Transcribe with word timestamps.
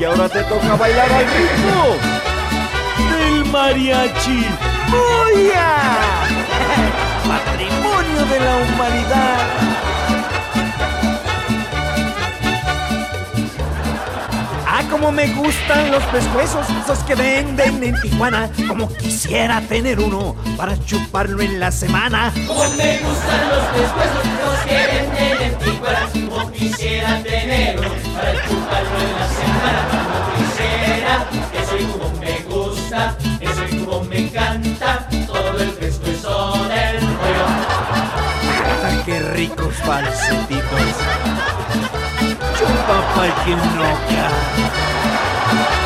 Y 0.00 0.04
ahora 0.04 0.30
te 0.30 0.42
toca 0.44 0.76
bailar 0.76 1.12
al 1.12 1.26
ritmo 1.26 1.96
del 3.10 3.44
mariachi. 3.44 4.46
¡Oya! 4.94 5.76
Patrimonio 7.28 8.24
de 8.24 8.40
la 8.40 8.56
humanidad. 8.56 9.60
Como 14.90 15.12
me 15.12 15.28
gustan 15.34 15.90
los 15.90 16.02
pescuezos, 16.04 16.66
esos 16.82 16.98
que 17.00 17.14
venden 17.14 17.82
en 17.82 18.00
Tijuana. 18.00 18.50
Como 18.68 18.92
quisiera 18.94 19.60
tener 19.62 20.00
uno 20.00 20.34
para 20.56 20.76
chuparlo 20.84 21.40
en 21.42 21.60
la 21.60 21.70
semana. 21.70 22.32
Como 22.46 22.64
me 22.70 22.98
gustan 22.98 23.48
los 23.48 23.64
pescuezos, 23.66 24.24
los 24.44 24.58
que 24.66 24.74
venden 24.74 25.42
en 25.42 25.58
Tijuana. 25.58 26.08
Como 26.12 26.52
quisiera 26.52 27.22
tener 27.22 27.78
uno 27.78 27.88
para 28.14 28.32
chuparlo 28.46 28.98
en 29.00 29.12
la 29.20 29.28
semana. 29.28 29.80
Como 29.90 30.18
quisiera, 30.36 31.26
eso 31.62 31.76
y 31.78 31.84
como 31.84 32.10
me 32.20 32.38
gusta, 32.52 33.16
eso 33.40 33.64
y 33.70 33.84
como 33.84 34.04
me 34.04 34.18
encanta. 34.18 35.08
Todo 35.26 35.58
el 35.60 35.70
pescuezo 35.70 36.68
del 36.68 36.98
pollo. 36.98 37.46
¡Ah, 38.82 39.02
qué 39.06 39.20
ricos 39.20 39.74
falsetitos! 39.84 41.19
Chupa 42.90 43.02
pa'l 43.14 43.32
que 43.44 43.54
no 43.54 43.90
cae. 44.08 45.79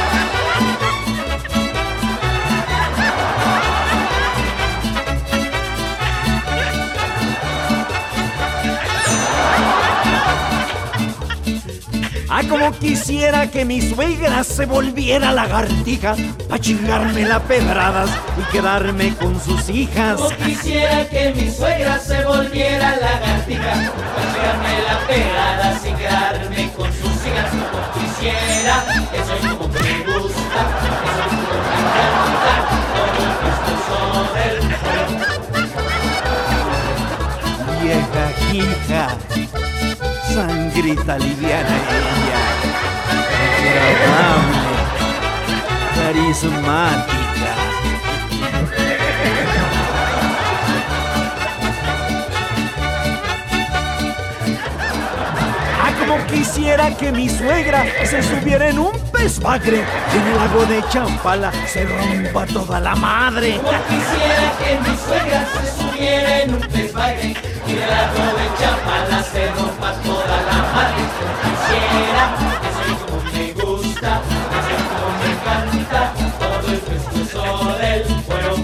Ah, 12.36 12.42
como 12.48 12.72
quisiera 12.72 13.48
que 13.48 13.64
mi 13.64 13.80
suegra 13.80 14.42
se 14.42 14.66
volviera 14.66 15.30
lagartija 15.30 16.16
Pa' 16.48 16.58
chingarme 16.58 17.22
las 17.22 17.40
pedradas 17.42 18.10
y 18.36 18.42
quedarme 18.50 19.14
con 19.14 19.40
sus 19.40 19.68
hijas 19.68 20.16
Como 20.16 20.36
quisiera 20.38 21.08
que 21.08 21.32
mi 21.36 21.48
suegra 21.48 21.96
se 22.00 22.24
volviera 22.24 22.96
lagartija, 22.96 23.92
pegarme 24.34 24.82
la 24.82 24.98
pegada 25.06 25.78
sin 25.78 25.94
quedarme 25.94 26.72
con 26.76 26.92
sus 26.92 27.24
hijas. 27.24 27.50
Como 27.50 27.92
quisiera, 27.94 28.84
eso 29.12 29.34
es 29.34 29.40
como 29.52 29.68
me 29.68 30.02
gusta, 30.02 30.60
eso 30.82 31.22
es 31.22 31.30
como 31.30 31.54
me 31.70 31.76
encanta, 31.84 32.54
el 33.22 33.32
pescuezo 33.44 33.98
del 34.34 34.56
pollo. 34.82 35.18
Vieja 37.80 38.24
hija, 38.52 39.02
sangrita 40.34 41.16
liviana 41.16 41.76
ella, 41.94 42.40
agradable, 43.90 44.58
carismática. 45.94 47.52
Ah, 55.80 55.92
como 56.00 56.26
quisiera 56.26 56.90
que 56.96 57.12
mi 57.12 57.28
suegra 57.28 57.84
se 58.04 58.20
subiera 58.20 58.70
en 58.70 58.80
un 58.80 58.98
pez 59.12 59.38
bagre 59.38 59.84
y 60.12 60.16
en 60.16 60.26
el 60.26 60.36
lago 60.36 60.66
de 60.66 60.82
Champala 60.88 61.52
se 61.68 61.84
rompa 61.84 62.44
toda 62.46 62.80
la 62.80 62.96
madre. 62.96 63.58
Como 63.58 63.70
quisiera 63.70 64.52
que 64.58 64.80
mi 64.80 64.96
suegra 64.98 65.46
se 65.46 65.80
subiera 65.80 66.40
en 66.40 66.54
un 66.54 66.60
pez 66.60 66.92
bagre 66.92 67.36
y 67.66 67.72
de 67.72 67.86
la 67.86 68.12
de 68.12 68.58
Chapala 68.58 69.22
se 69.22 69.46
rompa 69.52 69.92
toda 70.02 70.18
la 70.18 70.18
madre. 70.18 70.23
Eso 71.74 72.82
es 72.92 72.98
como 73.00 73.18
me 73.32 73.46
gusta, 73.52 74.10
es 74.20 74.82
como 74.90 75.08
me 75.20 75.26
encanta, 75.32 76.00
todo 76.38 76.66
el 76.72 76.80
pescuezo 76.80 77.42
del 77.78 78.02
pollo. 78.24 78.54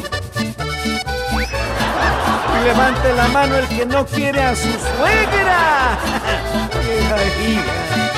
Y 2.54 2.64
levante 2.64 3.08
la 3.14 3.28
mano 3.28 3.56
el 3.56 3.66
que 3.68 3.86
no 3.86 4.06
quiere 4.06 4.42
a 4.42 4.54
su 4.54 4.68
suegra. 4.68 5.98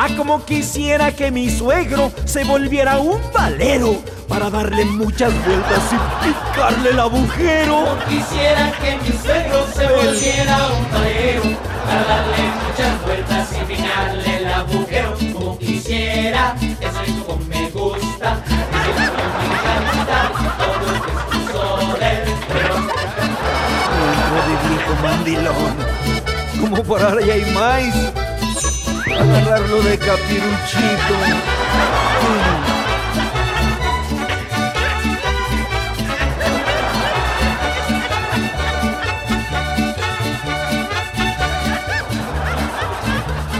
Ah, 0.00 0.06
como 0.16 0.44
quisiera 0.44 1.10
que 1.10 1.32
mi 1.32 1.50
suegro 1.50 2.12
se 2.24 2.44
volviera 2.44 3.00
un 3.00 3.20
valero 3.32 4.00
para 4.28 4.48
darle 4.48 4.84
muchas 4.84 5.32
vueltas 5.44 5.82
y 5.90 5.96
picarle 6.24 6.90
el 6.90 7.00
agujero. 7.00 7.84
Como 7.84 8.04
quisiera 8.04 8.72
que 8.80 8.96
mi 8.96 9.18
suegro 9.18 9.66
se 9.74 9.88
volviera 9.88 10.68
un 10.68 10.84
torero 10.84 11.42
para 11.84 12.04
darle 12.04 12.36
muchas 12.62 13.04
vueltas 13.04 13.48
y 13.50 13.64
picarle 13.64 14.36
el 14.36 14.46
agujero. 14.46 15.16
Como 15.32 15.58
quisiera, 15.58 16.54
eso 16.60 17.02
es 17.02 17.24
como 17.26 17.44
me 17.46 17.68
gusta, 17.70 18.38
eso 18.46 19.02
es 19.02 19.10
como 19.10 19.34
me 19.36 19.46
encanta, 19.50 20.18
todo 20.58 20.94
el 20.94 21.00
pescuezo 21.00 21.98
del 21.98 22.22
pollo. 22.46 22.76
Hijo 24.14 24.38
de 24.46 24.54
viejo 24.68 24.92
mandilón. 25.02 25.74
Como 26.60 26.84
por 26.84 27.02
ahí 27.02 27.30
hay 27.30 27.44
más. 27.52 28.27
Agarrarlo 29.18 29.82
de 29.82 29.98
capiruchito. 29.98 31.14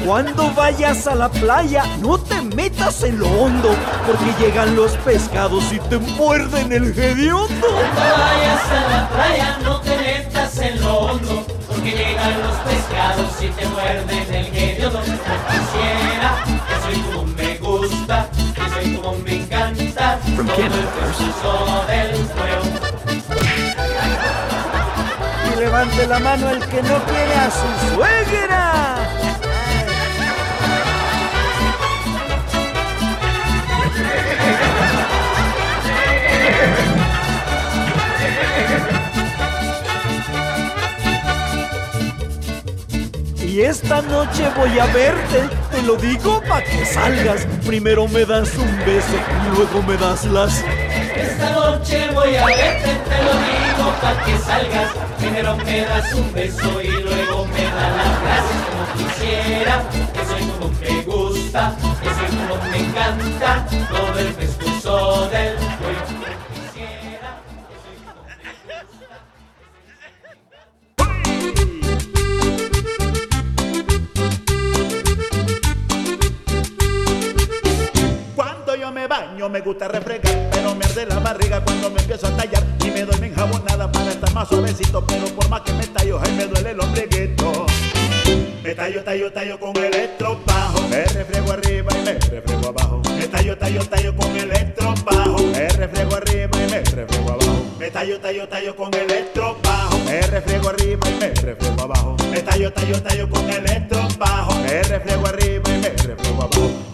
Cuando 0.08 0.50
vayas 0.54 1.06
a 1.06 1.14
la 1.14 1.28
playa, 1.28 1.84
no 2.00 2.16
te 2.16 2.40
metas 2.40 3.02
en 3.02 3.18
lo 3.18 3.28
hondo, 3.28 3.76
porque 4.06 4.32
llegan 4.42 4.74
los 4.74 4.92
pescados 4.92 5.70
y 5.70 5.78
te 5.80 5.98
muerden 5.98 6.72
el 6.72 6.98
hediondo. 6.98 7.66
Cuando 7.66 8.00
vayas 8.16 8.70
a 8.70 8.88
la 8.90 9.08
playa 9.10 9.58
no 9.62 9.80
te 9.82 9.98
metas 9.98 10.58
en 10.60 10.80
lo 10.80 10.96
hondo, 10.96 11.37
porque 11.88 12.04
llegan 12.04 12.42
los 12.42 12.56
pescados 12.56 13.42
y 13.42 13.48
te 13.48 13.66
muerden 13.66 14.34
el 14.34 14.46
hediondo. 14.56 15.00
Como 15.00 15.16
quisiera, 15.48 16.44
eso 16.76 16.90
y 16.92 17.00
como 17.00 17.26
me 17.26 17.58
gusta, 17.58 18.28
eso 18.56 18.80
y 18.82 18.94
como 18.96 19.18
me 19.18 19.34
encanta, 19.36 20.18
todo 20.36 20.56
el 20.56 20.70
pescuezo 20.70 21.84
del 21.86 22.16
fuego. 22.26 22.64
Y 25.44 25.60
levante 25.60 26.06
la 26.06 26.18
mano 26.18 26.50
el 26.50 26.66
que 26.66 26.82
no 26.82 27.04
quiere 27.04 27.34
a 27.34 27.50
su 27.50 27.94
suegra. 27.94 29.07
Esta 43.60 44.00
noche 44.02 44.48
voy 44.56 44.78
a 44.78 44.86
verte, 44.86 45.48
te 45.72 45.82
lo 45.82 45.96
digo 45.96 46.40
pa' 46.48 46.62
que 46.62 46.86
salgas. 46.86 47.44
Primero 47.66 48.06
me 48.06 48.24
das 48.24 48.54
un 48.54 48.78
beso 48.86 49.16
y 49.16 49.56
luego 49.56 49.82
me 49.82 49.96
das 49.96 50.24
las 50.26 50.62
Esta 51.16 51.50
noche 51.50 52.08
voy 52.14 52.36
a 52.36 52.46
verte, 52.46 52.86
te 52.86 53.22
lo 53.24 53.32
digo 53.32 53.92
pa' 54.00 54.24
que 54.24 54.38
salgas. 54.38 54.92
Primero 55.18 55.56
me 55.56 55.80
das 55.80 56.14
un 56.14 56.32
beso 56.32 56.80
y 56.80 56.86
luego 56.86 57.46
me 57.46 57.64
das 57.64 57.96
las 57.96 58.22
gracias 58.22 58.60
como 58.68 58.84
quisiera. 58.96 59.82
Eso 60.22 60.36
es 60.36 60.46
como 60.46 60.68
me 60.80 61.02
gusta, 61.02 61.76
eso 61.80 62.24
es 62.26 62.34
como 62.36 62.70
me 62.70 62.78
encanta. 62.78 63.66
Todo 63.90 64.18
el 64.20 64.34
pescuezo 64.34 65.28
del 65.30 65.67
me 79.46 79.60
gusta 79.60 79.86
refrescar, 79.86 80.34
pero 80.50 80.74
me 80.74 80.84
arde 80.84 81.06
la 81.06 81.20
barriga 81.20 81.62
cuando 81.62 81.90
me 81.90 82.00
empiezo 82.00 82.26
a 82.26 82.36
tallar 82.36 82.64
y 82.84 82.90
me 82.90 83.04
doy 83.04 83.20
mi 83.20 83.28
enjabonada 83.28 83.90
para 83.92 84.10
estar 84.10 84.32
más 84.34 84.48
suavecito, 84.48 85.06
pero 85.06 85.26
por 85.26 85.48
más 85.48 85.60
que 85.60 85.72
me 85.74 85.86
tallo, 85.86 86.18
ay 86.20 86.32
me 86.32 86.46
duele 86.46 86.70
el 86.72 86.80
ombliguito. 86.80 87.66
Me 88.64 88.74
tallo, 88.74 89.04
tallo, 89.04 89.32
tallo 89.32 89.60
con 89.60 89.76
electro 89.76 90.40
bajo, 90.44 90.82
me 90.88 91.04
refriego 91.04 91.52
arriba 91.52 91.92
y 91.96 92.04
me 92.04 92.12
refriego 92.14 92.68
abajo. 92.68 93.00
Me 93.16 93.28
tallo, 93.28 93.56
tallo, 93.56 93.84
tallo 93.86 94.16
con 94.16 94.36
electro 94.36 94.94
bajo, 95.04 95.38
me 95.38 95.68
refriego 95.68 96.16
arriba 96.16 96.58
y 96.58 96.70
me 96.70 96.80
refriego 96.80 97.30
abajo. 97.30 97.66
Me 97.78 97.90
tallo, 97.90 98.20
tallo, 98.20 98.48
tallo 98.48 98.76
con 98.76 98.94
electro 98.94 99.56
bajo, 99.62 99.98
me 100.00 100.20
refriego 100.22 100.68
arriba 100.68 101.08
y 101.08 101.14
me 101.14 101.28
refriego 101.28 101.82
abajo. 101.82 102.16
Me 102.30 102.40
tallo, 102.42 102.72
tallo, 102.72 103.02
tallo 103.02 103.30
con 103.30 103.50
electro 103.50 104.08
bajo, 104.18 104.54
me 104.56 104.82
refriego 104.82 105.26
arriba 105.28 105.67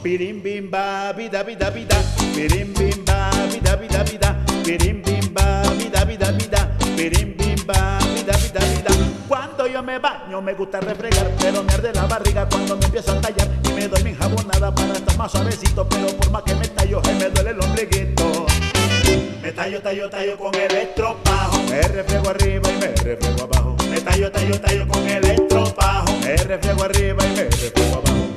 Pirim 0.02 0.42
bimba, 0.42 1.12
vida, 1.12 1.42
vida, 1.42 1.70
vida. 1.70 1.96
Pirim 2.34 2.74
bimba, 2.74 3.30
vida, 3.52 3.76
vida, 3.76 4.02
vida. 4.04 4.44
Pirim 4.64 5.02
bimba, 5.02 5.62
vida, 5.78 6.04
vida, 6.04 6.30
vida. 6.32 6.76
Pirim 6.96 7.36
bimba, 7.36 7.98
vida, 8.14 8.36
vida, 8.36 8.60
vida. 8.60 8.90
Cuando 9.28 9.66
yo 9.66 9.82
me 9.82 9.98
baño 9.98 10.42
me 10.42 10.54
gusta 10.54 10.80
refregar, 10.80 11.30
pero 11.38 11.62
me 11.62 11.72
arde 11.72 11.92
la 11.92 12.06
barriga 12.06 12.48
cuando 12.48 12.76
me 12.76 12.84
empiezo 12.84 13.12
a 13.12 13.20
tallar. 13.20 13.48
Y 13.64 13.72
me 13.72 13.88
doy 13.88 14.02
mi 14.04 14.14
jabonada 14.14 14.74
para 14.74 14.92
estar 14.92 15.16
más 15.16 15.32
suavecito, 15.32 15.88
pero 15.88 16.06
por 16.08 16.30
más 16.30 16.42
que 16.42 16.54
me 16.54 16.68
tallo, 16.68 17.00
que 17.02 17.12
me 17.14 17.30
duele 17.30 17.50
el 17.50 17.60
ombliguito. 17.60 18.46
Me 19.42 19.52
tallo, 19.52 19.80
tallo, 19.82 20.08
tallo 20.10 20.38
con 20.38 20.54
el 20.54 20.70
estropajo. 20.70 21.62
Me 21.68 21.82
reflejo 21.82 22.28
arriba 22.30 22.70
y 22.70 22.76
me 22.78 22.88
reflejo 22.88 23.44
abajo. 23.44 23.76
Me 23.90 24.00
tallo, 24.00 24.30
tallo, 24.30 24.60
tallo 24.60 24.88
con 24.88 25.08
el 25.08 25.24
estropajo. 25.24 26.12
Me 26.20 26.36
reflejo 26.36 26.82
arriba 26.84 27.26
y 27.26 27.30
me 27.36 27.44
reflejo 27.44 27.93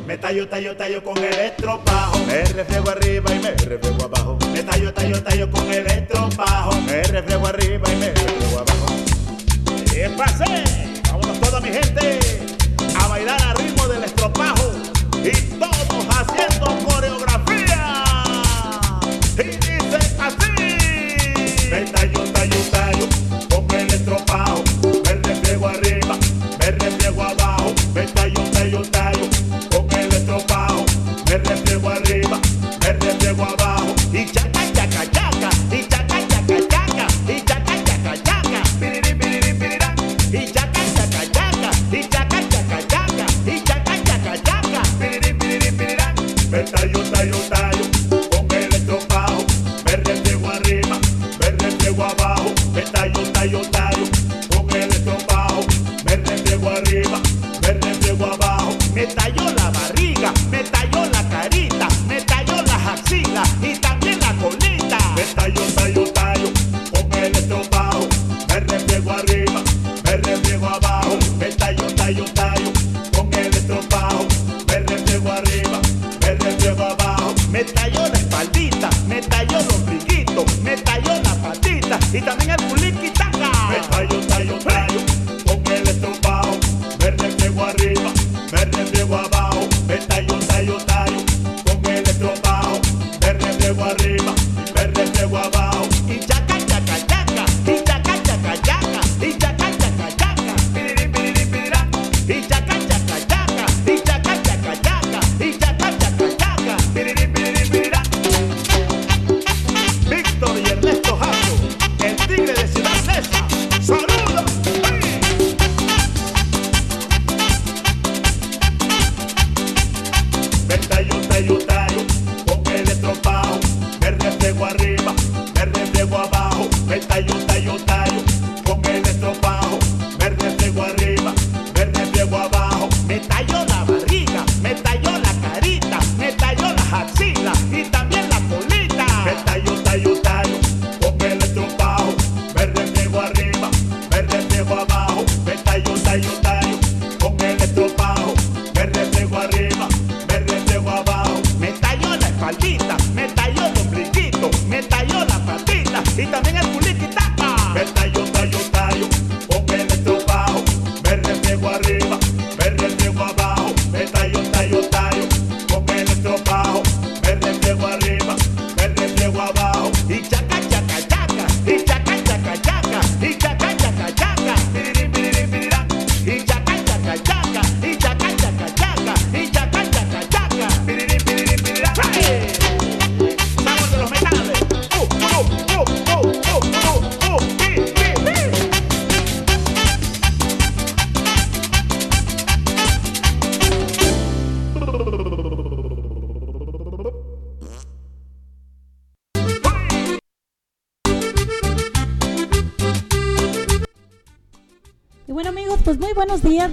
me 0.08 0.18
tallo, 0.18 0.48
tallo, 0.48 0.74
tallo 0.74 1.04
con 1.04 1.18
el 1.18 1.34
estropajo, 1.34 2.18
me 2.28 2.42
refriego 2.46 2.90
arriba 2.92 3.36
y 3.36 3.40
me 3.40 3.52
refriego 3.52 4.06
abajo. 4.06 4.40
Me 4.54 4.64
tallo, 4.64 4.94
tallo, 4.94 5.22
tallo 5.22 5.52
con 5.52 5.70
el 5.70 5.86
estropajo, 5.86 6.82
me 6.84 7.04
refriego 7.04 7.46
arriba 7.46 7.92
y 7.92 7.96
me 7.98 8.14
refriego 8.14 8.60
abajo. 8.60 8.86
¿Qué 9.92 10.10
pase? 10.18 10.64
Vámonos 11.12 11.42
toda 11.42 11.60
mi 11.60 11.68
gente 11.68 12.20
a 12.98 13.08
bailar 13.10 13.42
al 13.42 13.58
ritmo 13.58 13.86
del 13.90 14.06
estropajo 14.06 14.72
y 15.22 15.32
todos 15.60 16.06
haciendo 16.16 16.87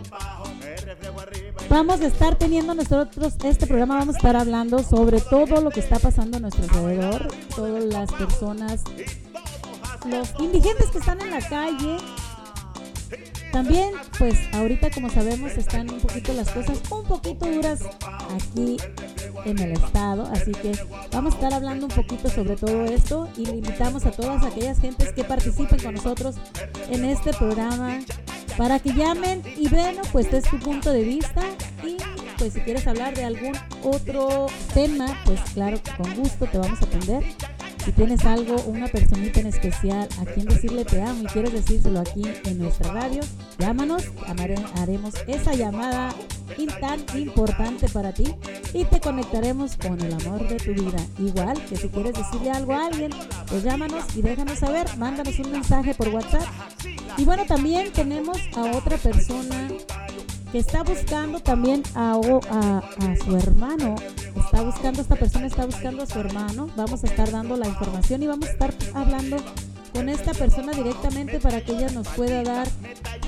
Vamos 1.68 2.00
a 2.00 2.06
estar 2.06 2.36
teniendo 2.36 2.74
nosotros 2.74 3.34
este 3.44 3.66
programa, 3.66 3.98
vamos 3.98 4.14
a 4.14 4.18
estar 4.18 4.36
hablando 4.36 4.84
sobre 4.84 5.20
todo 5.20 5.60
lo 5.60 5.70
que 5.70 5.80
está 5.80 5.98
pasando 5.98 6.36
a 6.36 6.40
nuestro 6.40 6.62
alrededor, 6.64 7.26
todas 7.54 7.84
las 7.84 8.10
personas 8.12 8.84
los 10.08 10.32
indigentes 10.38 10.90
que 10.90 10.98
están 10.98 11.20
en 11.20 11.30
la 11.30 11.40
calle. 11.40 11.96
También, 13.56 13.92
pues 14.18 14.34
ahorita 14.52 14.90
como 14.90 15.08
sabemos 15.08 15.52
están 15.52 15.90
un 15.90 15.98
poquito 15.98 16.34
las 16.34 16.50
cosas 16.50 16.78
un 16.90 17.04
poquito 17.04 17.46
duras 17.46 17.80
aquí 18.34 18.76
en 19.46 19.58
el 19.58 19.72
estado, 19.72 20.28
así 20.30 20.52
que 20.52 20.72
vamos 21.10 21.32
a 21.32 21.36
estar 21.38 21.54
hablando 21.54 21.86
un 21.86 21.92
poquito 21.92 22.28
sobre 22.28 22.54
todo 22.56 22.84
esto 22.84 23.30
y 23.34 23.46
le 23.46 23.52
invitamos 23.52 24.04
a 24.04 24.10
todas 24.10 24.44
aquellas 24.44 24.78
gentes 24.78 25.10
que 25.14 25.24
participen 25.24 25.80
con 25.82 25.94
nosotros 25.94 26.36
en 26.90 27.06
este 27.06 27.32
programa 27.32 28.00
para 28.58 28.78
que 28.78 28.92
llamen 28.92 29.42
y 29.56 29.68
bueno, 29.68 30.02
pues 30.12 30.30
es 30.34 30.44
tu 30.44 30.58
punto 30.58 30.92
de 30.92 31.04
vista 31.04 31.40
y 31.82 31.96
pues 32.36 32.52
si 32.52 32.60
quieres 32.60 32.86
hablar 32.86 33.14
de 33.14 33.24
algún 33.24 33.56
otro 33.82 34.48
tema, 34.74 35.18
pues 35.24 35.40
claro, 35.54 35.80
con 35.96 36.14
gusto 36.14 36.44
te 36.44 36.58
vamos 36.58 36.82
a 36.82 36.84
atender. 36.84 37.24
Si 37.86 37.92
tienes 37.92 38.24
algo, 38.24 38.56
una 38.66 38.88
personita 38.88 39.38
en 39.38 39.46
especial 39.46 40.08
a 40.20 40.24
quien 40.24 40.46
decirle 40.46 40.84
te 40.84 41.00
amo 41.00 41.22
y 41.22 41.26
quieres 41.26 41.52
decírselo 41.52 42.00
aquí 42.00 42.24
en 42.44 42.58
nuestra 42.58 42.92
radio, 42.92 43.22
llámanos, 43.60 44.02
haremos 44.76 45.14
esa 45.28 45.54
llamada 45.54 46.12
tan 46.80 47.04
importante 47.16 47.88
para 47.88 48.12
ti 48.12 48.24
y 48.72 48.84
te 48.86 49.00
conectaremos 49.00 49.76
con 49.76 50.00
el 50.00 50.12
amor 50.14 50.48
de 50.48 50.56
tu 50.56 50.72
vida. 50.72 50.98
Igual 51.20 51.64
que 51.66 51.76
si 51.76 51.88
quieres 51.88 52.14
decirle 52.14 52.50
algo 52.50 52.74
a 52.74 52.86
alguien, 52.86 53.12
pues 53.46 53.62
llámanos 53.62 54.04
y 54.16 54.22
déjanos 54.22 54.58
saber, 54.58 54.86
mándanos 54.96 55.38
un 55.38 55.52
mensaje 55.52 55.94
por 55.94 56.08
WhatsApp. 56.08 56.42
Y 57.16 57.24
bueno, 57.24 57.44
también 57.46 57.92
tenemos 57.92 58.36
a 58.56 58.76
otra 58.76 58.96
persona 58.96 59.68
que 60.50 60.58
está 60.58 60.82
buscando 60.82 61.38
también 61.38 61.84
a, 61.94 62.14
a, 62.14 63.16
su 63.24 63.36
hermano. 63.36 63.94
Está 64.36 64.62
buscando, 64.62 65.00
esta 65.00 65.16
persona 65.16 65.46
está 65.46 65.66
buscando 65.66 66.02
a 66.02 66.06
su 66.06 66.18
hermano. 66.18 66.68
Vamos 66.76 67.02
a 67.04 67.06
estar 67.06 67.30
dando 67.30 67.56
la 67.56 67.68
información 67.68 68.22
y 68.22 68.26
vamos 68.26 68.48
a 68.48 68.52
estar 68.52 68.74
hablando 68.94 69.36
con 69.92 70.08
esta 70.08 70.34
persona 70.34 70.72
directamente 70.72 71.40
para 71.40 71.62
que 71.62 71.72
ella 71.72 71.88
nos 71.88 72.06
pueda 72.08 72.42
dar 72.42 72.68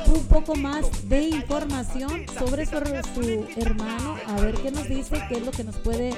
un 0.07 0.23
poco 0.25 0.55
más 0.55 1.09
de 1.09 1.29
información 1.29 2.27
sobre 2.39 2.67
su, 2.67 2.77
hermano, 3.57 4.17
a 4.27 4.41
ver 4.41 4.55
qué 4.57 4.71
nos 4.71 4.89
dice, 4.89 5.19
qué 5.29 5.37
es 5.37 5.47
lo 5.47 5.51
que 5.51 5.65
nos 5.65 5.77
puede 5.77 6.15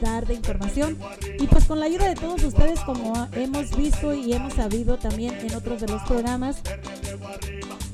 dar 0.00 0.26
de 0.26 0.34
información. 0.34 0.96
Y 1.38 1.46
pues 1.48 1.64
con 1.64 1.80
la 1.80 1.86
ayuda 1.86 2.08
de 2.08 2.14
todos 2.14 2.42
ustedes, 2.44 2.80
como 2.80 3.28
hemos 3.32 3.76
visto 3.76 4.14
y 4.14 4.32
hemos 4.32 4.54
sabido 4.54 4.98
también 4.98 5.34
en 5.34 5.54
otros 5.54 5.80
de 5.80 5.88
los 5.88 6.02
programas, 6.02 6.62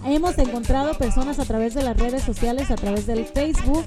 hemos 0.04 0.38
encontrado 0.38 0.94
personas 0.94 1.38
a 1.38 1.44
través 1.44 1.74
de 1.74 1.82
las 1.82 1.96
redes 1.96 2.22
sociales, 2.22 2.70
a 2.70 2.76
través 2.76 3.06
del 3.06 3.24
Facebook 3.24 3.84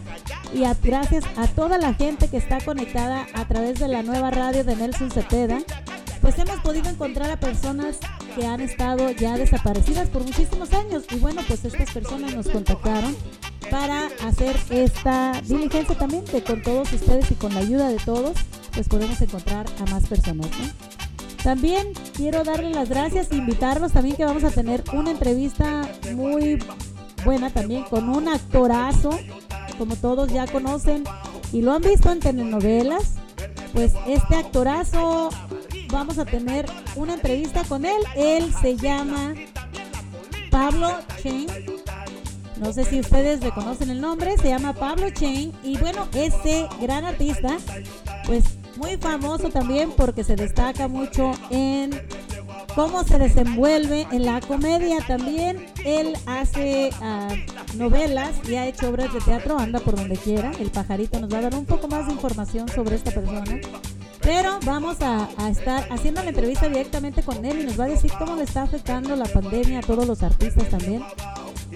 y 0.53 0.63
gracias 0.83 1.23
a 1.37 1.47
toda 1.47 1.77
la 1.77 1.93
gente 1.93 2.27
que 2.27 2.37
está 2.37 2.59
conectada 2.61 3.27
a 3.33 3.47
través 3.47 3.79
de 3.79 3.87
la 3.87 4.03
nueva 4.03 4.31
radio 4.31 4.63
de 4.63 4.75
Nelson 4.75 5.11
Cepeda, 5.11 5.59
pues 6.21 6.39
hemos 6.39 6.59
podido 6.61 6.89
encontrar 6.89 7.29
a 7.29 7.39
personas 7.39 7.97
que 8.35 8.45
han 8.45 8.61
estado 8.61 9.11
ya 9.11 9.37
desaparecidas 9.37 10.09
por 10.09 10.23
muchísimos 10.23 10.73
años 10.73 11.03
y 11.11 11.17
bueno, 11.17 11.41
pues 11.47 11.63
estas 11.65 11.91
personas 11.91 12.35
nos 12.35 12.47
contactaron 12.47 13.15
para 13.69 14.07
hacer 14.23 14.55
esta 14.69 15.41
diligencia 15.41 15.97
también 15.97 16.25
de 16.25 16.43
con 16.43 16.61
todos 16.61 16.91
ustedes 16.93 17.29
y 17.31 17.35
con 17.35 17.53
la 17.53 17.61
ayuda 17.61 17.89
de 17.89 17.97
todos, 17.97 18.37
pues 18.73 18.87
podemos 18.87 19.19
encontrar 19.21 19.65
a 19.79 19.91
más 19.91 20.07
personas. 20.07 20.47
También 21.45 21.93
quiero 22.15 22.43
darle 22.43 22.71
las 22.71 22.89
gracias 22.89 23.31
e 23.31 23.35
invitarlos 23.35 23.91
también 23.91 24.15
que 24.15 24.25
vamos 24.25 24.43
a 24.43 24.49
tener 24.49 24.83
una 24.93 25.11
entrevista 25.11 25.87
muy 26.15 26.57
buena 27.23 27.51
también 27.51 27.83
con 27.83 28.09
un 28.09 28.27
actorazo, 28.27 29.11
como 29.77 29.95
todos 29.95 30.33
ya 30.33 30.47
conocen 30.47 31.03
y 31.53 31.61
lo 31.61 31.73
han 31.73 31.83
visto 31.83 32.11
en 32.11 32.19
telenovelas. 32.19 33.17
Pues 33.73 33.93
este 34.07 34.37
actorazo 34.37 35.29
vamos 35.91 36.17
a 36.17 36.25
tener 36.25 36.65
una 36.95 37.13
entrevista 37.13 37.63
con 37.63 37.85
él. 37.85 38.01
Él 38.15 38.51
se 38.59 38.75
llama 38.75 39.35
Pablo 40.49 40.89
Chen. 41.21 41.45
No 42.57 42.73
sé 42.73 42.85
si 42.85 42.99
ustedes 42.99 43.41
le 43.41 43.51
conocen 43.51 43.91
el 43.91 44.01
nombre, 44.01 44.35
se 44.39 44.49
llama 44.49 44.73
Pablo 44.73 45.11
Chen. 45.11 45.51
Y 45.63 45.77
bueno, 45.77 46.07
este 46.15 46.67
gran 46.81 47.05
artista, 47.05 47.55
pues 48.25 48.45
muy 48.77 48.97
famoso 48.97 49.49
también 49.49 49.91
porque 49.91 50.23
se 50.23 50.35
destaca 50.35 50.87
mucho 50.87 51.31
en 51.49 51.91
cómo 52.75 53.03
se 53.03 53.17
desenvuelve 53.17 54.07
en 54.11 54.25
la 54.25 54.41
comedia 54.41 54.97
también. 55.07 55.65
Él 55.83 56.13
hace 56.25 56.91
ah, 57.01 57.29
novelas 57.75 58.31
y 58.49 58.55
ha 58.55 58.67
hecho 58.67 58.89
obras 58.89 59.13
de 59.13 59.21
teatro, 59.21 59.57
anda 59.57 59.79
por 59.79 59.95
donde 59.95 60.17
quiera. 60.17 60.51
El 60.59 60.69
pajarito 60.71 61.19
nos 61.19 61.33
va 61.33 61.39
a 61.39 61.41
dar 61.41 61.55
un 61.55 61.65
poco 61.65 61.87
más 61.87 62.07
de 62.07 62.13
información 62.13 62.67
sobre 62.69 62.95
esta 62.95 63.11
persona. 63.11 63.59
Pero 64.21 64.59
vamos 64.65 65.01
a, 65.01 65.29
a, 65.37 65.49
estar 65.49 65.87
haciendo 65.91 66.23
la 66.23 66.29
entrevista 66.29 66.67
directamente 66.67 67.21
con 67.21 67.45
él 67.45 67.61
y 67.61 67.65
nos 67.65 67.79
va 67.79 67.85
a 67.85 67.89
decir 67.89 68.11
cómo 68.17 68.35
le 68.35 68.43
está 68.43 68.63
afectando 68.63 69.15
la 69.15 69.25
pandemia 69.25 69.79
a 69.79 69.81
todos 69.83 70.07
los 70.07 70.23
artistas 70.23 70.67
también. 70.69 71.03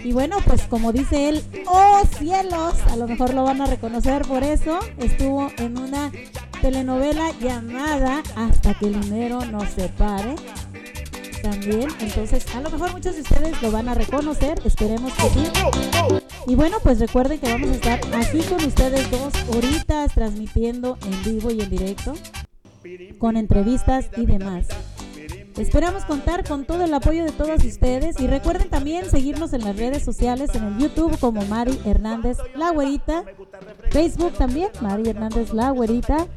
Y 0.03 0.13
bueno, 0.13 0.37
pues 0.45 0.63
como 0.63 0.91
dice 0.91 1.29
él, 1.29 1.43
¡oh 1.67 2.01
cielos! 2.17 2.73
A 2.91 2.95
lo 2.95 3.07
mejor 3.07 3.33
lo 3.33 3.43
van 3.43 3.61
a 3.61 3.65
reconocer 3.65 4.23
por 4.23 4.43
eso. 4.43 4.79
Estuvo 4.97 5.51
en 5.57 5.77
una 5.77 6.11
telenovela 6.61 7.31
llamada 7.39 8.21
Hasta 8.35 8.73
que 8.73 8.87
el 8.87 9.01
dinero 9.01 9.45
nos 9.45 9.69
separe. 9.69 10.35
También, 11.41 11.87
entonces 12.01 12.45
a 12.53 12.59
lo 12.59 12.69
mejor 12.69 12.91
muchos 12.91 13.15
de 13.15 13.21
ustedes 13.21 13.61
lo 13.61 13.71
van 13.71 13.87
a 13.87 13.93
reconocer, 13.93 14.59
esperemos 14.65 15.13
que 15.13 15.29
sí. 15.29 15.43
Y 16.47 16.55
bueno, 16.55 16.77
pues 16.83 16.99
recuerden 16.99 17.39
que 17.39 17.49
vamos 17.49 17.69
a 17.69 17.73
estar 17.73 17.99
aquí 18.13 18.41
con 18.41 18.63
ustedes 18.65 19.09
dos 19.09 19.33
horitas 19.55 20.13
transmitiendo 20.13 20.97
en 21.05 21.23
vivo 21.23 21.49
y 21.51 21.61
en 21.61 21.69
directo, 21.69 22.13
con 23.19 23.37
entrevistas 23.37 24.09
y 24.17 24.25
demás. 24.25 24.67
Esperamos 25.57 26.05
contar 26.05 26.47
con 26.47 26.65
todo 26.65 26.85
el 26.85 26.93
apoyo 26.93 27.25
de 27.25 27.31
todos 27.31 27.63
ustedes 27.65 28.19
y 28.19 28.27
recuerden 28.27 28.69
también 28.69 29.09
seguirnos 29.09 29.53
en 29.53 29.61
las 29.61 29.75
redes 29.75 30.03
sociales, 30.03 30.51
en 30.55 30.63
el 30.63 30.77
YouTube 30.77 31.19
como 31.19 31.43
Mari 31.45 31.77
Hernández 31.85 32.37
La 32.55 32.71
Güerita, 32.71 33.23
Facebook 33.89 34.33
también, 34.33 34.69
Mari 34.81 35.09
Hernández 35.09 35.53
La 35.53 35.71
Güerita. 35.71 36.27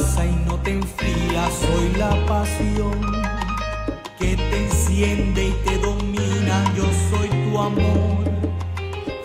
y 0.00 0.46
no 0.46 0.56
te 0.62 0.72
enfría. 0.72 1.48
Soy 1.50 1.92
la 1.98 2.10
pasión 2.26 3.00
que 4.18 4.36
te 4.36 4.64
enciende 4.64 5.48
y 5.48 5.52
te 5.64 5.78
domina. 5.78 6.64
Yo 6.76 6.84
soy 7.10 7.28
tu 7.28 7.58
amor, 7.58 8.24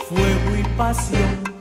fuego 0.08 0.56
y 0.60 0.64
pasión. 0.76 1.53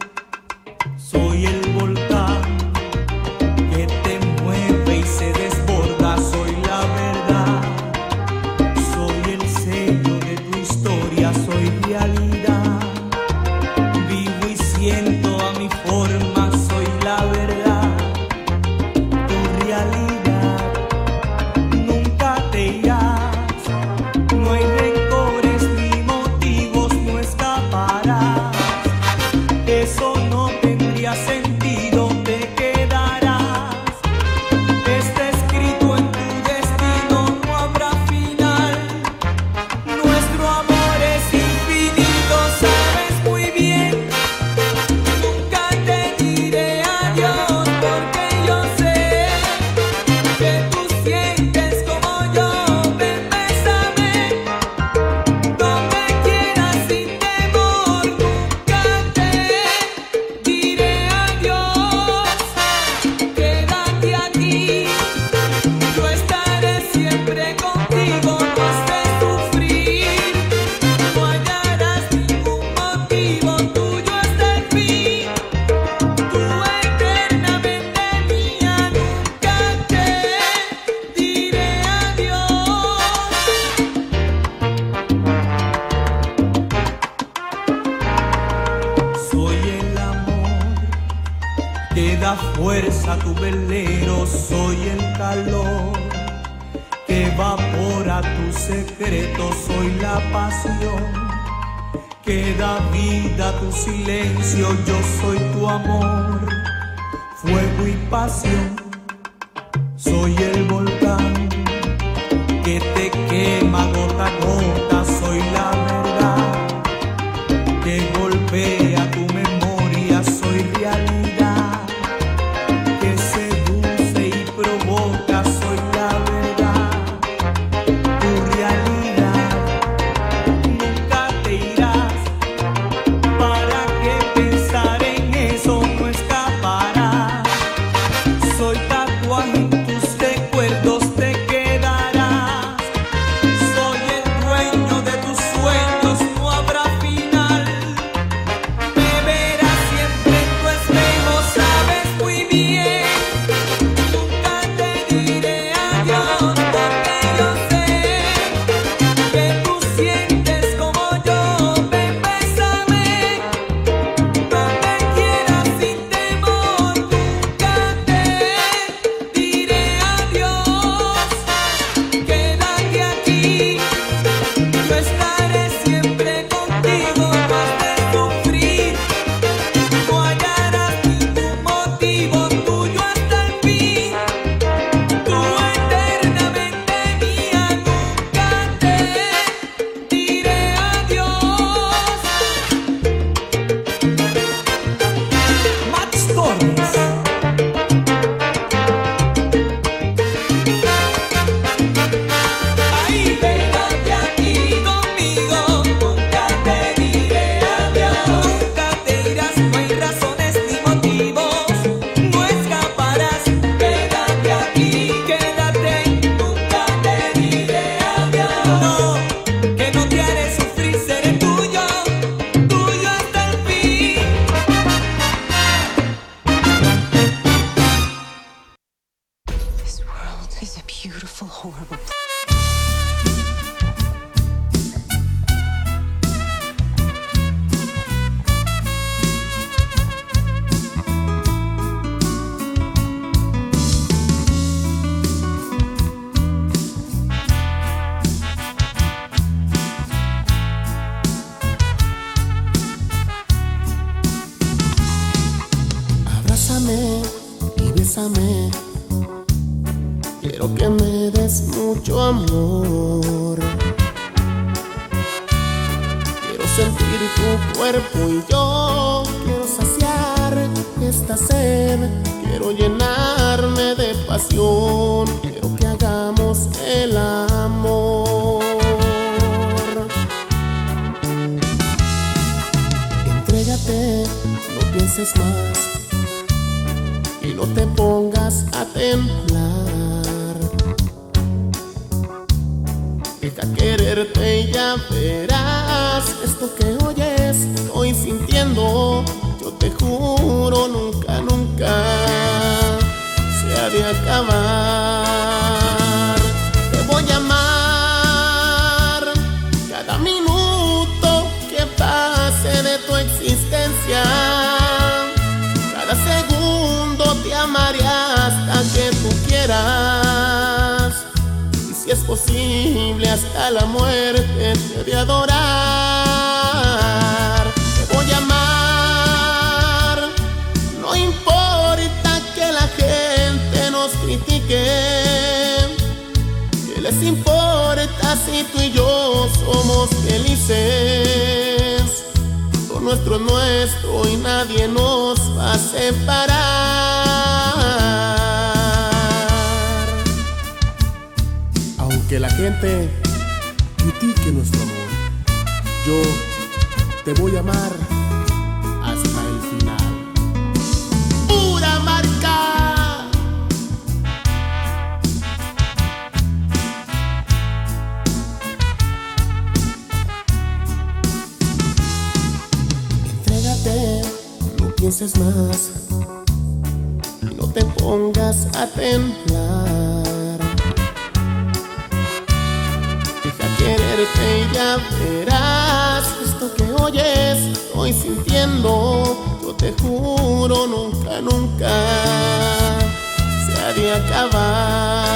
De 393.95 394.13
acabar. 394.13 395.27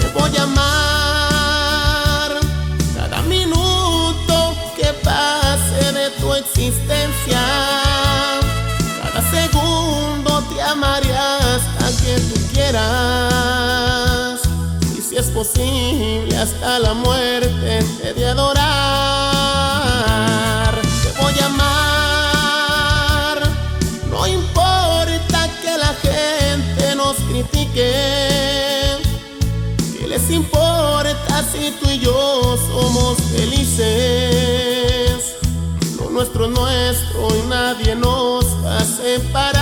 Te 0.00 0.08
voy 0.18 0.36
a 0.36 0.42
amar 0.42 2.30
cada 2.94 3.22
minuto 3.22 4.54
que 4.76 4.92
pase 5.04 5.92
de 5.92 6.10
tu 6.20 6.34
existencia. 6.34 7.40
Cada 9.02 9.22
segundo 9.30 10.42
te 10.52 10.62
amaré 10.62 11.16
hasta 11.16 11.86
que 12.02 12.20
tú 12.20 12.40
quieras. 12.52 14.40
Y 14.96 15.00
si 15.00 15.16
es 15.16 15.26
posible 15.26 16.36
hasta 16.36 16.78
la 16.78 16.94
muerte 16.94 17.84
te 18.00 18.14
de 18.14 18.26
adorar. 18.26 19.27
Felices? 33.36 35.18
Lo 35.98 36.10
nuestro 36.10 36.46
es 36.68 36.96
nuestro 37.12 37.28
y 37.36 37.42
nadie 37.48 37.94
nos 37.94 38.44
va 38.64 38.78
a 38.78 38.84
separar. 38.84 39.57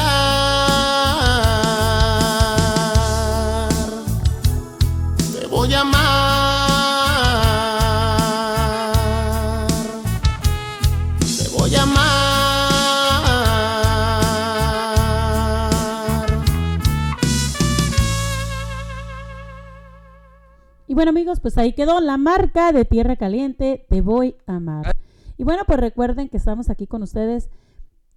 Bueno 20.96 21.10
amigos, 21.10 21.38
pues 21.40 21.58
ahí 21.58 21.74
quedó 21.74 22.00
la 22.00 22.16
marca 22.16 22.72
de 22.72 22.86
Tierra 22.86 23.16
Caliente, 23.16 23.84
Te 23.90 24.00
Voy 24.00 24.34
a 24.46 24.56
Amar. 24.56 24.92
Y 25.36 25.44
bueno, 25.44 25.64
pues 25.66 25.78
recuerden 25.78 26.30
que 26.30 26.38
estamos 26.38 26.70
aquí 26.70 26.86
con 26.86 27.02
ustedes 27.02 27.50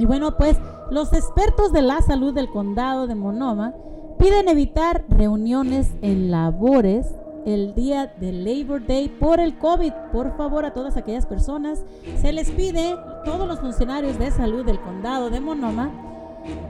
Y 0.00 0.04
bueno, 0.04 0.36
pues 0.36 0.56
los 0.90 1.12
expertos 1.12 1.72
de 1.72 1.82
la 1.82 2.02
salud 2.02 2.34
del 2.34 2.50
condado 2.50 3.06
de 3.06 3.14
Monoma 3.14 3.72
piden 4.18 4.48
evitar 4.48 5.04
reuniones 5.08 5.92
en 6.02 6.32
labores 6.32 7.06
el 7.46 7.74
día 7.74 8.06
de 8.18 8.32
Labor 8.32 8.86
Day 8.86 9.08
por 9.08 9.40
el 9.40 9.56
COVID. 9.58 9.92
Por 10.12 10.36
favor, 10.36 10.64
a 10.64 10.72
todas 10.74 10.96
aquellas 10.96 11.26
personas 11.26 11.84
se 12.20 12.32
les 12.32 12.50
pide, 12.50 12.96
todos 13.24 13.46
los 13.46 13.60
funcionarios 13.60 14.18
de 14.18 14.30
salud 14.30 14.64
del 14.64 14.80
condado 14.80 15.30
de 15.30 15.40
Monoma, 15.40 15.90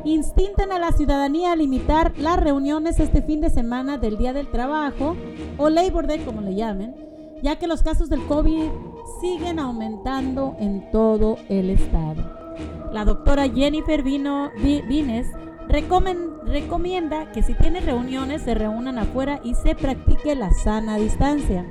instinten 0.04 0.70
a 0.72 0.78
la 0.78 0.92
ciudadanía 0.92 1.52
a 1.52 1.56
limitar 1.56 2.12
las 2.18 2.38
reuniones 2.38 3.00
este 3.00 3.22
fin 3.22 3.40
de 3.40 3.50
semana 3.50 3.98
del 3.98 4.16
Día 4.18 4.32
del 4.32 4.50
Trabajo 4.50 5.16
o 5.58 5.68
Labor 5.68 6.06
Day, 6.06 6.20
como 6.20 6.40
le 6.40 6.54
llamen, 6.54 6.94
ya 7.42 7.56
que 7.56 7.66
los 7.66 7.82
casos 7.82 8.08
del 8.08 8.24
COVID 8.26 8.68
siguen 9.20 9.58
aumentando 9.58 10.56
en 10.58 10.90
todo 10.90 11.36
el 11.48 11.70
estado. 11.70 12.22
La 12.92 13.04
doctora 13.04 13.48
Jennifer 13.48 14.02
Vino, 14.04 14.50
Vi- 14.62 14.82
Vines 14.82 15.26
recomienda 15.74 17.32
que 17.32 17.42
si 17.42 17.54
tienen 17.54 17.84
reuniones 17.84 18.42
se 18.42 18.54
reúnan 18.54 18.98
afuera 18.98 19.40
y 19.42 19.54
se 19.54 19.74
practique 19.74 20.34
la 20.34 20.52
sana 20.52 20.96
distancia. 20.96 21.66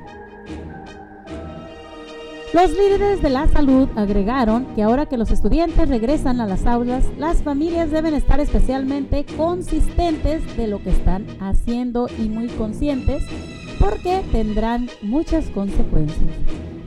Los 2.53 2.69
líderes 2.69 3.21
de 3.23 3.31
la 3.31 3.47
salud 3.47 3.89
agregaron 3.95 4.67
que 4.75 4.83
ahora 4.83 5.07
que 5.07 5.17
los 5.17 5.31
estudiantes 5.31 5.89
regresan 5.89 6.39
a 6.39 6.45
las 6.45 6.67
aulas, 6.67 7.03
las 7.17 7.41
familias 7.41 7.89
deben 7.89 8.13
estar 8.13 8.39
especialmente 8.39 9.25
consistentes 9.37 10.55
de 10.55 10.67
lo 10.67 10.81
que 10.83 10.91
están 10.91 11.25
haciendo 11.39 12.07
y 12.19 12.29
muy 12.29 12.49
conscientes 12.49 13.23
porque 13.79 14.21
tendrán 14.31 14.87
muchas 15.01 15.49
consecuencias. 15.49 16.29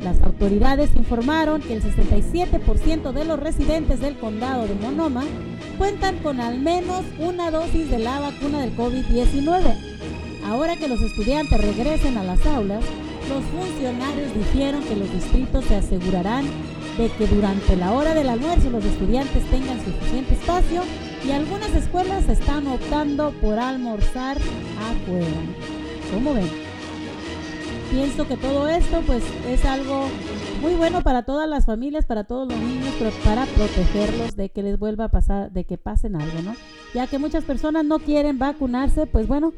Las 0.06 0.22
autoridades 0.22 0.90
informaron 0.94 1.60
que 1.60 1.74
el 1.74 1.82
67% 1.82 3.10
de 3.10 3.24
los 3.24 3.40
residentes 3.40 3.98
del 3.98 4.16
condado 4.16 4.68
de 4.68 4.76
Monoma 4.76 5.24
cuentan 5.78 6.18
con 6.18 6.40
al 6.40 6.60
menos 6.60 7.02
una 7.18 7.50
dosis 7.50 7.90
de 7.90 7.98
la 7.98 8.20
vacuna 8.20 8.60
del 8.60 8.76
COVID-19. 8.76 9.62
Ahora 10.44 10.76
que 10.76 10.86
los 10.86 11.00
estudiantes 11.00 11.60
regresen 11.60 12.18
a 12.18 12.22
las 12.22 12.46
aulas, 12.46 12.84
los 13.28 13.42
funcionarios 13.46 14.32
dijeron 14.32 14.84
que 14.84 14.94
los 14.94 15.12
distritos 15.12 15.64
se 15.64 15.74
asegurarán 15.74 16.44
de 16.96 17.08
que 17.08 17.26
durante 17.26 17.74
la 17.74 17.90
hora 17.90 18.14
del 18.14 18.28
almuerzo 18.28 18.70
los 18.70 18.84
estudiantes 18.84 19.44
tengan 19.50 19.84
suficiente 19.84 20.34
espacio 20.34 20.82
y 21.26 21.32
algunas 21.32 21.74
escuelas 21.74 22.28
están 22.28 22.68
optando 22.68 23.32
por 23.40 23.58
almorzar 23.58 24.36
afuera. 24.36 25.40
¿Cómo 26.14 26.32
ven? 26.32 26.65
Pienso 27.90 28.26
que 28.26 28.36
todo 28.36 28.68
esto 28.68 29.00
pues 29.06 29.22
es 29.48 29.64
algo 29.64 30.06
muy 30.60 30.74
bueno 30.74 31.02
para 31.02 31.22
todas 31.22 31.48
las 31.48 31.66
familias, 31.66 32.04
para 32.04 32.24
todos 32.24 32.48
los 32.48 32.58
niños, 32.58 32.94
pero 32.98 33.10
para 33.24 33.46
protegerlos 33.46 34.36
de 34.36 34.48
que 34.48 34.62
les 34.62 34.78
vuelva 34.78 35.04
a 35.04 35.08
pasar, 35.08 35.52
de 35.52 35.64
que 35.64 35.78
pasen 35.78 36.16
algo, 36.16 36.42
¿no? 36.42 36.54
Ya 36.94 37.06
que 37.06 37.18
muchas 37.18 37.44
personas 37.44 37.84
no 37.84 37.98
quieren 37.98 38.38
vacunarse, 38.38 39.06
pues 39.06 39.28
bueno, 39.28 39.52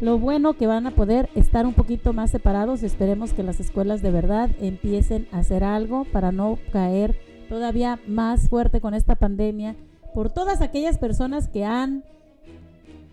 lo 0.00 0.18
bueno 0.18 0.54
que 0.54 0.66
van 0.66 0.86
a 0.86 0.90
poder 0.92 1.28
estar 1.34 1.66
un 1.66 1.74
poquito 1.74 2.12
más 2.12 2.30
separados. 2.30 2.82
Esperemos 2.82 3.32
que 3.32 3.42
las 3.42 3.60
escuelas 3.60 4.02
de 4.02 4.10
verdad 4.10 4.50
empiecen 4.60 5.28
a 5.30 5.38
hacer 5.38 5.62
algo 5.62 6.04
para 6.04 6.32
no 6.32 6.58
caer 6.72 7.20
todavía 7.48 8.00
más 8.06 8.48
fuerte 8.48 8.80
con 8.80 8.94
esta 8.94 9.14
pandemia 9.14 9.76
por 10.14 10.30
todas 10.30 10.60
aquellas 10.60 10.98
personas 10.98 11.48
que 11.48 11.64
han 11.64 12.04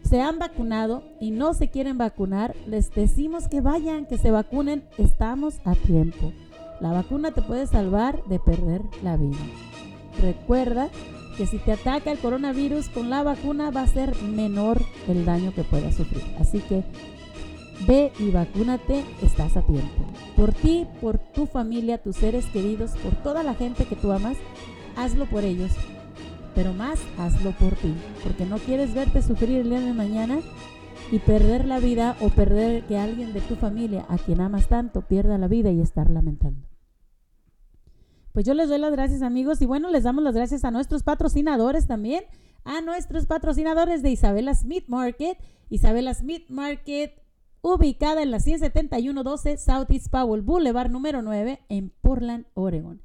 se 0.10 0.22
han 0.22 0.40
vacunado 0.40 1.04
y 1.20 1.30
no 1.30 1.54
se 1.54 1.70
quieren 1.70 2.00
vacunar, 2.00 2.56
les 2.66 2.92
decimos 2.94 3.48
que 3.48 3.62
vayan, 3.62 4.08
que 4.08 4.18
se 4.18 4.32
vacunen, 4.32 4.84
estamos 4.98 5.60
a 5.66 5.76
tiempo. 5.76 6.34
La 6.82 6.92
vacuna 6.92 7.32
te 7.32 7.44
puede 7.44 7.68
salvar 7.68 8.24
de 8.26 8.40
perder 8.40 8.82
la 9.04 9.18
vida. 9.18 9.38
Recuerda 10.20 10.90
que 11.38 11.46
si 11.46 11.60
te 11.60 11.74
ataca 11.74 12.12
el 12.12 12.18
coronavirus 12.18 12.90
con 12.90 13.12
la 13.12 13.22
vacuna 13.22 13.70
va 13.70 13.84
a 13.84 13.88
ser 13.88 14.20
menor 14.24 14.82
el 15.08 15.26
daño 15.26 15.54
que 15.54 15.64
puedas 15.64 15.96
sufrir. 15.96 16.24
Así 16.40 16.60
que 16.60 16.84
ve 17.88 18.12
y 18.18 18.32
vacúnate, 18.32 19.06
estás 19.22 19.56
a 19.58 19.62
tiempo. 19.62 20.06
Por 20.36 20.54
ti, 20.54 20.88
por 21.02 21.20
tu 21.20 21.46
familia, 21.46 22.02
tus 22.02 22.16
seres 22.16 22.46
queridos, 22.48 22.92
por 23.04 23.14
toda 23.22 23.44
la 23.44 23.54
gente 23.54 23.86
que 23.86 23.96
tú 23.96 24.12
amas, 24.12 24.38
hazlo 24.98 25.28
por 25.28 25.44
ellos. 25.44 25.72
Pero 26.60 26.74
más, 26.74 27.00
hazlo 27.18 27.54
por 27.54 27.74
ti. 27.78 27.96
Porque 28.22 28.46
no 28.46 28.58
quieres 28.58 28.94
verte 28.94 29.22
sufrir 29.22 29.60
el 29.60 29.70
día 29.70 29.80
de 29.80 29.94
mañana 29.94 30.40
y 31.10 31.20
perder 31.20 31.64
la 31.64 31.80
vida 31.80 32.18
o 32.20 32.28
perder 32.28 32.84
que 32.84 32.98
alguien 32.98 33.32
de 33.32 33.40
tu 33.40 33.56
familia, 33.56 34.06
a 34.10 34.18
quien 34.18 34.42
amas 34.42 34.68
tanto, 34.68 35.04
pierda 35.04 35.38
la 35.38 35.48
vida 35.48 35.72
y 35.72 35.80
estar 35.80 36.10
lamentando. 36.10 36.68
Pues 38.34 38.46
yo 38.46 38.54
les 38.56 38.68
doy 38.68 38.78
las 38.78 38.92
gracias 38.92 39.22
amigos 39.22 39.62
y 39.62 39.68
bueno, 39.68 39.90
les 39.90 40.04
damos 40.04 40.22
las 40.22 40.36
gracias 40.36 40.66
a 40.66 40.72
nuestros 40.72 41.02
patrocinadores 41.04 41.88
también, 41.88 42.26
a 42.66 42.82
nuestros 42.82 43.26
patrocinadores 43.26 44.04
de 44.04 44.12
Isabela 44.12 44.54
Smith 44.54 44.84
Market, 44.90 45.38
Isabela 45.70 46.14
Smith 46.14 46.50
Market 46.50 47.14
ubicada 47.62 48.22
en 48.22 48.32
la 48.32 48.42
17112 48.42 49.56
Southeast 49.60 50.10
Powell 50.10 50.42
Boulevard 50.42 50.92
número 50.92 51.22
9 51.22 51.62
en 51.70 51.94
Portland, 52.02 52.48
Oregon. 52.54 53.02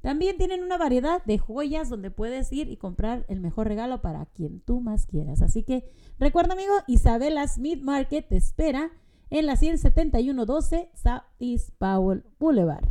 También 0.06 0.38
tienen 0.38 0.64
una 0.64 0.78
variedad 0.78 1.26
de 1.26 1.40
joyas 1.40 1.90
donde 1.90 2.12
puedes 2.12 2.52
ir 2.54 2.70
y 2.70 2.78
comprar 2.78 3.26
el 3.28 3.40
mejor 3.40 3.68
regalo 3.68 4.04
para 4.04 4.28
quien 4.28 4.60
tú 4.60 4.80
más 4.80 5.08
quieras. 5.08 5.42
Así 5.42 5.64
que 5.64 5.84
recuerda, 6.20 6.54
amigo, 6.54 6.76
Isabela 6.86 7.48
Smith 7.48 7.82
Market 7.82 8.28
te 8.28 8.38
espera 8.38 8.92
en 9.32 9.48
la 9.48 9.56
17112 9.56 10.92
Southeast 10.94 11.72
Powell 11.80 12.24
Boulevard. 12.38 12.88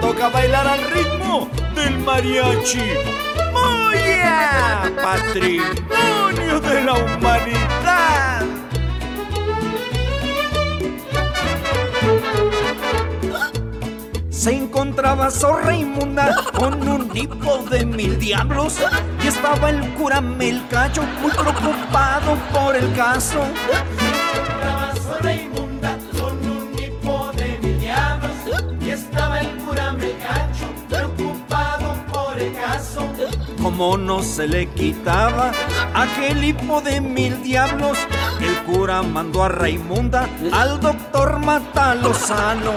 Toca 0.00 0.28
bailar 0.28 0.66
al 0.66 0.82
ritmo 0.90 1.48
del 1.74 1.98
mariachi. 1.98 2.80
¡Moya! 3.52 4.92
Patrimonio 5.02 6.60
de 6.60 6.84
la 6.84 6.94
humanidad. 6.94 8.44
Se 14.30 14.52
encontraba 14.52 15.28
zorra 15.30 15.74
inmunda 15.74 16.44
con 16.52 16.86
un 16.86 17.08
tipo 17.08 17.58
de 17.68 17.84
mil 17.84 18.16
diablos 18.16 18.76
y 19.24 19.26
estaba 19.26 19.70
el 19.70 19.80
cura 19.94 20.20
Melcacho 20.20 21.02
muy 21.20 21.32
preocupado 21.32 22.36
por 22.52 22.76
el 22.76 22.94
caso. 22.94 23.44
Estaba 24.34 24.94
sola 24.94 25.32
inmunda 25.32 25.98
con 26.16 26.48
un 26.48 26.78
hipo 26.78 27.32
de 27.34 27.58
mil 27.60 27.80
diablos 27.80 28.30
y 28.80 28.90
estaba 28.90 29.40
el 29.40 29.56
Como 33.66 33.98
no 33.98 34.22
se 34.22 34.46
le 34.46 34.68
quitaba 34.68 35.50
aquel 35.92 36.44
hipo 36.44 36.80
de 36.80 37.00
mil 37.00 37.42
diablos, 37.42 37.98
el 38.40 38.54
cura 38.58 39.02
mandó 39.02 39.42
a 39.42 39.48
Raimunda 39.48 40.28
al 40.52 40.78
doctor 40.78 41.40
Matalozano. 41.40 42.74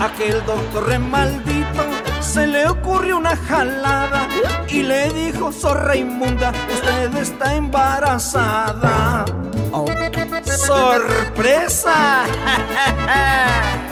Aquel 0.00 0.42
doctor 0.46 0.88
re 0.88 0.98
maldito 0.98 1.84
se 2.20 2.46
le 2.46 2.66
ocurrió 2.66 3.18
una 3.18 3.36
jalada 3.36 4.28
y 4.66 4.80
le 4.82 5.12
dijo, 5.12 5.52
Sor 5.52 5.84
Raimunda, 5.84 6.54
usted 6.72 7.14
está 7.18 7.54
embarazada. 7.54 9.26
Oh, 9.72 9.84
¡Sorpresa! 10.42 12.24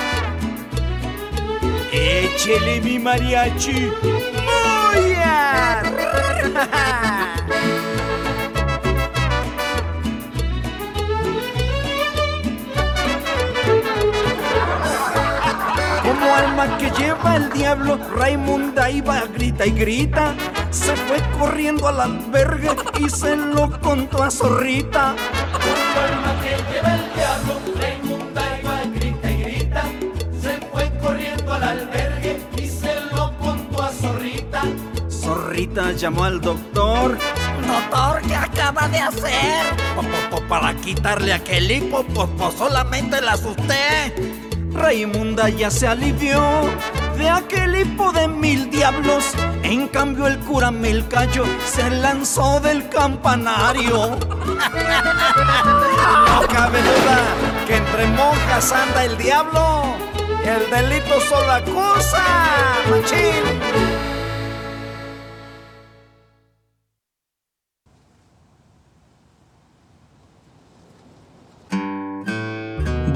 Échele 1.92 2.80
mi 2.80 2.98
mariachi. 2.98 3.92
Como 16.02 16.34
alma 16.34 16.76
que 16.78 16.90
lleva 16.98 17.36
el 17.36 17.48
diablo, 17.52 18.00
Raimunda 18.16 18.90
iba, 18.90 19.22
grita 19.26 19.66
y 19.66 19.70
grita. 19.70 20.34
Se 20.70 20.96
fue 20.96 21.18
corriendo 21.38 21.86
al 21.86 22.00
albergue 22.00 22.70
y 22.98 23.08
se 23.08 23.36
lo 23.36 23.70
contó 23.80 24.24
a 24.24 24.30
Zorrita. 24.30 25.14
Llamó 35.74 36.24
al 36.24 36.40
doctor. 36.40 37.18
Doctor, 37.66 38.22
¿qué 38.26 38.34
acaba 38.34 38.88
de 38.88 38.98
hacer? 38.98 39.66
Para 40.48 40.74
quitarle 40.74 41.32
aquel 41.32 41.70
hipo, 41.70 42.02
pues, 42.14 42.28
pues 42.36 42.54
solamente 42.54 43.20
la 43.20 43.32
asusté. 43.32 44.14
Raimunda 44.72 45.48
ya 45.48 45.70
se 45.70 45.86
alivió 45.86 46.42
de 47.16 47.28
aquel 47.28 47.76
hipo 47.76 48.12
de 48.12 48.28
mil 48.28 48.70
diablos. 48.70 49.32
En 49.62 49.88
cambio, 49.88 50.26
el 50.26 50.38
cura 50.38 50.70
Melcayo 50.70 51.44
se 51.66 51.90
lanzó 51.90 52.60
del 52.60 52.88
campanario. 52.88 54.18
No 56.28 56.46
cabe 56.46 56.80
duda 56.80 57.18
que 57.66 57.76
entre 57.76 58.06
monjas 58.06 58.72
anda 58.72 59.04
el 59.04 59.18
diablo. 59.18 59.94
El 60.44 60.70
delito 60.70 61.20
solo 61.20 61.52
acusa, 61.52 62.24
machín. 62.90 63.97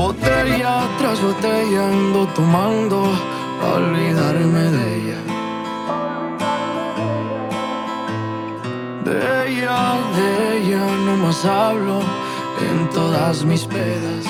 Botella 0.03 0.83
tras 0.99 1.23
botella 1.23 1.87
ando 1.87 2.27
tomando 2.35 3.05
olvidarme 3.77 4.65
de 4.77 4.85
ella. 4.97 5.21
De 9.05 9.17
ella, 9.47 9.79
de 10.17 10.59
ella 10.59 10.85
no 11.07 11.17
más 11.19 11.45
hablo 11.45 12.01
en 12.69 12.91
todas 12.91 13.45
mis 13.45 13.65
pedas. 13.65 14.25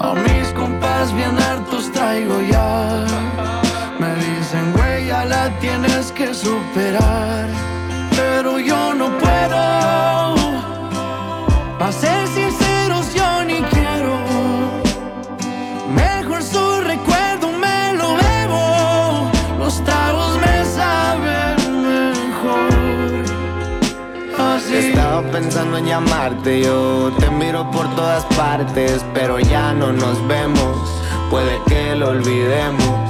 A 0.00 0.12
mis 0.26 0.48
compas 0.60 1.14
bien 1.14 1.38
hartos 1.38 1.92
traigo 1.92 2.40
ya. 2.40 3.06
Me 4.00 4.12
dicen, 4.16 4.72
güey, 4.72 5.06
ya 5.06 5.24
la 5.26 5.48
tienes 5.60 6.10
que 6.10 6.34
superar. 6.34 7.46
Pero 8.16 8.58
yo 8.58 8.94
no 8.94 9.06
puedo. 9.18 10.19
Ser 11.92 12.28
sinceros, 12.28 13.12
yo 13.14 13.44
ni 13.44 13.60
quiero. 13.62 14.16
Mejor 15.92 16.42
su 16.42 16.80
recuerdo 16.82 17.50
me 17.52 17.94
lo 17.94 18.14
bebo. 18.14 19.30
Los 19.58 19.84
tragos 19.84 20.36
me 20.36 20.64
saben 20.64 21.56
mejor. 21.82 22.70
Así. 24.38 24.76
Estaba 24.76 25.22
pensando 25.32 25.78
en 25.78 25.86
llamarte, 25.86 26.62
yo 26.62 27.12
te 27.18 27.28
miro 27.30 27.68
por 27.72 27.92
todas 27.96 28.24
partes, 28.36 29.04
pero 29.12 29.40
ya 29.40 29.74
no 29.74 29.92
nos 29.92 30.26
vemos, 30.28 31.02
puede 31.28 31.60
que 31.66 31.96
lo 31.96 32.10
olvidemos. 32.10 33.09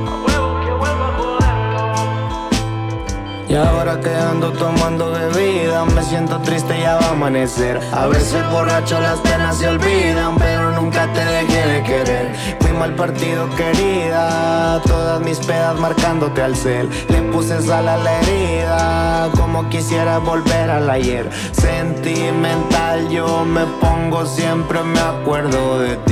Y 3.51 3.53
ahora 3.53 3.99
que 3.99 4.15
ando 4.15 4.53
tomando 4.53 5.11
bebida 5.11 5.83
Me 5.83 6.01
siento 6.03 6.39
triste, 6.39 6.79
ya 6.79 6.95
va 6.95 7.07
a 7.07 7.09
amanecer. 7.09 7.81
A 7.91 8.07
veces 8.07 8.49
borracho 8.49 8.97
las 9.01 9.19
penas 9.19 9.57
se 9.57 9.67
olvidan 9.67 10.37
Pero 10.37 10.71
nunca 10.71 11.11
te 11.11 11.19
dejé 11.19 11.67
de 11.67 11.83
querer. 11.83 12.35
Fui 12.61 12.71
mal 12.71 12.95
partido 12.95 13.49
querida 13.57 14.81
Todas 14.85 15.19
mis 15.19 15.37
pedas 15.39 15.77
marcándote 15.77 16.41
al 16.41 16.55
cel. 16.55 16.89
Le 17.09 17.21
puse 17.23 17.61
sal 17.61 17.89
a 17.89 17.97
la 17.97 18.21
herida 18.21 19.29
Como 19.35 19.67
quisiera 19.67 20.19
volver 20.19 20.69
al 20.69 20.89
ayer. 20.89 21.29
Sentimental 21.51 23.09
yo 23.09 23.43
me 23.43 23.65
pongo 23.81 24.25
Siempre 24.27 24.81
me 24.81 24.99
acuerdo 25.01 25.79
de 25.79 25.97
ti 25.97 26.11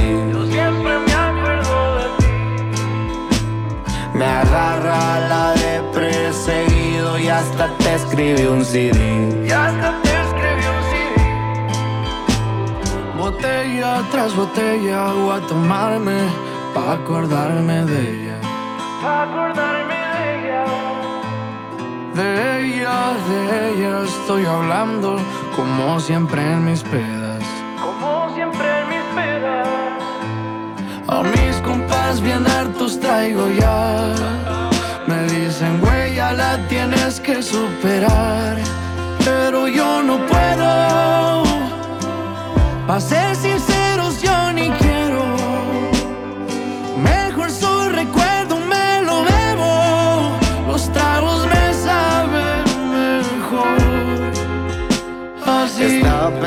Me 4.20 4.26
agarra 4.26 5.02
la 5.30 5.54
de 5.54 5.82
perseguido 5.94 7.18
Y 7.18 7.30
hasta 7.30 7.70
te 7.78 7.96
escribí 7.96 8.46
un 8.48 8.66
CD 8.66 9.00
Y 9.48 9.50
hasta 9.50 9.90
te 10.02 10.12
escribí 10.26 10.66
un 10.76 10.82
CD. 10.92 11.16
Botella 13.18 13.92
tras 14.12 14.36
botella 14.36 15.14
voy 15.14 15.38
a 15.38 15.40
tomarme 15.48 16.20
pa' 16.74 16.94
acordarme 16.96 17.86
de 17.86 18.00
ella. 18.14 18.38
Pa' 19.02 19.24
acordarme 19.24 20.00
de 20.16 20.24
ella. 20.36 20.64
De 22.20 22.30
ella, 22.60 22.98
de 23.30 23.40
ella 23.70 23.94
estoy 24.04 24.46
hablando 24.46 25.16
como 25.56 25.98
siempre 26.02 26.42
en 26.42 26.66
mis 26.66 26.84
pedas. 26.84 27.19
A 31.12 31.24
mis 31.24 31.56
compas 31.64 32.22
bien 32.22 32.46
hartos 32.46 33.00
traigo 33.00 33.50
ya. 33.50 34.14
Me 35.08 35.24
dicen, 35.24 35.80
güey, 35.82 36.14
ya 36.14 36.34
la 36.34 36.58
tienes 36.68 37.20
que 37.20 37.42
superar. 37.42 38.58
Pero 39.26 39.68
yo 39.68 40.04
no 40.04 40.18
puedo. 40.28 41.44
Pa' 42.86 43.00
ser 43.00 43.36
sinceros, 43.36 43.59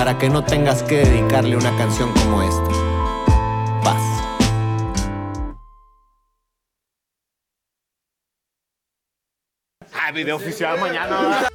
Para 0.00 0.16
que 0.16 0.30
no 0.30 0.42
tengas 0.42 0.82
que 0.82 0.96
dedicarle 0.96 1.58
una 1.58 1.76
canción 1.76 2.10
como 2.14 2.40
esta 2.40 2.70
Paz 3.84 4.00
Ah, 9.92 10.10
video 10.10 10.36
oficial 10.36 10.80
mañana. 10.80 11.50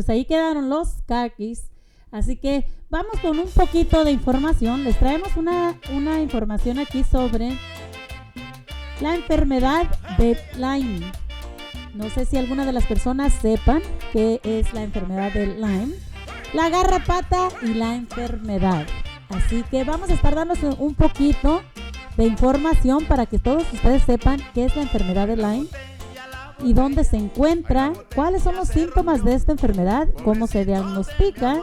Pues 0.00 0.08
ahí 0.08 0.24
quedaron 0.24 0.70
los 0.70 1.02
caquis. 1.06 1.68
Así 2.10 2.36
que 2.36 2.64
vamos 2.88 3.20
con 3.20 3.38
un 3.38 3.50
poquito 3.50 4.02
de 4.02 4.10
información. 4.10 4.82
Les 4.82 4.98
traemos 4.98 5.36
una, 5.36 5.78
una 5.94 6.22
información 6.22 6.78
aquí 6.78 7.04
sobre 7.04 7.58
la 9.02 9.14
enfermedad 9.14 9.90
de 10.16 10.38
Lyme. 10.54 11.12
No 11.92 12.08
sé 12.08 12.24
si 12.24 12.38
alguna 12.38 12.64
de 12.64 12.72
las 12.72 12.86
personas 12.86 13.34
sepan 13.42 13.82
qué 14.14 14.40
es 14.42 14.72
la 14.72 14.84
enfermedad 14.84 15.34
de 15.34 15.48
Lyme. 15.48 15.92
La 16.54 16.70
garrapata 16.70 17.48
y 17.60 17.74
la 17.74 17.94
enfermedad. 17.94 18.86
Así 19.28 19.64
que 19.70 19.84
vamos 19.84 20.08
a 20.08 20.14
estar 20.14 20.34
dándoles 20.34 20.64
un 20.78 20.94
poquito 20.94 21.60
de 22.16 22.24
información 22.24 23.04
para 23.04 23.26
que 23.26 23.38
todos 23.38 23.70
ustedes 23.70 24.02
sepan 24.04 24.40
qué 24.54 24.64
es 24.64 24.74
la 24.76 24.82
enfermedad 24.82 25.28
de 25.28 25.36
Lyme 25.36 25.66
y 26.62 26.72
dónde 26.72 27.04
se 27.04 27.16
encuentra, 27.16 27.92
cuáles 28.14 28.42
son 28.42 28.56
los 28.56 28.68
síntomas 28.68 29.24
de 29.24 29.34
esta 29.34 29.52
enfermedad, 29.52 30.08
cómo 30.24 30.46
se 30.46 30.64
diagnostica 30.64 31.60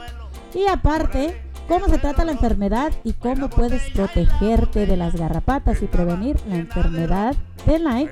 y 0.53 0.67
aparte 0.67 1.39
cómo 1.67 1.87
se 1.87 1.97
trata 1.97 2.25
la 2.25 2.31
enfermedad 2.31 2.91
y 3.03 3.13
cómo 3.13 3.49
puedes 3.49 3.89
protegerte 3.91 4.85
de 4.85 4.97
las 4.97 5.15
garrapatas 5.15 5.81
y 5.81 5.85
prevenir 5.85 6.37
la 6.47 6.55
enfermedad 6.55 7.35
de 7.65 7.79
Lyme. 7.79 8.09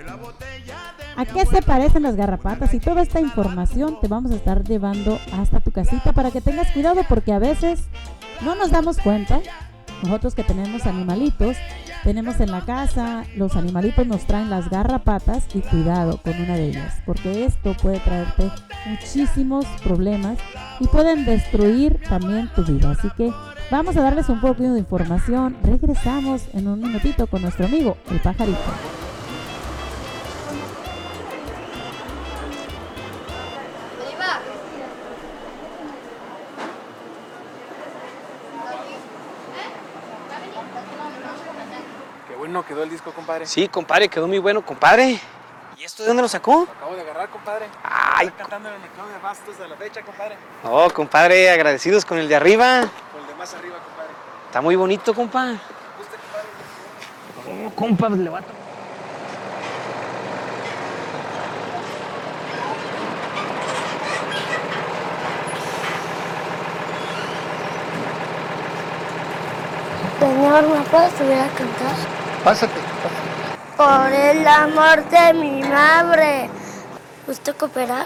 ¿A 1.18 1.26
qué 1.26 1.46
se 1.46 1.62
parecen 1.62 2.04
las 2.04 2.18
garrapatas? 2.18 2.74
Y 2.74 2.80
toda 2.80 3.02
esta 3.02 3.22
información 3.22 4.00
te 4.02 4.10
vamos 4.10 4.32
a 4.32 4.36
estar 4.36 4.64
llevando 4.66 5.18
hasta 5.32 5.62
tu 5.62 5.72
casita 5.72 6.12
para 6.12 6.32
que 6.32 6.42
tengas 6.42 6.72
cuidado 6.72 7.02
porque 7.08 7.32
a 7.32 7.40
veces 7.40 7.86
no 8.42 8.56
nos 8.56 8.72
damos 8.72 8.98
cuenta, 8.98 9.40
nosotros 10.04 10.36
que 10.36 10.44
tenemos 10.44 10.86
animalitos, 10.86 11.56
tenemos 12.06 12.40
en 12.40 12.52
la 12.52 12.62
casa, 12.62 13.26
los 13.36 13.56
animalitos 13.56 14.06
nos 14.06 14.28
traen 14.28 14.52
las 14.52 14.70
garrapatas 14.70 15.44
y 15.56 15.62
cuidado 15.62 16.22
con 16.24 16.40
una 16.40 16.56
de 16.56 16.68
ellas, 16.68 17.02
porque 17.04 17.46
esto 17.46 17.76
puede 17.82 18.00
traerte 18.00 18.52
muchísimos 18.86 19.66
problemas 19.84 20.38
y 20.80 20.88
pueden 20.88 21.26
destruir 21.26 22.00
también 22.08 22.48
tu 22.56 22.64
vida. 22.64 22.92
Así 22.92 23.10
que 23.18 23.34
vamos 23.72 23.98
a 23.98 24.04
darles 24.04 24.30
un 24.30 24.40
poquito 24.40 24.74
de 24.74 24.80
información. 24.80 25.58
Regresamos 25.64 26.44
en 26.54 26.68
un 26.68 26.80
minutito 26.80 27.26
con 27.26 27.42
nuestro 27.42 27.66
amigo, 27.66 27.98
el 28.12 28.20
pajarito. 28.20 29.05
Bueno 42.56 42.68
quedó 42.68 42.84
el 42.84 42.90
disco, 42.90 43.12
compadre. 43.12 43.46
Sí, 43.46 43.68
compadre, 43.68 44.08
quedó 44.08 44.28
muy 44.28 44.40
bueno, 44.40 44.66
compadre. 44.66 45.20
¿Y 45.78 45.84
esto 45.84 46.04
de 46.04 46.08
dónde 46.08 46.22
lo 46.22 46.30
sacó? 46.30 46.66
Acabo 46.78 46.96
de 46.96 47.02
agarrar, 47.02 47.28
compadre. 47.30 47.66
Ay, 47.84 48.28
Está 48.28 48.44
cantando 48.44 48.70
en 48.70 48.82
el 48.82 48.90
Claudio 48.92 49.16
Bastos 49.22 49.58
de 49.60 49.68
la 49.68 49.76
fecha, 49.76 50.02
compadre. 50.04 50.38
Oh, 50.64 50.90
compadre, 50.90 51.50
agradecidos 51.50 52.06
con 52.06 52.18
el 52.18 52.30
de 52.30 52.36
arriba. 52.38 52.80
Con 53.12 53.22
el 53.22 53.28
de 53.28 53.36
más 53.36 53.54
arriba, 53.56 53.76
compadre. 53.76 54.12
Está 54.46 54.62
muy 54.62 54.78
bonito, 54.78 55.14
compa. 55.14 55.56
Oh, 57.46 57.76
compa, 57.76 58.08
le 58.10 58.30
va 58.30 58.40
a 58.40 58.44
Señor, 70.20 70.68
¿me 70.70 70.82
puedes 70.86 71.14
subir 71.14 71.34
a 71.34 71.48
cantar? 71.50 72.25
Pásate. 72.46 72.80
Por 73.76 74.14
el 74.14 74.48
amor 74.48 75.04
de 75.10 75.34
mi 75.34 75.64
madre. 75.64 76.48
¿Gusta 77.26 77.54
cooperar? 77.54 78.06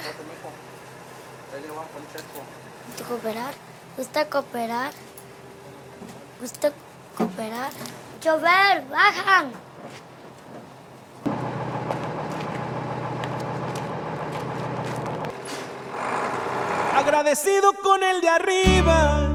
¿Gusta 2.87 3.03
cooperar? 3.09 3.53
¿Gusta 3.97 4.29
cooperar? 4.29 4.91
¿Gusta 6.39 6.71
cooperar? 7.17 7.71
Chover, 8.21 8.85
bajan. 8.89 9.51
Agradecido 16.95 17.73
con 17.73 18.03
el 18.03 18.21
de 18.21 18.29
arriba, 18.29 19.29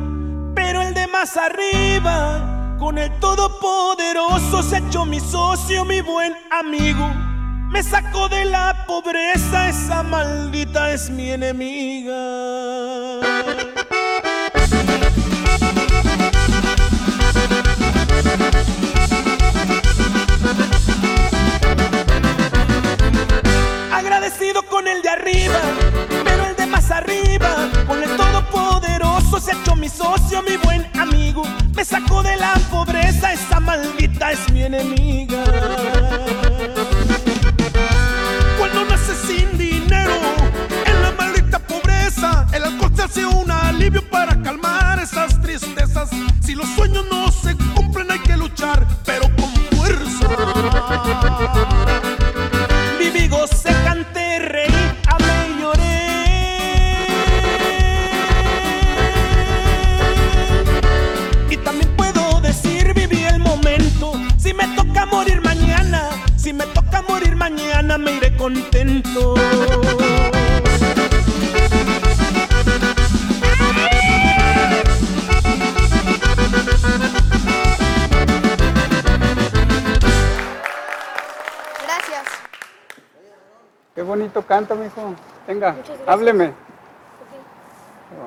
pero 0.55 0.81
el 0.81 0.95
de 0.95 1.07
más 1.09 1.37
arriba, 1.37 2.54
con 2.79 2.99
el 2.99 3.11
todopoderoso 3.21 4.63
se 4.63 4.79
hecho 4.79 5.05
mi 5.05 5.21
socio, 5.21 5.85
mi 5.85 6.01
buen 6.01 6.35
amigo. 6.51 7.07
Me 7.71 7.83
sacó 7.83 8.29
de 8.29 8.45
la 8.45 8.85
pobreza, 8.87 9.69
esa 9.69 10.03
maldita 10.03 10.93
es 10.93 11.11
mi 11.11 11.31
enemiga. 11.31 12.15
Agradecido 23.93 24.63
con 24.65 24.87
el 24.87 25.03
de 25.03 25.09
arriba, 25.09 25.61
pero 26.25 26.47
el 26.47 26.57
de 26.57 26.67
más 26.67 26.91
arriba, 26.91 27.69
con 27.87 28.03
el 28.03 28.17
todopoderoso 28.17 28.84
se 29.41 29.53
ha 29.53 29.55
hecho 29.55 29.75
mi 29.75 29.89
socio, 29.89 30.43
mi 30.43 30.57
buen 30.57 30.87
amigo. 30.99 31.43
Me 31.75 31.85
sacó 31.85 32.23
de 32.23 32.37
la 32.37 32.55
pobreza, 32.71 33.33
esa 33.33 33.61
maldita 33.61 34.33
es 34.33 34.53
mi 34.53 34.63
enemiga. 34.63 35.45
Cuando 38.59 38.85
naces 38.85 39.19
sin 39.27 39.59
dinero, 39.59 40.13
en 40.87 41.03
la 41.03 41.13
maldita 41.13 41.59
pobreza, 41.59 42.47
el 42.53 42.65
alcohol 42.65 42.93
se 42.95 43.03
hace 43.03 43.27
un 43.27 43.51
alivio 43.51 44.09
para 44.09 44.41
calmar 44.43 45.01
esas 45.01 45.41
tristezas. 45.41 46.11
Si 46.41 46.55
los 46.55 46.69
sueños 46.71 47.05
no 47.11 47.31
se 47.33 47.57
cumplen, 47.75 48.11
hay 48.11 48.21
que 48.21 48.37
luchar, 48.37 48.87
pero 49.05 49.23
con 49.37 49.51
fuerza. 49.77 50.29
Viví, 52.99 53.29
mañana, 67.99 67.99
me 67.99 68.13
iré 68.17 68.37
contento. 68.37 69.35
Gracias. 81.83 82.25
Qué 83.95 84.03
bonito 84.03 84.43
canta, 84.43 84.75
mijo. 84.75 85.15
Venga, 85.47 85.77
hábleme. 86.07 86.53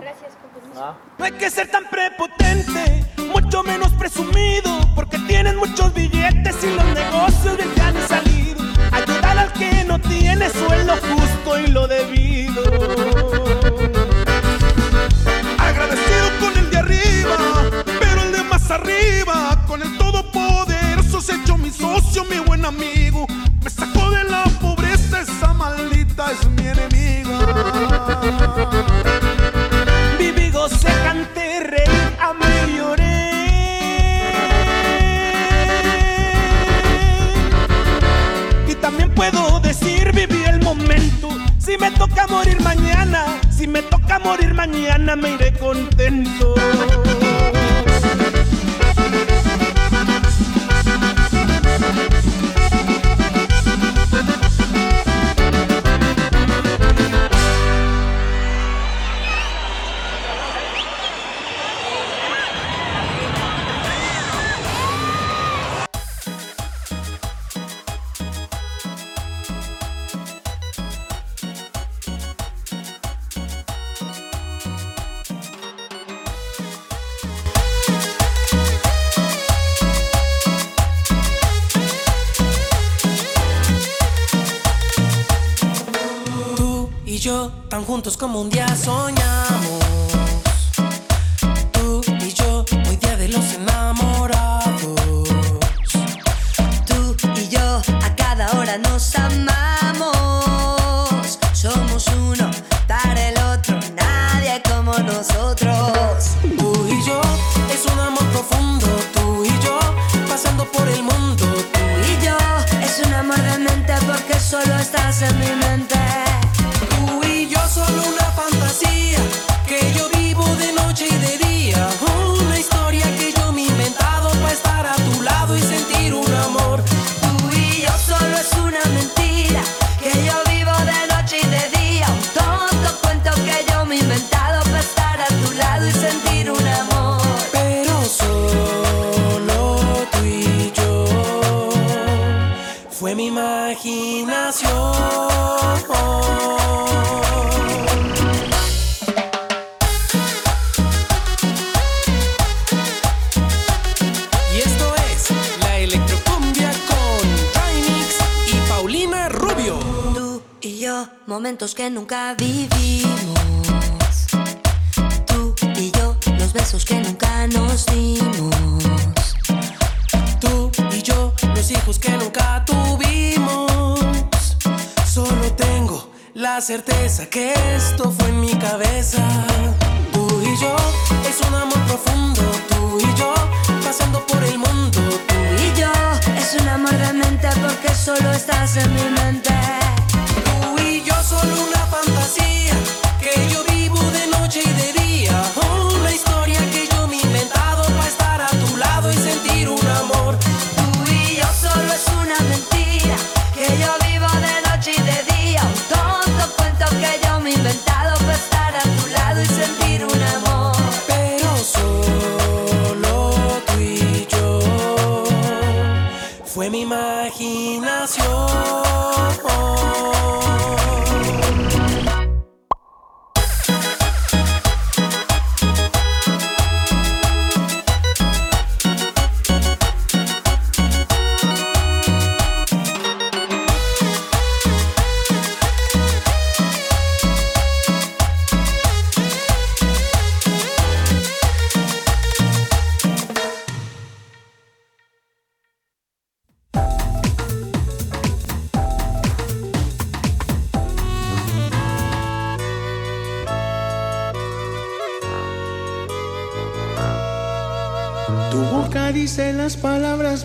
Gracias, 0.02 0.34
permiso. 0.54 0.96
No 1.18 1.26
hay 1.26 1.32
que 1.32 1.50
ser 1.50 1.72
tan 1.72 1.86
prepotente, 1.90 3.06
mucho 3.32 3.64
menos 3.64 3.92
presumido, 3.94 4.80
porque 4.96 5.18
tienen 5.20 5.58
muchos 5.58 5.94
billetes 5.94 6.64
y 6.64 6.76
los 6.76 6.86
negocios 6.86 7.58
bien 7.58 7.74
te 7.74 7.82
han 7.82 8.08
salido. 8.08 8.37
Tiene 10.00 10.46
eso 10.46 10.74
es 10.74 10.86
lo 10.86 10.96
justo 10.96 11.60
y 11.60 11.68
lo 11.68 11.88
debido. 11.88 13.17
Toca 44.58 44.66
morir 44.66 44.88
mañana, 44.98 45.16
me 45.16 45.37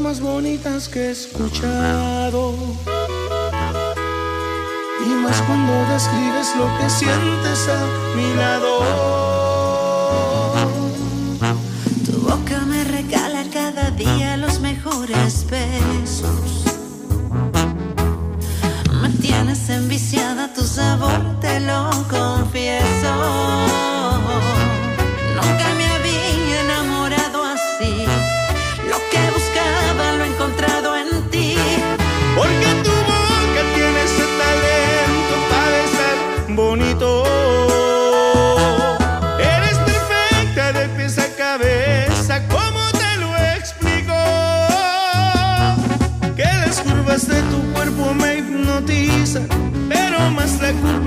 más 0.01 0.21
bonitas 0.21 0.89
que 0.89 1.01
he 1.01 1.11
escuchado. 1.11 2.55
Y 5.05 5.09
más 5.09 5.43
cuando 5.43 5.73
describes 5.93 6.55
lo 6.57 6.67
que 6.79 6.89
sientes 6.89 7.69
a 7.69 8.17
mi 8.17 8.35
lado. 8.35 8.79
Tu 12.07 12.13
boca 12.21 12.61
me 12.61 12.85
regala 12.85 13.45
cada 13.53 13.91
día 13.91 14.37
los 14.37 14.61
mejores 14.61 15.47
besos. 15.51 16.65
Me 19.03 19.09
tienes 19.21 19.69
enviciada, 19.69 20.53
tu 20.55 20.65
sabor 20.65 21.41
te 21.41 21.61
lo 21.61 21.91
confieso. 22.09 23.72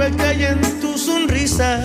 me 0.09 0.15
cae 0.17 0.49
en 0.49 0.61
tu 0.79 0.97
sonrisa. 0.97 1.79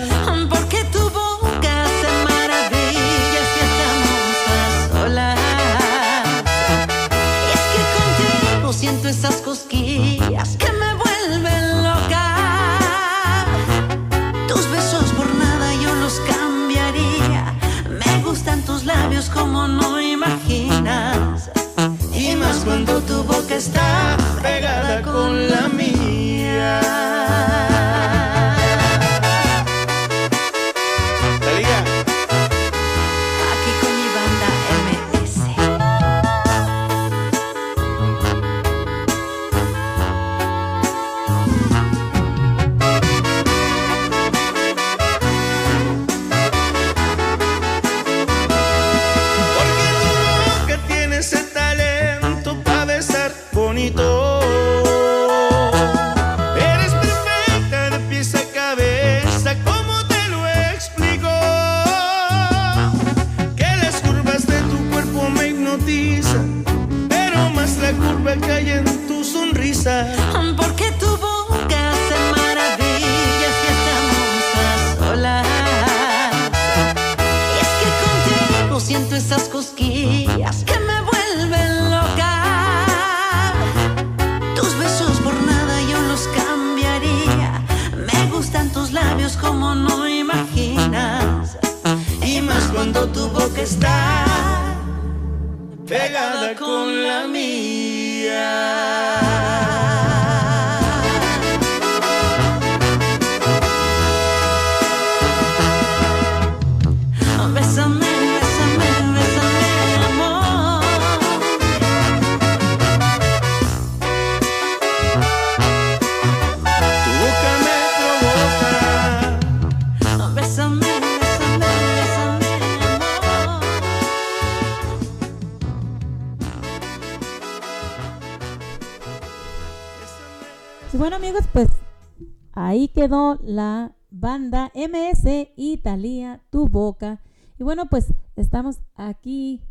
La 133.43 133.93
banda 134.09 134.71
MS 134.73 135.49
Italia, 135.57 136.41
Tu 136.49 136.67
Boca. 136.67 137.21
Y 137.59 137.63
bueno, 137.63 137.87
pues 137.89 138.13
estamos 138.35 138.79
aquí 138.95 139.61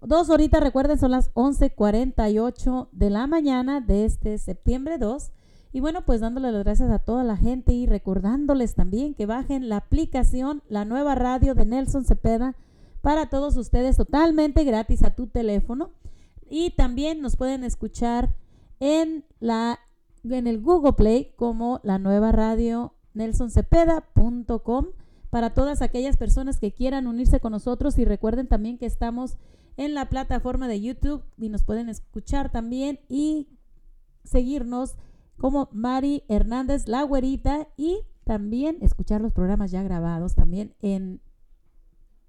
dos 0.00 0.30
horitas, 0.30 0.62
recuerden, 0.62 0.98
son 0.98 1.10
las 1.10 1.32
11.48 1.34 2.88
de 2.92 3.10
la 3.10 3.26
mañana 3.26 3.80
de 3.80 4.04
este 4.04 4.38
septiembre 4.38 4.98
2. 4.98 5.32
Y 5.72 5.80
bueno, 5.80 6.04
pues 6.04 6.20
dándole 6.20 6.52
las 6.52 6.62
gracias 6.62 6.90
a 6.90 7.00
toda 7.00 7.24
la 7.24 7.36
gente 7.36 7.72
y 7.72 7.86
recordándoles 7.86 8.76
también 8.76 9.14
que 9.14 9.26
bajen 9.26 9.68
la 9.68 9.78
aplicación, 9.78 10.62
la 10.68 10.84
nueva 10.84 11.16
radio 11.16 11.54
de 11.54 11.64
Nelson 11.64 12.04
Cepeda 12.04 12.54
para 13.00 13.28
todos 13.28 13.56
ustedes 13.56 13.96
totalmente 13.96 14.62
gratis 14.62 15.02
a 15.02 15.16
tu 15.16 15.26
teléfono. 15.26 15.90
Y 16.48 16.70
también 16.70 17.20
nos 17.20 17.34
pueden 17.34 17.64
escuchar 17.64 18.36
en 18.78 19.24
la 19.40 19.80
en 20.24 20.46
el 20.46 20.60
Google 20.60 20.94
Play 20.94 21.34
como 21.36 21.80
la 21.82 21.98
nueva 21.98 22.32
radio 22.32 22.94
nelsoncepeda.com 23.14 24.86
para 25.30 25.54
todas 25.54 25.82
aquellas 25.82 26.16
personas 26.16 26.58
que 26.58 26.72
quieran 26.72 27.06
unirse 27.06 27.40
con 27.40 27.52
nosotros. 27.52 27.98
Y 27.98 28.04
recuerden 28.04 28.46
también 28.46 28.78
que 28.78 28.86
estamos 28.86 29.36
en 29.76 29.94
la 29.94 30.08
plataforma 30.08 30.68
de 30.68 30.80
YouTube 30.80 31.24
y 31.36 31.48
nos 31.48 31.64
pueden 31.64 31.88
escuchar 31.88 32.50
también 32.50 33.00
y 33.08 33.48
seguirnos 34.24 34.96
como 35.36 35.68
Mari 35.72 36.22
Hernández 36.28 36.88
La 36.88 37.02
Güerita 37.02 37.68
y 37.76 38.00
también 38.24 38.78
escuchar 38.80 39.20
los 39.20 39.32
programas 39.32 39.70
ya 39.70 39.82
grabados 39.82 40.34
también 40.34 40.74
en 40.80 41.20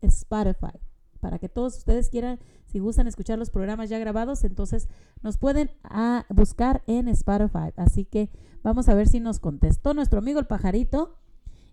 Spotify 0.02 0.80
para 1.20 1.40
que 1.40 1.50
todos 1.50 1.78
ustedes 1.78 2.10
quieran, 2.10 2.40
si 2.76 2.80
gustan 2.80 3.08
escuchar 3.08 3.40
los 3.40 3.52
programas 3.52 3.90
ya 3.90 3.98
grabados, 4.00 4.44
entonces 4.44 4.90
nos 5.22 5.38
pueden 5.38 5.72
ah, 5.86 6.26
buscar 6.28 6.84
en 6.88 7.08
Spotify. 7.08 7.72
Así 7.78 8.04
que 8.04 8.30
vamos 8.64 8.90
a 8.90 8.94
ver 8.94 9.08
si 9.08 9.22
nos 9.22 9.40
contestó 9.40 9.94
nuestro 9.94 10.20
amigo 10.20 10.42
el 10.42 10.46
pajarito. 10.46 11.16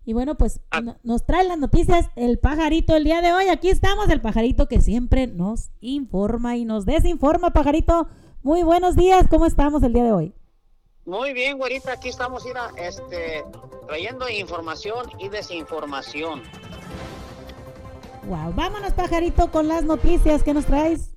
Y 0.05 0.13
bueno, 0.13 0.35
pues 0.37 0.61
no- 0.81 0.95
nos 1.03 1.25
trae 1.25 1.43
las 1.45 1.57
noticias 1.57 2.09
el 2.15 2.39
pajarito 2.39 2.95
el 2.95 3.03
día 3.03 3.19
de 3.21 3.33
hoy. 3.33 3.49
Aquí 3.49 3.67
estamos, 3.67 4.07
el 4.09 4.21
pajarito 4.21 4.69
que 4.69 4.79
siempre 4.79 5.27
nos 5.27 5.71
informa 5.81 6.55
y 6.55 6.63
nos 6.63 6.85
desinforma, 6.85 7.51
pajarito. 7.51 8.07
Muy 8.41 8.63
buenos 8.63 8.95
días, 8.95 9.27
¿cómo 9.29 9.45
estamos 9.45 9.83
el 9.83 9.91
día 9.91 10.05
de 10.05 10.13
hoy? 10.13 10.33
Muy 11.05 11.33
bien, 11.33 11.57
güerita, 11.57 11.91
aquí 11.91 12.07
estamos 12.07 12.45
este, 12.77 13.43
trayendo 13.87 14.29
información 14.29 15.07
y 15.19 15.27
desinformación. 15.27 16.41
Wow, 18.27 18.53
vámonos, 18.53 18.93
pajarito, 18.93 19.51
con 19.51 19.67
las 19.67 19.83
noticias 19.83 20.43
que 20.43 20.53
nos 20.53 20.65
traes. 20.65 21.11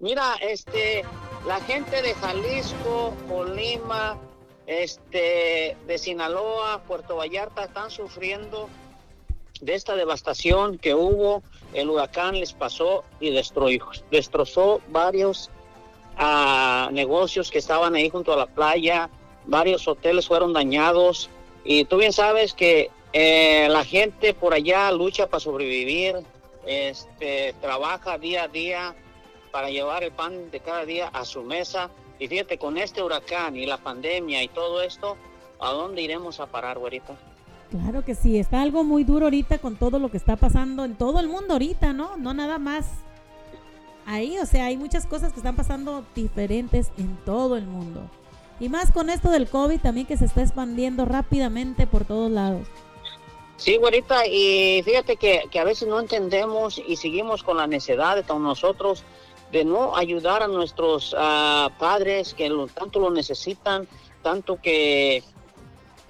Mira, 0.00 0.34
este, 0.40 1.04
la 1.46 1.60
gente 1.60 2.02
de 2.02 2.14
Jalisco, 2.14 3.14
Colima, 3.28 4.18
este, 4.66 5.76
de 5.86 5.98
Sinaloa, 5.98 6.82
Puerto 6.88 7.16
Vallarta 7.16 7.64
están 7.64 7.90
sufriendo 7.90 8.68
de 9.60 9.74
esta 9.74 9.94
devastación 9.94 10.78
que 10.78 10.94
hubo. 10.94 11.44
El 11.72 11.88
huracán 11.88 12.38
les 12.38 12.52
pasó 12.52 13.04
y 13.20 13.30
destruyó, 13.30 13.86
destrozó 14.10 14.80
varios 14.88 15.50
ah, 16.16 16.90
negocios 16.92 17.52
que 17.52 17.58
estaban 17.58 17.94
ahí 17.94 18.10
junto 18.10 18.32
a 18.32 18.36
la 18.36 18.46
playa. 18.46 19.08
Varios 19.46 19.86
hoteles 19.86 20.26
fueron 20.26 20.52
dañados. 20.52 21.30
Y 21.64 21.84
tú 21.84 21.98
bien 21.98 22.12
sabes 22.12 22.52
que 22.52 22.90
eh, 23.12 23.68
la 23.70 23.84
gente 23.84 24.34
por 24.34 24.54
allá 24.54 24.90
lucha 24.90 25.28
para 25.28 25.40
sobrevivir, 25.40 26.16
este, 26.66 27.54
trabaja 27.60 28.18
día 28.18 28.44
a 28.44 28.48
día 28.48 28.94
para 29.50 29.70
llevar 29.70 30.02
el 30.02 30.12
pan 30.12 30.50
de 30.50 30.60
cada 30.60 30.84
día 30.84 31.08
a 31.08 31.24
su 31.24 31.42
mesa. 31.42 31.90
Y 32.18 32.28
fíjate, 32.28 32.58
con 32.58 32.78
este 32.78 33.02
huracán 33.02 33.56
y 33.56 33.66
la 33.66 33.78
pandemia 33.78 34.42
y 34.42 34.48
todo 34.48 34.82
esto, 34.82 35.16
¿a 35.60 35.70
dónde 35.70 36.02
iremos 36.02 36.40
a 36.40 36.46
parar, 36.46 36.78
güerita? 36.78 37.14
Claro 37.70 38.04
que 38.04 38.14
sí, 38.14 38.38
está 38.38 38.60
algo 38.60 38.84
muy 38.84 39.02
duro 39.02 39.26
ahorita 39.26 39.58
con 39.58 39.76
todo 39.76 39.98
lo 39.98 40.10
que 40.10 40.18
está 40.18 40.36
pasando 40.36 40.84
en 40.84 40.94
todo 40.94 41.20
el 41.20 41.28
mundo 41.28 41.54
ahorita, 41.54 41.92
¿no? 41.92 42.16
No 42.16 42.34
nada 42.34 42.58
más 42.58 42.86
ahí, 44.06 44.38
o 44.38 44.46
sea, 44.46 44.66
hay 44.66 44.76
muchas 44.76 45.06
cosas 45.06 45.32
que 45.32 45.40
están 45.40 45.56
pasando 45.56 46.04
diferentes 46.14 46.92
en 46.98 47.16
todo 47.24 47.56
el 47.56 47.66
mundo. 47.66 48.02
Y 48.60 48.68
más 48.68 48.92
con 48.92 49.10
esto 49.10 49.30
del 49.30 49.48
COVID 49.48 49.80
también 49.80 50.06
que 50.06 50.16
se 50.16 50.26
está 50.26 50.42
expandiendo 50.42 51.04
rápidamente 51.04 51.86
por 51.86 52.04
todos 52.04 52.30
lados. 52.30 52.68
Sí, 53.62 53.76
güerita, 53.76 54.26
y 54.26 54.82
fíjate 54.82 55.14
que, 55.16 55.44
que 55.48 55.60
a 55.60 55.64
veces 55.64 55.86
no 55.86 56.00
entendemos 56.00 56.82
y 56.84 56.96
seguimos 56.96 57.44
con 57.44 57.58
la 57.58 57.68
necedad 57.68 58.16
de 58.16 58.24
nosotros 58.34 59.04
de 59.52 59.64
no 59.64 59.94
ayudar 59.96 60.42
a 60.42 60.48
nuestros 60.48 61.14
ah, 61.16 61.70
padres 61.78 62.34
que 62.34 62.48
lo- 62.48 62.66
tanto 62.66 62.98
lo 62.98 63.10
necesitan, 63.10 63.86
tanto 64.20 64.58
que, 64.60 65.22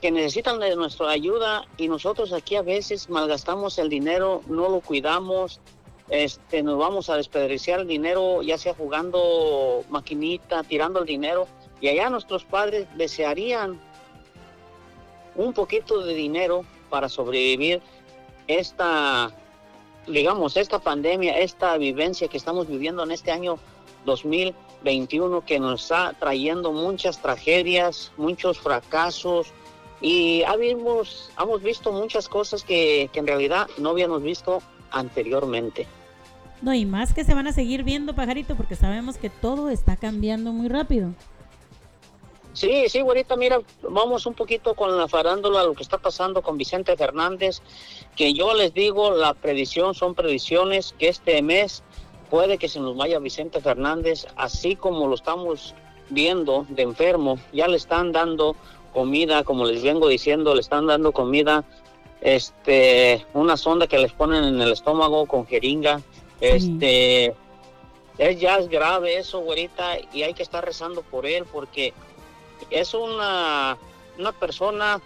que 0.00 0.10
necesitan 0.10 0.60
de 0.60 0.74
nuestra 0.76 1.10
ayuda 1.10 1.66
y 1.76 1.88
nosotros 1.88 2.32
aquí 2.32 2.56
a 2.56 2.62
veces 2.62 3.10
malgastamos 3.10 3.76
el 3.76 3.90
dinero, 3.90 4.40
no 4.46 4.70
lo 4.70 4.80
cuidamos, 4.80 5.60
este, 6.08 6.62
nos 6.62 6.78
vamos 6.78 7.10
a 7.10 7.16
desperdiciar 7.18 7.80
el 7.80 7.86
dinero, 7.86 8.40
ya 8.40 8.56
sea 8.56 8.72
jugando 8.72 9.84
maquinita, 9.90 10.62
tirando 10.62 11.00
el 11.00 11.06
dinero, 11.06 11.46
y 11.82 11.88
allá 11.88 12.08
nuestros 12.08 12.44
padres 12.44 12.86
desearían 12.96 13.78
un 15.36 15.52
poquito 15.52 16.00
de 16.02 16.14
dinero 16.14 16.64
para 16.92 17.08
sobrevivir 17.08 17.80
esta, 18.46 19.30
digamos, 20.06 20.58
esta 20.58 20.78
pandemia, 20.78 21.38
esta 21.38 21.78
vivencia 21.78 22.28
que 22.28 22.36
estamos 22.36 22.68
viviendo 22.68 23.02
en 23.02 23.12
este 23.12 23.30
año 23.30 23.58
2021 24.04 25.42
que 25.46 25.58
nos 25.58 25.84
está 25.84 26.14
trayendo 26.20 26.70
muchas 26.70 27.18
tragedias, 27.22 28.12
muchos 28.18 28.58
fracasos 28.58 29.46
y 30.02 30.42
hemos 30.42 31.62
visto 31.62 31.92
muchas 31.92 32.28
cosas 32.28 32.62
que, 32.62 33.08
que 33.10 33.20
en 33.20 33.26
realidad 33.26 33.68
no 33.78 33.90
habíamos 33.90 34.22
visto 34.22 34.60
anteriormente. 34.90 35.86
No, 36.60 36.74
y 36.74 36.84
más 36.84 37.14
que 37.14 37.24
se 37.24 37.32
van 37.32 37.46
a 37.46 37.52
seguir 37.52 37.84
viendo, 37.84 38.14
pajarito, 38.14 38.54
porque 38.54 38.76
sabemos 38.76 39.16
que 39.16 39.30
todo 39.30 39.70
está 39.70 39.96
cambiando 39.96 40.52
muy 40.52 40.68
rápido. 40.68 41.14
Sí, 42.52 42.88
sí, 42.88 43.00
güerita, 43.00 43.34
mira, 43.36 43.60
vamos 43.82 44.26
un 44.26 44.34
poquito 44.34 44.74
con 44.74 44.96
la 44.96 45.08
farándula, 45.08 45.64
lo 45.64 45.74
que 45.74 45.82
está 45.82 45.96
pasando 45.96 46.42
con 46.42 46.58
Vicente 46.58 46.96
Fernández, 46.96 47.62
que 48.14 48.34
yo 48.34 48.52
les 48.52 48.74
digo, 48.74 49.10
la 49.10 49.32
predicción 49.32 49.94
son 49.94 50.14
predicciones, 50.14 50.94
que 50.98 51.08
este 51.08 51.40
mes 51.40 51.82
puede 52.28 52.58
que 52.58 52.68
se 52.68 52.78
nos 52.80 52.96
vaya 52.96 53.18
Vicente 53.18 53.60
Fernández, 53.60 54.26
así 54.36 54.76
como 54.76 55.06
lo 55.06 55.14
estamos 55.14 55.74
viendo 56.10 56.66
de 56.68 56.82
enfermo, 56.82 57.38
ya 57.54 57.68
le 57.68 57.76
están 57.78 58.12
dando 58.12 58.54
comida, 58.92 59.44
como 59.44 59.64
les 59.64 59.82
vengo 59.82 60.08
diciendo, 60.08 60.54
le 60.54 60.60
están 60.60 60.86
dando 60.86 61.12
comida, 61.12 61.64
este, 62.20 63.26
una 63.32 63.56
sonda 63.56 63.86
que 63.86 63.98
les 63.98 64.12
ponen 64.12 64.44
en 64.44 64.60
el 64.60 64.72
estómago 64.72 65.24
con 65.26 65.46
jeringa, 65.46 66.02
este, 66.40 67.34
es 68.18 68.40
ya 68.40 68.58
es 68.58 68.68
grave 68.68 69.16
eso, 69.16 69.40
güerita, 69.40 69.96
y 70.12 70.22
hay 70.22 70.34
que 70.34 70.42
estar 70.42 70.62
rezando 70.64 71.00
por 71.02 71.24
él, 71.24 71.44
porque 71.50 71.94
es 72.70 72.94
una, 72.94 73.76
una 74.18 74.32
persona 74.32 75.00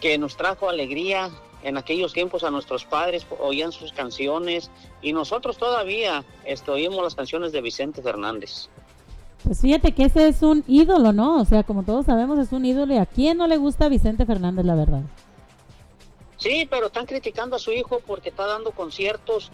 que 0.00 0.18
nos 0.18 0.36
trajo 0.36 0.68
alegría 0.68 1.30
en 1.62 1.76
aquellos 1.76 2.12
tiempos 2.12 2.42
a 2.44 2.50
nuestros 2.50 2.84
padres, 2.84 3.26
oían 3.38 3.72
sus 3.72 3.92
canciones 3.92 4.70
y 5.00 5.12
nosotros 5.12 5.58
todavía 5.58 6.24
este, 6.44 6.70
oímos 6.70 7.02
las 7.02 7.14
canciones 7.14 7.52
de 7.52 7.60
Vicente 7.60 8.02
Fernández. 8.02 8.68
Pues 9.44 9.60
fíjate 9.60 9.92
que 9.92 10.04
ese 10.04 10.28
es 10.28 10.42
un 10.42 10.64
ídolo, 10.68 11.12
¿no? 11.12 11.40
O 11.40 11.44
sea, 11.44 11.62
como 11.64 11.82
todos 11.82 12.06
sabemos, 12.06 12.38
es 12.38 12.52
un 12.52 12.64
ídolo. 12.64 12.94
¿Y 12.94 12.98
a 12.98 13.06
quién 13.06 13.38
no 13.38 13.46
le 13.46 13.56
gusta 13.56 13.88
Vicente 13.88 14.24
Fernández, 14.24 14.64
la 14.64 14.74
verdad? 14.74 15.02
Sí, 16.36 16.66
pero 16.70 16.86
están 16.86 17.06
criticando 17.06 17.56
a 17.56 17.58
su 17.58 17.72
hijo 17.72 18.00
porque 18.06 18.30
está 18.30 18.46
dando 18.46 18.72
conciertos 18.72 19.50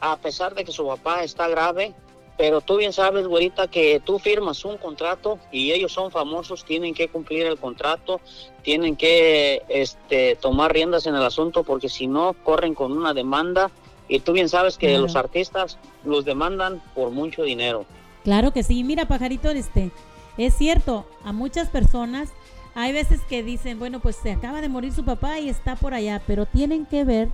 a 0.00 0.16
pesar 0.16 0.54
de 0.54 0.64
que 0.64 0.72
su 0.72 0.86
papá 0.86 1.22
está 1.22 1.48
grave, 1.48 1.94
pero 2.40 2.62
tú 2.62 2.78
bien 2.78 2.94
sabes, 2.94 3.26
güerita, 3.26 3.68
que 3.68 4.00
tú 4.02 4.18
firmas 4.18 4.64
un 4.64 4.78
contrato 4.78 5.38
y 5.52 5.72
ellos 5.72 5.92
son 5.92 6.10
famosos, 6.10 6.64
tienen 6.64 6.94
que 6.94 7.08
cumplir 7.08 7.44
el 7.44 7.58
contrato, 7.58 8.18
tienen 8.62 8.96
que 8.96 9.62
este, 9.68 10.36
tomar 10.36 10.72
riendas 10.72 11.04
en 11.04 11.14
el 11.14 11.22
asunto 11.22 11.64
porque 11.64 11.90
si 11.90 12.06
no, 12.06 12.32
corren 12.42 12.72
con 12.74 12.92
una 12.92 13.12
demanda 13.12 13.70
y 14.08 14.20
tú 14.20 14.32
bien 14.32 14.48
sabes 14.48 14.78
que 14.78 14.86
Claro. 14.86 15.02
los 15.02 15.16
artistas 15.16 15.76
los 16.02 16.24
demandan 16.24 16.82
por 16.94 17.10
mucho 17.10 17.42
dinero. 17.42 17.84
Claro 18.24 18.54
que 18.54 18.62
sí, 18.62 18.84
mira 18.84 19.04
pajarito, 19.04 19.50
este, 19.50 19.90
es 20.38 20.54
cierto, 20.54 21.04
a 21.22 21.32
muchas 21.34 21.68
personas 21.68 22.30
hay 22.74 22.94
veces 22.94 23.20
que 23.28 23.42
dicen, 23.42 23.78
bueno, 23.78 24.00
pues 24.00 24.16
se 24.16 24.32
acaba 24.32 24.62
de 24.62 24.70
morir 24.70 24.94
su 24.94 25.04
papá 25.04 25.40
y 25.40 25.50
está 25.50 25.76
por 25.76 25.92
allá, 25.92 26.22
pero 26.26 26.46
tienen 26.46 26.86
que 26.86 27.04
ver 27.04 27.28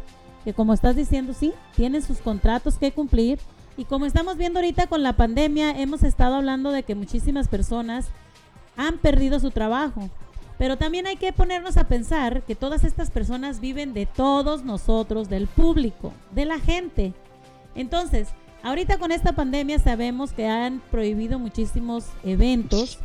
que 0.45 0.53
como 0.53 0.75
estás 0.75 0.97
diciendo, 0.97 1.33
sí, 1.33 1.53
tienen 1.77 2.03
sus 2.03 2.19
contratos 2.19 2.75
que 2.75 2.91
cumplir 2.91 3.39
y 3.77 3.85
como 3.85 4.07
estamos 4.07 4.37
viendo 4.37 4.59
ahorita 4.59 4.87
con 4.87 5.03
la 5.03 5.15
pandemia, 5.15 5.79
hemos 5.81 6.03
estado 6.03 6.37
hablando 6.37 6.73
de 6.73 6.83
que 6.83 6.95
muchísimas 6.95 7.49
personas 7.49 8.07
han 8.77 8.99
perdido 8.99 9.39
su 9.39 9.51
trabajo. 9.51 10.09
Pero 10.59 10.79
también 10.79 11.07
hay 11.07 11.17
que 11.17 11.35
ponernos 11.35 11.77
a 11.77 11.85
pensar 11.85 12.43
que 12.43 12.55
todas 12.55 12.85
estas 12.85 13.11
personas 13.11 13.61
viven 13.61 13.93
de 13.93 14.07
todos 14.07 14.65
nosotros, 14.65 15.29
del 15.29 15.47
público, 15.47 16.13
de 16.35 16.47
la 16.47 16.59
gente. 16.59 17.13
Entonces, 17.75 18.29
ahorita 18.63 18.99
con 18.99 19.13
esta 19.13 19.35
pandemia 19.35 19.79
sabemos 19.79 20.33
que 20.33 20.47
han 20.47 20.81
prohibido 20.91 21.39
muchísimos 21.39 22.07
eventos, 22.25 22.99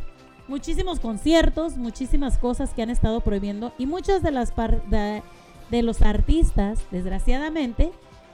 muchísimos 0.48 0.98
conciertos, 0.98 1.76
muchísimas 1.76 2.38
cosas 2.38 2.72
que 2.72 2.82
han 2.82 2.90
estado 2.90 3.20
prohibiendo 3.20 3.74
y 3.78 3.84
muchas 3.84 4.22
de 4.22 4.30
las 4.30 4.54
de, 4.88 5.22
de 5.70 5.82
los 5.82 6.00
artistas, 6.00 6.78
desgraciadamente, 6.90 7.92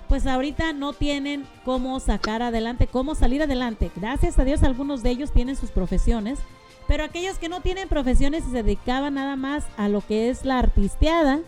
pues 0.08 0.26
ahorita 0.26 0.72
no 0.72 0.92
tienen 0.92 1.46
cómo 1.64 2.00
sacar 2.00 2.42
adelante, 2.42 2.86
cómo 2.86 3.14
salir 3.14 3.42
adelante. 3.42 3.90
Gracias 3.94 4.38
a 4.38 4.44
Dios 4.44 4.62
algunos 4.62 5.02
de 5.02 5.10
ellos 5.10 5.32
tienen 5.32 5.56
sus 5.56 5.70
profesiones, 5.70 6.38
pero 6.86 7.04
aquellos 7.04 7.38
que 7.38 7.50
no 7.50 7.60
tienen 7.60 7.88
profesiones 7.88 8.44
y 8.46 8.50
se 8.50 8.62
dedicaban 8.62 9.14
nada 9.14 9.36
más 9.36 9.66
a 9.76 9.88
lo 9.88 10.00
que 10.00 10.30
es 10.30 10.44
la 10.44 10.58
artisteada, 10.58 11.40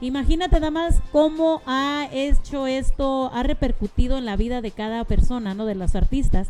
imagínate 0.00 0.56
nada 0.58 0.70
más 0.70 1.00
cómo 1.12 1.60
ha 1.66 2.08
hecho 2.10 2.66
esto, 2.66 3.30
ha 3.34 3.42
repercutido 3.42 4.16
en 4.16 4.24
la 4.24 4.36
vida 4.36 4.62
de 4.62 4.70
cada 4.70 5.04
persona, 5.04 5.54
¿no? 5.54 5.66
De 5.66 5.74
los 5.74 5.94
artistas. 5.94 6.48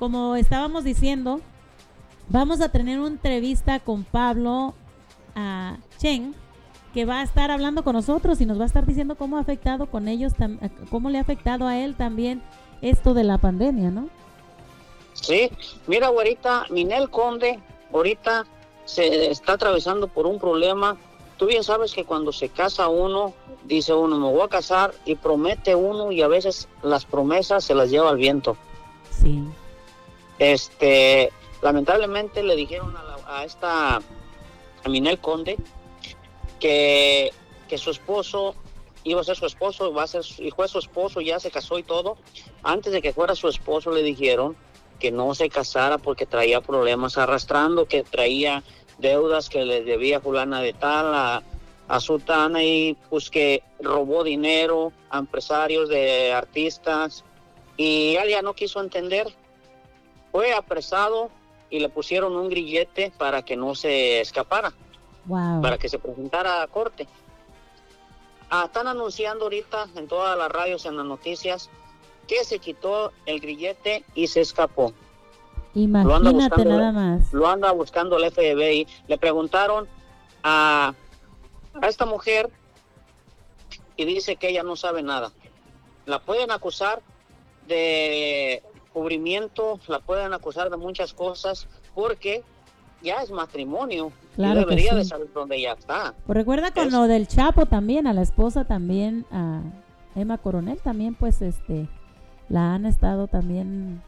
Como 0.00 0.34
estábamos 0.34 0.82
diciendo, 0.82 1.40
vamos 2.28 2.60
a 2.60 2.70
tener 2.70 2.98
una 2.98 3.08
entrevista 3.08 3.78
con 3.78 4.02
Pablo 4.02 4.74
ah, 5.36 5.76
Chen, 5.98 6.34
que 6.94 7.04
va 7.04 7.20
a 7.20 7.22
estar 7.24 7.50
hablando 7.50 7.82
con 7.84 7.94
nosotros 7.94 8.40
y 8.40 8.46
nos 8.46 8.58
va 8.58 8.62
a 8.62 8.66
estar 8.66 8.86
diciendo 8.86 9.16
cómo 9.16 9.36
ha 9.36 9.40
afectado 9.40 9.86
con 9.86 10.06
ellos, 10.08 10.32
cómo 10.90 11.10
le 11.10 11.18
ha 11.18 11.22
afectado 11.22 11.66
a 11.66 11.76
él 11.78 11.96
también 11.96 12.40
esto 12.80 13.12
de 13.14 13.24
la 13.24 13.36
pandemia, 13.38 13.90
¿no? 13.90 14.08
Sí, 15.14 15.50
mira, 15.86 16.08
güerita, 16.08 16.66
Minel 16.70 17.10
Conde 17.10 17.58
ahorita 17.92 18.46
se 18.84 19.30
está 19.30 19.54
atravesando 19.54 20.08
por 20.08 20.26
un 20.26 20.38
problema. 20.38 20.96
Tú 21.36 21.46
bien 21.46 21.64
sabes 21.64 21.92
que 21.92 22.04
cuando 22.04 22.32
se 22.32 22.48
casa 22.48 22.88
uno, 22.88 23.32
dice 23.64 23.92
uno, 23.92 24.16
me 24.18 24.30
voy 24.30 24.42
a 24.42 24.48
casar 24.48 24.94
y 25.04 25.16
promete 25.16 25.74
uno 25.74 26.12
y 26.12 26.22
a 26.22 26.28
veces 26.28 26.68
las 26.82 27.04
promesas 27.04 27.64
se 27.64 27.74
las 27.74 27.90
lleva 27.90 28.10
al 28.10 28.16
viento. 28.18 28.56
Sí. 29.10 29.42
Este, 30.38 31.32
lamentablemente 31.62 32.42
le 32.42 32.56
dijeron 32.56 32.96
a, 32.96 33.02
la- 33.02 33.38
a 33.38 33.44
esta, 33.44 33.96
a 33.96 34.88
Minel 34.88 35.18
Conde, 35.18 35.56
que, 36.64 37.30
que 37.68 37.76
su 37.76 37.90
esposo 37.90 38.54
iba 39.02 39.20
a 39.20 39.24
ser 39.24 39.36
su 39.36 39.44
esposo, 39.44 40.00
a 40.00 40.06
ser, 40.06 40.22
y 40.38 40.50
fue 40.50 40.66
su 40.66 40.78
esposo, 40.78 41.20
ya 41.20 41.38
se 41.38 41.50
casó 41.50 41.78
y 41.78 41.82
todo. 41.82 42.16
Antes 42.62 42.90
de 42.94 43.02
que 43.02 43.12
fuera 43.12 43.34
su 43.34 43.48
esposo 43.48 43.90
le 43.90 44.02
dijeron 44.02 44.56
que 44.98 45.10
no 45.10 45.34
se 45.34 45.50
casara 45.50 45.98
porque 45.98 46.24
traía 46.24 46.62
problemas 46.62 47.18
arrastrando, 47.18 47.84
que 47.84 48.02
traía 48.02 48.64
deudas 48.96 49.50
que 49.50 49.66
le 49.66 49.82
debía 49.82 50.22
fulana 50.22 50.62
de 50.62 50.72
tal 50.72 51.14
a, 51.14 51.42
a 51.86 52.00
Sultana 52.00 52.64
y 52.64 52.96
pues 53.10 53.28
que 53.28 53.62
robó 53.78 54.24
dinero 54.24 54.90
a 55.10 55.18
empresarios 55.18 55.90
de 55.90 56.32
artistas 56.32 57.24
y 57.76 58.16
ella 58.16 58.40
no 58.40 58.54
quiso 58.54 58.80
entender. 58.80 59.26
Fue 60.32 60.54
apresado 60.54 61.28
y 61.68 61.80
le 61.80 61.90
pusieron 61.90 62.34
un 62.34 62.48
grillete 62.48 63.12
para 63.18 63.44
que 63.44 63.54
no 63.54 63.74
se 63.74 64.22
escapara 64.22 64.72
Wow. 65.26 65.62
para 65.62 65.78
que 65.78 65.88
se 65.88 65.98
presentara 65.98 66.62
a 66.62 66.66
corte. 66.66 67.08
Ah, 68.50 68.64
están 68.66 68.86
anunciando 68.86 69.44
ahorita 69.44 69.88
en 69.96 70.06
todas 70.06 70.36
las 70.36 70.50
radios, 70.50 70.84
en 70.86 70.96
las 70.96 71.06
noticias, 71.06 71.70
que 72.26 72.44
se 72.44 72.58
quitó 72.58 73.12
el 73.26 73.40
grillete 73.40 74.04
y 74.14 74.26
se 74.26 74.40
escapó. 74.40 74.92
Lo 75.74 76.14
anda 76.14 76.30
Imagínate 76.30 76.32
buscando, 76.32 76.78
nada 76.78 76.92
más. 76.92 77.32
Lo 77.32 77.48
anda 77.48 77.72
buscando 77.72 78.16
el 78.16 78.30
FBI. 78.30 78.86
Le 79.08 79.18
preguntaron 79.18 79.88
a, 80.42 80.94
a 81.80 81.86
esta 81.88 82.06
mujer 82.06 82.50
y 83.96 84.04
dice 84.04 84.36
que 84.36 84.50
ella 84.50 84.62
no 84.62 84.76
sabe 84.76 85.02
nada. 85.02 85.32
La 86.06 86.20
pueden 86.20 86.50
acusar 86.50 87.02
de 87.66 88.62
cubrimiento, 88.92 89.80
la 89.88 89.98
pueden 89.98 90.32
acusar 90.32 90.70
de 90.70 90.76
muchas 90.76 91.12
cosas 91.12 91.66
porque 91.94 92.44
ya 93.04 93.22
es 93.22 93.30
matrimonio 93.30 94.10
Claro 94.34 94.62
y 94.62 94.64
que 94.64 94.70
debería 94.70 94.90
sí. 94.92 94.96
de 94.96 95.04
saber 95.04 95.28
dónde 95.32 95.56
ella 95.56 95.74
está. 95.78 96.14
Pues 96.26 96.36
recuerda 96.36 96.72
con 96.72 96.90
lo 96.90 97.02
del 97.06 97.28
Chapo 97.28 97.66
también, 97.66 98.06
a 98.08 98.12
la 98.12 98.22
esposa 98.22 98.64
también, 98.64 99.24
a 99.30 99.60
Emma 100.16 100.38
Coronel 100.38 100.78
también, 100.80 101.14
pues 101.14 101.40
este, 101.42 101.88
la 102.48 102.74
han 102.74 102.86
estado 102.86 103.28
también, 103.28 104.02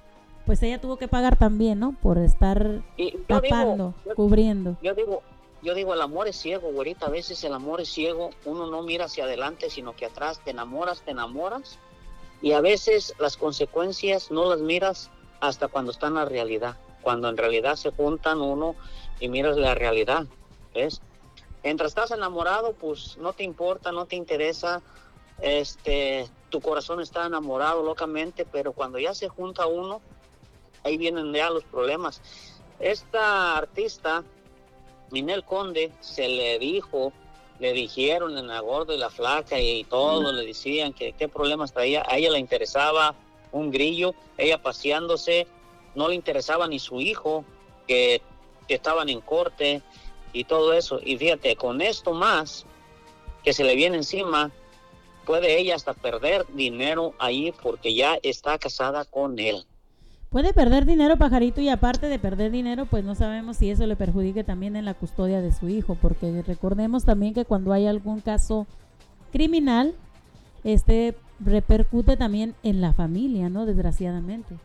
pues 0.46 0.62
ella 0.62 0.80
tuvo 0.80 0.96
que 0.96 1.06
pagar 1.08 1.36
también, 1.36 1.78
¿no? 1.78 1.92
Por 2.02 2.18
estar 2.18 2.80
yo 2.98 3.06
tapando, 3.28 3.94
digo, 4.02 4.08
yo- 4.08 4.14
cubriendo. 4.16 4.76
Yo 4.82 4.94
digo, 4.94 5.22
yo 5.62 5.74
digo, 5.74 5.94
el 5.94 6.00
amor 6.00 6.28
es 6.28 6.36
ciego, 6.36 6.70
güerita. 6.72 7.06
A 7.06 7.10
veces 7.10 7.42
el 7.42 7.52
amor 7.52 7.80
es 7.80 7.88
ciego. 7.88 8.30
Uno 8.44 8.66
no 8.70 8.82
mira 8.82 9.06
hacia 9.06 9.24
adelante, 9.24 9.68
sino 9.70 9.96
que 9.96 10.06
atrás. 10.06 10.40
Te 10.44 10.52
enamoras, 10.52 11.00
te 11.02 11.10
enamoras. 11.10 11.78
Y 12.40 12.52
a 12.52 12.60
veces 12.60 13.14
las 13.18 13.36
consecuencias 13.36 14.30
no 14.30 14.48
las 14.48 14.60
miras 14.60 15.10
hasta 15.40 15.66
cuando 15.66 15.90
está 15.90 16.06
en 16.06 16.14
la 16.14 16.24
realidad. 16.24 16.76
Cuando 17.06 17.28
en 17.28 17.36
realidad 17.36 17.76
se 17.76 17.92
juntan 17.92 18.40
uno 18.40 18.74
y 19.20 19.28
miras 19.28 19.56
la 19.56 19.76
realidad. 19.76 20.26
¿Ves? 20.74 21.00
Mientras 21.62 21.90
estás 21.92 22.10
enamorado, 22.10 22.72
pues 22.72 23.16
no 23.18 23.32
te 23.32 23.44
importa, 23.44 23.92
no 23.92 24.06
te 24.06 24.16
interesa. 24.16 24.82
Este, 25.40 26.28
tu 26.50 26.60
corazón 26.60 27.00
está 27.00 27.24
enamorado 27.24 27.84
locamente, 27.84 28.44
pero 28.44 28.72
cuando 28.72 28.98
ya 28.98 29.14
se 29.14 29.28
junta 29.28 29.68
uno, 29.68 30.00
ahí 30.82 30.96
vienen 30.96 31.32
ya 31.32 31.48
los 31.48 31.62
problemas. 31.62 32.20
Esta 32.80 33.56
artista, 33.56 34.24
Ninel 35.12 35.44
Conde, 35.44 35.92
se 36.00 36.26
le 36.26 36.58
dijo, 36.58 37.12
le 37.60 37.72
dijeron 37.72 38.36
en 38.36 38.48
la 38.48 38.58
gorda 38.58 38.96
y 38.96 38.98
la 38.98 39.10
flaca 39.10 39.60
y 39.60 39.84
todo, 39.84 40.32
le 40.32 40.44
decían 40.44 40.92
que 40.92 41.12
qué 41.12 41.28
problemas 41.28 41.72
traía. 41.72 42.02
A 42.08 42.16
ella 42.16 42.32
le 42.32 42.40
interesaba 42.40 43.14
un 43.52 43.70
grillo, 43.70 44.12
ella 44.36 44.60
paseándose, 44.60 45.46
no 45.96 46.08
le 46.08 46.14
interesaba 46.14 46.68
ni 46.68 46.78
su 46.78 47.00
hijo, 47.00 47.44
que, 47.86 48.22
estaban 48.68 49.08
en 49.08 49.20
corte 49.20 49.80
y 50.32 50.42
todo 50.42 50.72
eso. 50.72 50.98
Y 51.04 51.16
fíjate, 51.16 51.54
con 51.54 51.80
esto 51.80 52.12
más 52.12 52.66
que 53.44 53.52
se 53.52 53.62
le 53.62 53.76
viene 53.76 53.96
encima, 53.96 54.50
puede 55.24 55.56
ella 55.58 55.76
hasta 55.76 55.94
perder 55.94 56.44
dinero 56.52 57.14
ahí 57.20 57.54
porque 57.62 57.94
ya 57.94 58.18
está 58.24 58.58
casada 58.58 59.04
con 59.04 59.38
él. 59.38 59.64
Puede 60.30 60.52
perder 60.52 60.84
dinero, 60.84 61.16
pajarito, 61.16 61.60
y 61.60 61.68
aparte 61.68 62.08
de 62.08 62.18
perder 62.18 62.50
dinero, 62.50 62.86
pues 62.86 63.04
no 63.04 63.14
sabemos 63.14 63.58
si 63.58 63.70
eso 63.70 63.86
le 63.86 63.94
perjudique 63.94 64.42
también 64.42 64.74
en 64.74 64.84
la 64.84 64.94
custodia 64.94 65.40
de 65.40 65.52
su 65.52 65.68
hijo, 65.68 65.96
porque 66.02 66.42
recordemos 66.44 67.04
también 67.04 67.32
que 67.32 67.44
cuando 67.44 67.72
hay 67.72 67.86
algún 67.86 68.20
caso 68.20 68.66
criminal, 69.30 69.94
este 70.64 71.14
repercute 71.38 72.16
también 72.16 72.56
en 72.64 72.80
la 72.80 72.92
familia, 72.92 73.48
¿no? 73.48 73.64
Desgraciadamente. 73.64 74.56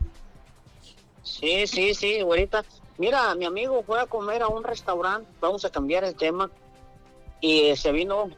Sí, 1.24 1.68
sí, 1.68 1.94
sí, 1.94 2.22
güerita. 2.22 2.64
Mira, 2.98 3.34
mi 3.36 3.46
amigo 3.46 3.84
fue 3.84 4.00
a 4.00 4.06
comer 4.06 4.42
a 4.42 4.48
un 4.48 4.64
restaurante, 4.64 5.28
vamos 5.40 5.66
a 5.66 5.70
cambiar 5.70 6.04
el 6.04 6.16
tema, 6.16 6.50
y 7.40 7.62
eh, 7.62 7.76
se 7.76 7.92
vino, 7.92 8.30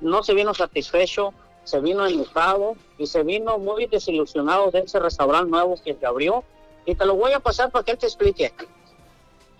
no 0.00 0.22
se 0.22 0.34
vino 0.34 0.52
satisfecho, 0.52 1.32
se 1.64 1.80
vino 1.80 2.04
enojado 2.06 2.74
y 2.98 3.06
se 3.06 3.22
vino 3.22 3.58
muy 3.58 3.86
desilusionado 3.86 4.70
de 4.70 4.80
ese 4.80 4.98
restaurante 4.98 5.50
nuevo 5.50 5.76
que 5.82 5.94
se 5.94 6.04
abrió. 6.04 6.42
Y 6.84 6.94
te 6.94 7.06
lo 7.06 7.14
voy 7.14 7.32
a 7.32 7.40
pasar 7.40 7.70
para 7.70 7.84
que 7.84 7.92
él 7.92 7.98
te 7.98 8.06
explique. 8.06 8.52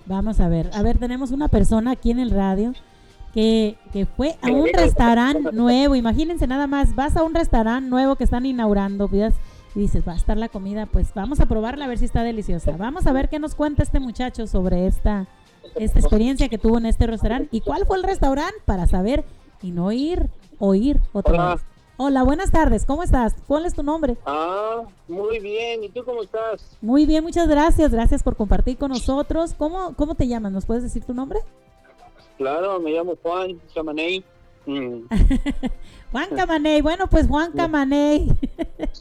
Vamos 0.06 0.40
a 0.40 0.48
ver, 0.48 0.70
a 0.74 0.82
ver, 0.82 0.98
tenemos 0.98 1.30
una 1.30 1.46
persona 1.46 1.92
aquí 1.92 2.10
en 2.10 2.18
el 2.18 2.30
radio 2.30 2.72
que, 3.32 3.76
que 3.92 4.06
fue 4.06 4.36
a 4.42 4.48
un 4.48 4.68
restaurante 4.72 5.52
nuevo, 5.52 5.94
imagínense 5.94 6.48
nada 6.48 6.66
más, 6.66 6.96
vas 6.96 7.16
a 7.16 7.22
un 7.22 7.34
restaurante 7.34 7.88
nuevo 7.88 8.16
que 8.16 8.24
están 8.24 8.44
inaugurando, 8.44 9.06
¿ves? 9.06 9.34
Y 9.74 9.80
dices, 9.80 10.06
va 10.06 10.12
a 10.12 10.16
estar 10.16 10.36
la 10.36 10.48
comida, 10.48 10.86
pues 10.86 11.14
vamos 11.14 11.40
a 11.40 11.46
probarla 11.46 11.84
a 11.84 11.88
ver 11.88 11.98
si 11.98 12.04
está 12.04 12.22
deliciosa. 12.22 12.72
Vamos 12.76 13.06
a 13.06 13.12
ver 13.12 13.28
qué 13.28 13.38
nos 13.38 13.54
cuenta 13.54 13.82
este 13.82 14.00
muchacho 14.00 14.46
sobre 14.46 14.86
esta, 14.86 15.28
esta 15.76 15.98
experiencia 16.00 16.48
que 16.48 16.58
tuvo 16.58 16.78
en 16.78 16.86
este 16.86 17.06
restaurante 17.06 17.48
y 17.52 17.60
cuál 17.60 17.86
fue 17.86 17.96
el 17.96 18.02
restaurante 18.02 18.60
para 18.64 18.86
saber 18.86 19.24
y 19.62 19.70
no 19.70 19.92
ir 19.92 20.28
o 20.58 20.74
ir 20.74 21.00
otra 21.12 21.34
Hola. 21.34 21.54
vez. 21.54 21.64
Hola, 22.02 22.22
buenas 22.22 22.50
tardes. 22.50 22.86
¿Cómo 22.86 23.02
estás? 23.02 23.34
¿Cuál 23.46 23.66
es 23.66 23.74
tu 23.74 23.82
nombre? 23.82 24.16
Ah, 24.24 24.84
muy 25.06 25.38
bien. 25.38 25.84
¿Y 25.84 25.90
tú 25.90 26.02
cómo 26.02 26.22
estás? 26.22 26.78
Muy 26.80 27.04
bien, 27.04 27.22
muchas 27.22 27.46
gracias. 27.46 27.92
Gracias 27.92 28.22
por 28.22 28.36
compartir 28.36 28.78
con 28.78 28.90
nosotros. 28.90 29.52
¿Cómo, 29.52 29.94
cómo 29.96 30.14
te 30.14 30.26
llamas? 30.26 30.50
¿Nos 30.50 30.64
puedes 30.64 30.82
decir 30.82 31.04
tu 31.04 31.12
nombre? 31.12 31.40
Claro, 32.38 32.80
me 32.80 32.90
llamo 32.92 33.16
Juan 33.22 33.60
Chamaney. 33.74 34.24
Mm. 34.66 35.06
Juan 36.12 36.28
Camaney. 36.34 36.80
Bueno, 36.80 37.08
pues 37.08 37.26
Juan 37.26 37.52
Camaney. 37.52 38.28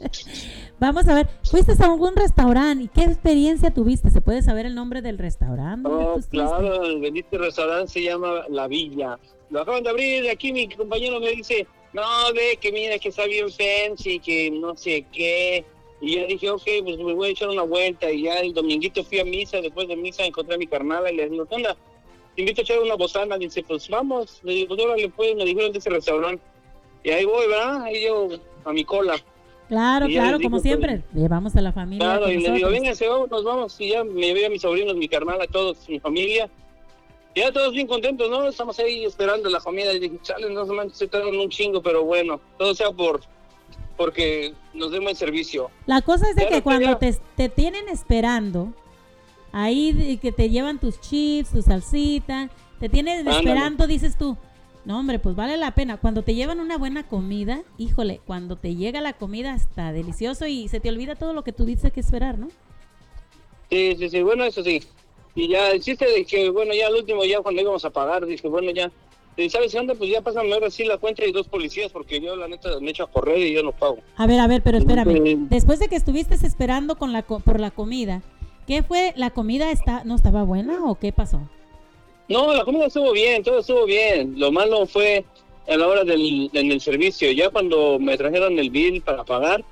Vamos 0.80 1.07
a 1.07 1.16
ver, 1.16 1.28
fuiste 1.43 1.74
a 1.80 1.86
algún 1.86 2.16
restaurante 2.16 2.86
y 2.86 2.88
qué 2.88 3.03
experiencia 3.03 3.72
tuviste. 3.72 4.12
¿Se 4.12 4.22
puede 4.22 4.41
saber 4.41 4.66
el 4.66 4.76
nombre 4.76 5.01
del 5.01 5.18
restaurante? 5.18 5.89
Oh, 5.89 6.20
claro, 6.30 6.84
el 6.84 7.01
bendito 7.01 7.38
restaurante 7.38 7.91
se 7.91 8.03
llama 8.03 8.45
La 8.49 8.68
Villa. 8.68 9.20
Lo 9.49 9.62
acaban 9.62 9.84
de 9.84 9.89
abrir 9.89 10.24
y 10.24 10.30
aquí 10.30 10.53
mi 10.53 10.70
compañero 10.70 11.20
me 11.20 11.32
dice, 11.32 11.66
no, 11.93 12.03
ve 12.34 12.57
que 12.62 12.72
mira 12.72 12.99
que 12.99 13.10
está 13.10 13.26
bien 13.26 13.47
fancy, 13.49 14.20
que 14.20 14.51
no 14.51 14.76
sé 14.76 15.05
qué. 15.12 15.66
Y 16.01 16.16
yo 16.16 16.28
dije, 16.28 16.49
ok, 16.49 16.64
pues 16.84 16.97
me 16.97 17.14
voy 17.14 17.30
a 17.30 17.32
echar 17.32 17.49
una 17.49 17.64
vuelta. 17.64 18.10
Y 18.12 18.24
ya 18.24 18.39
el 18.39 18.53
dominguito 18.53 19.03
fui 19.03 19.20
a 19.20 19.26
misa, 19.26 19.60
después 19.60 19.88
de 19.88 19.95
misa 19.95 20.24
encontré 20.24 20.55
a 20.55 20.60
mi 20.60 20.68
carnal 20.68 21.12
y 21.12 21.16
le 21.16 21.30
digo, 21.30 21.45
¿qué 21.45 21.55
onda? 21.55 21.76
Te 22.40 22.44
invito 22.44 22.62
a 22.62 22.64
echar 22.64 22.80
una 22.80 22.96
botana. 22.96 23.38
Dice, 23.38 23.62
pues 23.64 23.90
vamos. 23.90 24.40
Le 24.44 24.54
digo, 24.54 24.70
pues 24.74 24.82
órale, 24.82 25.10
pues, 25.10 25.36
me 25.36 25.44
dijeron 25.44 25.74
de 25.74 25.80
ese 25.80 25.90
restaurante. 25.90 26.42
Y 27.04 27.10
ahí 27.10 27.26
voy, 27.26 27.46
¿verdad? 27.48 27.84
Ahí 27.84 28.06
yo 28.06 28.30
a 28.64 28.72
mi 28.72 28.86
cola. 28.86 29.18
Claro, 29.68 30.08
Y 30.08 30.14
claro, 30.14 30.38
les 30.38 30.46
como 30.48 30.62
digo, 30.62 30.78
siempre. 30.78 31.04
Llevamos 31.14 31.54
a 31.58 31.62
la 31.62 31.74
familia. 31.74 32.00
Claro, 32.00 32.32
y 32.32 32.36
le 32.36 32.40
digo, 32.40 32.48
nosotros. 32.52 32.72
vénganse, 32.72 33.08
vamos, 33.10 33.30
nos 33.30 33.44
vamos. 33.44 33.82
Y 33.82 33.90
ya 33.90 34.06
me 34.06 34.34
veo 34.34 34.48
a 34.48 34.50
mis 34.50 34.62
sobrinos, 34.62 34.96
mi 34.96 35.10
carnal, 35.10 35.42
a 35.42 35.48
todos, 35.48 35.90
mi 35.90 36.00
familia. 36.00 36.50
Y 37.36 37.42
ya 37.42 37.52
todos 37.52 37.74
bien 37.74 37.88
contentos, 37.88 38.30
¿no? 38.30 38.48
Estamos 38.48 38.80
ahí 38.80 39.04
esperando 39.04 39.50
la 39.50 39.60
comida. 39.60 39.92
Y 39.92 40.00
dije, 40.00 40.18
chale, 40.22 40.50
no 40.50 40.66
se 40.66 40.72
manches, 40.72 40.98
se 40.98 41.08
tardan 41.08 41.38
un 41.38 41.50
chingo, 41.50 41.84
pero 41.84 42.06
bueno, 42.06 42.40
todo 42.58 42.74
sea 42.74 42.90
por 42.92 43.20
porque 43.98 44.54
nos 44.74 44.92
den 44.92 45.04
buen 45.04 45.18
servicio. 45.18 45.72
La 45.88 46.02
cosa 46.02 46.30
es 46.30 46.38
de 46.38 46.44
Ya 46.44 46.48
que 46.48 46.62
cuando 46.62 46.98
te, 47.00 47.14
te 47.36 47.50
tienen 47.50 47.90
esperando, 47.90 48.72
ahí 49.52 50.18
que 50.22 50.32
te 50.32 50.50
llevan 50.50 50.80
tus 50.80 51.00
chips, 51.02 51.52
tu 51.52 51.62
salsita, 51.62 52.50
te 52.80 52.86
Ándale. 52.86 53.38
esperando, 53.38 53.88
dices 53.88 54.18
tú, 54.18 54.38
no 54.86 55.00
hombre, 55.00 55.20
pues 55.20 55.36
vale 55.36 55.58
la 55.58 55.72
pena. 55.72 55.97
Cuando 55.97 56.24
te 56.24 56.34
llevan 56.34 56.60
una 56.60 56.78
buena 56.78 57.08
comida, 57.08 57.62
híjole, 57.78 58.22
cuando 58.26 58.56
te 58.56 58.76
llega 58.76 59.02
la 59.02 59.14
comida 59.14 59.54
está 59.54 59.91
delicioso 59.91 60.47
y 60.47 60.68
se 60.68 60.80
te 60.80 60.89
olvida 60.89 61.16
todo 61.16 61.34
lo 61.34 61.43
que 61.43 61.52
dices 61.52 61.91
que 61.91 62.00
esperar, 62.00 62.38
¿no? 62.39 62.47
Sí, 63.70 63.95
sí, 64.00 64.10
sí, 64.10 64.22
bueno, 64.24 64.45
eso 64.45 64.64
sí. 64.64 64.82
Y 65.36 65.50
ya 65.50 65.72
el 65.72 65.82
chiste 65.82 66.10
de 66.10 66.26
que, 66.26 66.50
bueno, 66.50 66.74
ya 66.74 66.88
al 66.88 66.95
último, 66.95 67.24
ya 67.24 67.41
cuando 67.41 67.62
íbamos 67.62 67.86
a 67.86 67.89
pagar, 67.89 68.26
dije, 68.26 68.47
bueno, 68.47 68.72
ya. 68.72 68.91
Y 69.38 69.50
¿sabes 69.50 69.74
onda? 69.76 69.93
Pues 69.95 70.10
ya 70.12 70.22
pásame 70.22 70.52
ahora 70.54 70.70
sí 70.70 70.84
la 70.84 70.97
cuenta 70.97 71.26
y 71.26 71.32
dos 71.32 71.47
policías, 71.47 71.91
porque 71.91 72.20
yo 72.20 72.36
la 72.36 72.47
neta 72.47 72.80
me 72.82 72.91
echo 72.91 73.04
a 73.04 73.12
correr 73.12 73.38
y 73.38 73.54
yo 73.54 73.64
no 73.64 73.72
pago. 73.72 74.00
A 74.18 74.28
ver, 74.28 74.39
a 74.39 74.47
ver, 74.47 74.62
pero 74.64 74.80
espérame. 74.80 75.47
Después 75.50 75.80
de 75.80 75.88
que 75.88 75.95
estuviste 75.95 76.36
esperando 76.36 76.97
con 76.97 77.14
la 77.14 77.22
por 77.22 77.60
la 77.60 77.72
comida, 77.72 78.22
¿qué 78.70 78.84
fue? 78.84 79.14
¿La 79.16 79.32
comida 79.32 79.72
está 79.72 80.04
no 80.06 80.16
estaba 80.16 80.44
buena 80.44 80.86
o 80.86 80.94
qué 80.94 81.12
pasó? 81.12 81.42
No, 82.30 82.54
la 82.54 82.64
comida 82.64 82.86
estuvo 82.86 83.12
bien, 83.12 83.44
todo 83.44 83.60
estuvo 83.60 83.86
bien. 83.86 84.36
Lo 84.38 84.52
malo 84.52 84.86
fue 84.86 85.26
a 85.68 85.76
la 85.76 85.88
hora 85.88 86.04
del, 86.04 86.52
en 86.54 86.72
el 86.72 86.80
servicio. 86.80 87.32
Ya 87.32 87.50
cuando 87.50 87.98
me 87.98 88.16
trajeron 88.16 88.60
el 88.60 88.70
bill 88.70 89.02
para 89.02 89.24
pagar, 89.24 89.66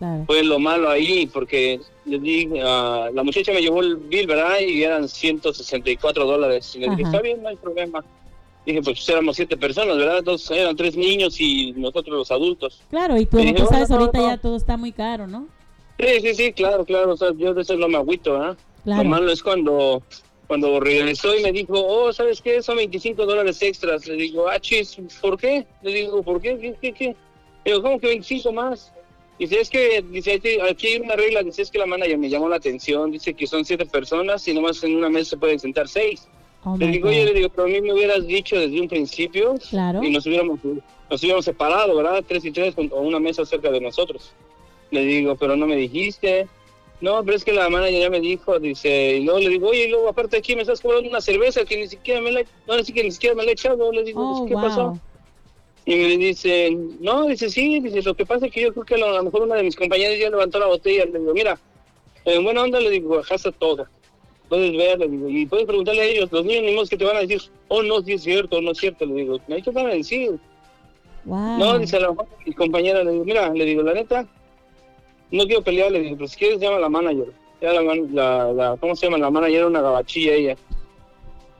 Claro. 0.00 0.24
fue 0.26 0.42
lo 0.42 0.58
malo 0.58 0.90
ahí, 0.90 1.26
porque 1.26 1.78
les 2.06 2.22
di, 2.22 2.48
ah, 2.60 3.10
la 3.12 3.22
muchacha 3.22 3.52
me 3.52 3.60
llevó 3.60 3.82
el 3.82 3.96
bill, 3.96 4.26
¿verdad? 4.26 4.58
Y 4.66 4.82
eran 4.82 5.08
164 5.08 6.24
dólares. 6.26 6.74
Y 6.74 6.80
le 6.80 6.88
dije, 6.90 7.02
está 7.02 7.20
bien, 7.20 7.40
no 7.42 7.50
hay 7.50 7.56
problema. 7.56 8.04
Dije, 8.66 8.82
pues 8.82 9.08
éramos 9.08 9.36
siete 9.36 9.56
personas, 9.56 9.96
¿verdad? 9.96 10.18
Entonces 10.18 10.50
eran 10.50 10.74
tres 10.74 10.96
niños 10.96 11.40
y 11.40 11.72
nosotros 11.76 12.16
los 12.16 12.30
adultos. 12.32 12.80
Claro, 12.90 13.16
y 13.16 13.26
tú, 13.26 13.36
tú 13.38 13.44
no, 13.44 13.66
sabes, 13.66 13.90
no, 13.90 13.98
ahorita 13.98 14.18
no. 14.18 14.26
ya 14.26 14.36
todo 14.38 14.56
está 14.56 14.76
muy 14.76 14.90
caro, 14.90 15.28
¿no? 15.28 15.46
Sí, 16.00 16.20
sí, 16.20 16.34
sí, 16.34 16.52
claro, 16.52 16.84
claro. 16.84 17.12
O 17.12 17.16
sea, 17.16 17.30
yo 17.36 17.54
de 17.54 17.62
eso 17.62 17.76
no 17.76 17.88
me 17.88 17.96
agüito, 17.98 18.32
¿verdad? 18.32 18.56
Claro. 18.84 19.02
Lo 19.02 19.08
malo 19.08 19.30
es 19.30 19.42
cuando, 19.42 20.02
cuando 20.46 20.80
regresó 20.80 21.36
y 21.36 21.42
me 21.42 21.52
dijo, 21.52 21.74
oh, 21.74 22.12
¿sabes 22.12 22.40
qué? 22.40 22.62
Son 22.62 22.76
25 22.76 23.26
dólares 23.26 23.60
extras. 23.62 24.06
Le 24.06 24.14
digo, 24.14 24.48
ah, 24.48 24.58
chis, 24.58 24.96
¿por 25.20 25.36
qué? 25.38 25.66
Le 25.82 25.92
digo, 25.92 26.22
¿por 26.22 26.40
qué? 26.40 26.58
¿Qué, 26.58 26.74
qué, 26.80 26.92
qué? 26.92 27.06
Le 27.64 27.72
digo, 27.72 27.82
¿cómo 27.82 27.98
que 28.00 28.06
25 28.08 28.52
más? 28.52 28.92
Dice, 29.38 29.60
es 29.60 29.70
que, 29.70 30.02
dice, 30.10 30.34
aquí- 30.68 30.86
hay 30.88 30.96
una 31.00 31.16
regla, 31.16 31.42
dice, 31.42 31.62
es 31.62 31.70
que 31.70 31.78
la 31.78 31.86
manager 31.86 32.18
me 32.18 32.28
llamó 32.28 32.48
la 32.48 32.56
atención, 32.56 33.10
dice 33.10 33.32
que 33.32 33.46
son 33.46 33.64
siete 33.64 33.86
personas 33.86 34.46
y 34.48 34.52
nomás 34.54 34.82
en 34.84 34.96
una 34.96 35.08
mesa 35.08 35.30
se 35.30 35.36
pueden 35.38 35.58
sentar 35.58 35.88
seis. 35.88 36.28
Oh 36.62 36.76
le 36.76 36.88
digo, 36.88 37.08
oye, 37.08 37.24
le 37.24 37.32
digo, 37.32 37.48
pero 37.48 37.64
a 37.64 37.70
mí 37.70 37.80
me 37.80 37.94
hubieras 37.94 38.26
dicho 38.26 38.58
desde 38.58 38.78
un 38.78 38.86
principio 38.86 39.54
Claro. 39.70 40.02
y 40.04 40.10
nos 40.10 40.26
hubiéramos, 40.26 40.60
nos 40.62 41.20
hubiéramos 41.22 41.46
separado, 41.46 41.96
¿verdad? 41.96 42.22
Tres 42.28 42.44
y 42.44 42.50
tres, 42.50 42.74
con- 42.74 42.90
o 42.92 43.00
una 43.00 43.18
mesa 43.18 43.46
cerca 43.46 43.70
de 43.70 43.80
nosotros. 43.80 44.30
Le 44.90 45.04
digo, 45.04 45.36
pero 45.36 45.56
no 45.56 45.66
me 45.66 45.76
dijiste. 45.76 46.48
No, 47.00 47.24
pero 47.24 47.36
es 47.36 47.44
que 47.44 47.52
la 47.52 47.70
manager 47.70 48.00
ya 48.00 48.10
me 48.10 48.20
dijo, 48.20 48.58
dice, 48.58 49.16
y 49.16 49.24
luego 49.24 49.40
le 49.40 49.48
digo, 49.48 49.68
oye, 49.68 49.84
y 49.86 49.90
luego 49.90 50.08
aparte 50.08 50.36
aquí 50.36 50.54
me 50.54 50.62
estás 50.62 50.82
cobrando 50.82 51.08
una 51.08 51.22
cerveza 51.22 51.64
que 51.64 51.78
ni 51.78 51.88
siquiera 51.88 52.20
me 52.20 52.30
la, 52.30 52.42
no, 52.66 52.76
ni 52.76 52.84
siquiera, 52.84 53.06
ni 53.06 53.12
siquiera 53.12 53.34
me 53.34 53.44
la 53.44 53.50
he 53.50 53.52
echado. 53.52 53.90
Le 53.90 54.04
digo, 54.04 54.20
Oh, 54.22 54.38
pues, 54.40 54.48
¿qué 54.48 54.54
wow. 54.54 54.62
pasó? 54.62 55.00
Y 55.86 55.96
me 55.96 56.16
dice, 56.18 56.76
no, 57.00 57.26
dice, 57.26 57.48
sí, 57.48 57.80
dice, 57.80 58.02
lo 58.02 58.14
que 58.14 58.26
pasa 58.26 58.46
es 58.46 58.52
que 58.52 58.60
yo 58.60 58.72
creo 58.72 58.84
que 58.84 58.94
a 58.96 58.98
lo 58.98 59.22
mejor 59.22 59.42
una 59.42 59.56
de 59.56 59.62
mis 59.62 59.76
compañeras 59.76 60.18
ya 60.18 60.28
levantó 60.28 60.58
la 60.58 60.66
botella. 60.66 61.06
Le 61.06 61.18
digo, 61.18 61.32
mira, 61.32 61.58
en 62.26 62.44
buena 62.44 62.62
onda 62.62 62.78
le 62.80 62.90
digo, 62.90 63.16
bajaste 63.16 63.50
todo. 63.52 63.86
Puedes 64.50 64.76
ver, 64.76 64.98
le 64.98 65.08
digo, 65.08 65.28
y 65.28 65.46
puedes 65.46 65.66
preguntarle 65.66 66.02
a 66.02 66.04
ellos, 66.04 66.30
los 66.30 66.44
niños 66.44 66.64
mismos 66.64 66.90
que 66.90 66.98
te 66.98 67.04
van 67.04 67.16
a 67.16 67.20
decir, 67.20 67.40
oh, 67.68 67.82
no, 67.82 68.02
sí 68.02 68.12
es 68.12 68.22
cierto, 68.22 68.60
no 68.60 68.72
es 68.72 68.78
cierto. 68.78 69.06
Le 69.06 69.14
digo, 69.14 69.38
te 69.38 69.70
van 69.70 69.86
a 69.86 69.94
decir. 69.94 70.38
Wow. 71.24 71.58
No, 71.58 71.78
dice 71.78 71.96
a 71.96 72.00
lo 72.00 72.10
mejor 72.10 72.26
mi 72.44 72.52
compañera, 72.52 73.02
le 73.02 73.12
digo, 73.12 73.24
mira, 73.24 73.48
le 73.50 73.64
digo, 73.64 73.82
la 73.82 73.94
neta, 73.94 74.26
no 75.30 75.44
quiero 75.46 75.62
pelear, 75.62 75.90
le 75.92 76.00
digo, 76.00 76.16
pero 76.16 76.28
si 76.28 76.36
quieres 76.36 76.58
llama 76.60 76.76
a 76.76 76.80
la 76.80 76.88
manager. 76.88 77.32
Ya 77.60 77.72
la, 77.74 77.82
la, 77.82 78.52
la- 78.52 78.76
¿cómo 78.80 78.96
se 78.96 79.06
llama? 79.06 79.18
La 79.18 79.30
manager 79.30 79.56
era 79.58 79.66
una 79.66 79.82
gabachilla 79.82 80.32
ella. 80.34 80.56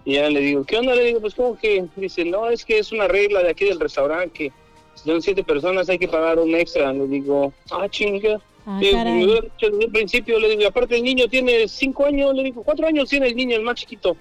Y 0.05 0.15
ya 0.15 0.31
le 0.31 0.41
digo, 0.41 0.65
¿qué 0.65 0.79
onda? 0.79 0.95
Le 0.95 1.05
digo, 1.05 1.21
pues 1.21 1.35
como 1.35 1.59
que, 1.59 1.85
dice, 1.97 2.25
no, 2.25 2.49
es 2.49 2.65
que 2.65 2.79
es 2.79 2.91
una 2.91 3.07
regla 3.07 3.43
de 3.43 3.51
aquí 3.51 3.67
del 3.67 3.79
restaurante 3.79 4.31
que 4.33 4.53
si 4.95 5.05
son 5.11 5.21
siete 5.21 5.45
personas 5.45 5.89
hay 5.91 5.99
que 5.99 6.09
pagar 6.09 6.39
un 6.39 6.55
extra. 6.55 6.93
Le 6.93 7.07
digo, 7.07 7.53
ah, 7.71 7.87
chinga. 7.89 8.41
Ah, 8.67 8.79
digo, 9.19 9.41
dicho 9.43 9.71
desde 9.71 9.85
el 9.85 9.91
principio, 9.93 10.39
le 10.39 10.57
digo, 10.57 10.69
aparte 10.69 10.97
el 10.97 11.03
niño 11.03 11.27
tiene 11.29 11.67
cinco 11.69 12.07
años, 12.07 12.35
le 12.35 12.43
digo, 12.45 12.63
cuatro 12.63 12.87
años 12.87 13.09
tiene 13.09 13.29
el 13.29 13.37
niño, 13.37 13.57
el 13.57 13.63
más 13.63 13.77
chiquito. 13.77 14.17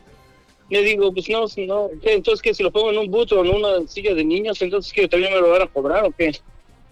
Le 0.70 0.82
digo, 0.84 1.12
pues 1.14 1.28
no, 1.30 1.46
no, 1.66 1.90
¿qué? 2.02 2.14
entonces 2.14 2.42
que 2.42 2.54
si 2.54 2.62
lo 2.64 2.72
pongo 2.72 2.92
en 2.92 2.98
un 3.00 3.10
buto 3.10 3.40
o 3.40 3.46
en 3.46 3.54
una 3.56 3.88
silla 3.88 4.14
de 4.14 4.24
niños, 4.24 4.62
entonces 4.62 4.94
que 4.94 5.08
también 5.08 5.34
me 5.34 5.40
lo 5.42 5.50
van 5.50 5.64
a 5.64 5.68
cobrar 5.68 6.06
o 6.06 6.12
qué. 6.12 6.32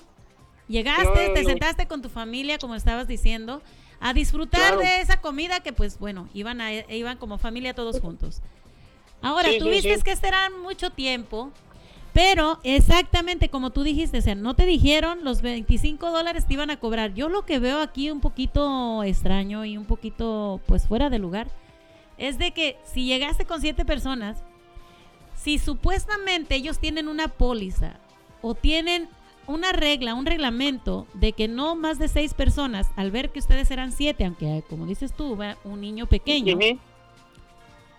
Llegaste, 0.69 1.29
No, 1.29 1.35
te 1.35 1.43
no. 1.43 1.49
sentaste 1.49 1.87
con 1.87 2.03
tu 2.03 2.09
familia, 2.09 2.59
como 2.59 2.75
estabas 2.75 3.07
diciendo, 3.07 3.63
a 4.01 4.13
disfrutar 4.13 4.61
Claro. 4.61 4.79
de 4.81 5.01
esa 5.01 5.21
comida 5.21 5.61
que, 5.61 5.73
pues 5.73 5.99
bueno, 5.99 6.29
iban, 6.35 6.61
a, 6.61 6.73
iban 6.93 7.17
como 7.19 7.39
familia 7.39 7.75
todos 7.75 8.01
juntos. 8.01 8.43
Ahora, 9.23 9.51
Sí, 9.51 9.59
tú 9.59 9.65
sí, 9.67 9.71
viste 9.71 9.97
sí. 9.97 10.03
que 10.03 10.17
será 10.17 10.51
mucho 10.51 10.91
tiempo, 10.91 11.51
pero 12.13 12.59
exactamente 12.65 13.49
como 13.49 13.71
tú 13.71 13.83
dijiste, 13.83 14.19
o 14.19 14.23
sea, 14.23 14.35
no 14.35 14.55
te 14.55 14.67
dijeron 14.67 15.21
los 15.23 15.41
25 15.43 16.11
dólares 16.11 16.47
te 16.47 16.55
iban 16.55 16.71
a 16.71 16.79
cobrar. 16.79 17.15
Yo 17.15 17.29
lo 17.29 17.45
que 17.47 17.59
veo 17.59 17.81
aquí 17.81 18.11
un 18.11 18.21
poquito 18.21 19.03
extraño 19.05 19.65
y 19.65 19.77
un 19.77 19.85
poquito, 19.87 20.61
pues, 20.67 20.87
fuera 20.87 21.09
de 21.11 21.19
lugar, 21.19 21.49
es 22.19 22.39
de 22.39 22.53
que 22.53 22.77
si 22.93 23.05
llegaste 23.05 23.45
con 23.45 23.61
siete 23.61 23.85
personas, 23.85 24.39
si 25.37 25.59
supuestamente 25.59 26.55
ellos 26.57 26.79
tienen 26.79 27.09
una 27.09 27.29
póliza 27.29 27.95
o 28.43 28.55
tienen 28.55 29.09
una 29.47 29.73
regla, 29.73 30.15
un 30.15 30.27
reglamento 30.27 31.07
de 31.15 31.33
que 31.33 31.49
no 31.49 31.77
más 31.77 31.99
de 31.99 32.09
seis 32.09 32.35
personas, 32.35 32.89
al 32.97 33.11
ver 33.11 33.31
que 33.31 33.39
ustedes 33.39 33.71
eran 33.71 33.93
siete, 33.93 34.25
aunque 34.25 34.63
como 34.69 34.87
dices 34.87 35.13
tú, 35.15 35.39
un 35.65 35.81
niño 35.81 36.07
pequeño, 36.07 36.59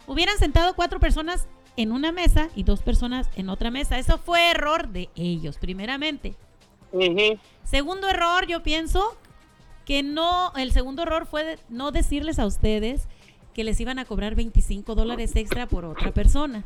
hubieran 0.07 0.37
sentado 0.37 0.75
cuatro 0.75 0.99
personas 0.99 1.47
en 1.75 1.91
una 1.91 2.11
mesa 2.11 2.49
y 2.55 2.63
dos 2.63 2.81
personas 2.81 3.29
en 3.35 3.49
otra 3.49 3.71
mesa. 3.71 3.99
Eso 3.99 4.17
fue 4.17 4.49
error 4.49 4.89
de 4.89 5.09
ellos, 5.15 5.57
primeramente. 5.57 6.35
Segundo 7.63 8.09
error, 8.09 8.47
yo 8.47 8.63
pienso 8.63 9.15
que 9.85 10.03
no, 10.03 10.51
el 10.55 10.71
segundo 10.71 11.03
error 11.03 11.25
fue 11.25 11.43
de 11.43 11.59
no 11.69 11.91
decirles 11.91 12.39
a 12.39 12.45
ustedes 12.45 13.07
que 13.53 13.63
les 13.63 13.79
iban 13.79 13.99
a 13.99 14.05
cobrar 14.05 14.35
25 14.35 14.95
dólares 14.95 15.35
extra 15.35 15.67
por 15.67 15.85
otra 15.85 16.11
persona. 16.11 16.63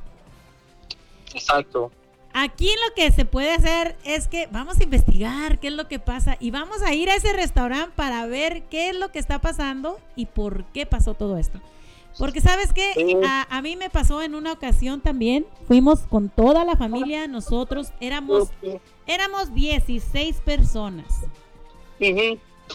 Exacto. 1.33 1.91
Aquí 2.33 2.69
lo 2.87 2.93
que 2.95 3.11
se 3.11 3.25
puede 3.25 3.51
hacer 3.53 3.97
es 4.05 4.27
que 4.27 4.47
vamos 4.51 4.79
a 4.79 4.83
investigar 4.83 5.59
qué 5.59 5.67
es 5.67 5.73
lo 5.73 5.87
que 5.87 5.99
pasa 5.99 6.37
y 6.39 6.51
vamos 6.51 6.81
a 6.81 6.93
ir 6.93 7.09
a 7.09 7.15
ese 7.15 7.33
restaurante 7.33 7.91
para 7.95 8.25
ver 8.25 8.63
qué 8.63 8.89
es 8.89 8.95
lo 8.95 9.11
que 9.11 9.19
está 9.19 9.39
pasando 9.39 9.99
y 10.15 10.27
por 10.27 10.63
qué 10.65 10.85
pasó 10.85 11.13
todo 11.13 11.37
esto. 11.37 11.59
Porque 12.17 12.41
sabes 12.41 12.73
que 12.73 13.21
a, 13.25 13.47
a 13.49 13.61
mí 13.61 13.75
me 13.75 13.89
pasó 13.89 14.21
en 14.21 14.35
una 14.35 14.51
ocasión 14.51 15.01
también, 15.01 15.45
fuimos 15.67 16.01
con 16.01 16.29
toda 16.29 16.65
la 16.65 16.75
familia, 16.75 17.27
nosotros 17.27 17.91
éramos, 17.99 18.49
éramos 19.07 19.53
16 19.53 20.37
personas. 20.41 21.05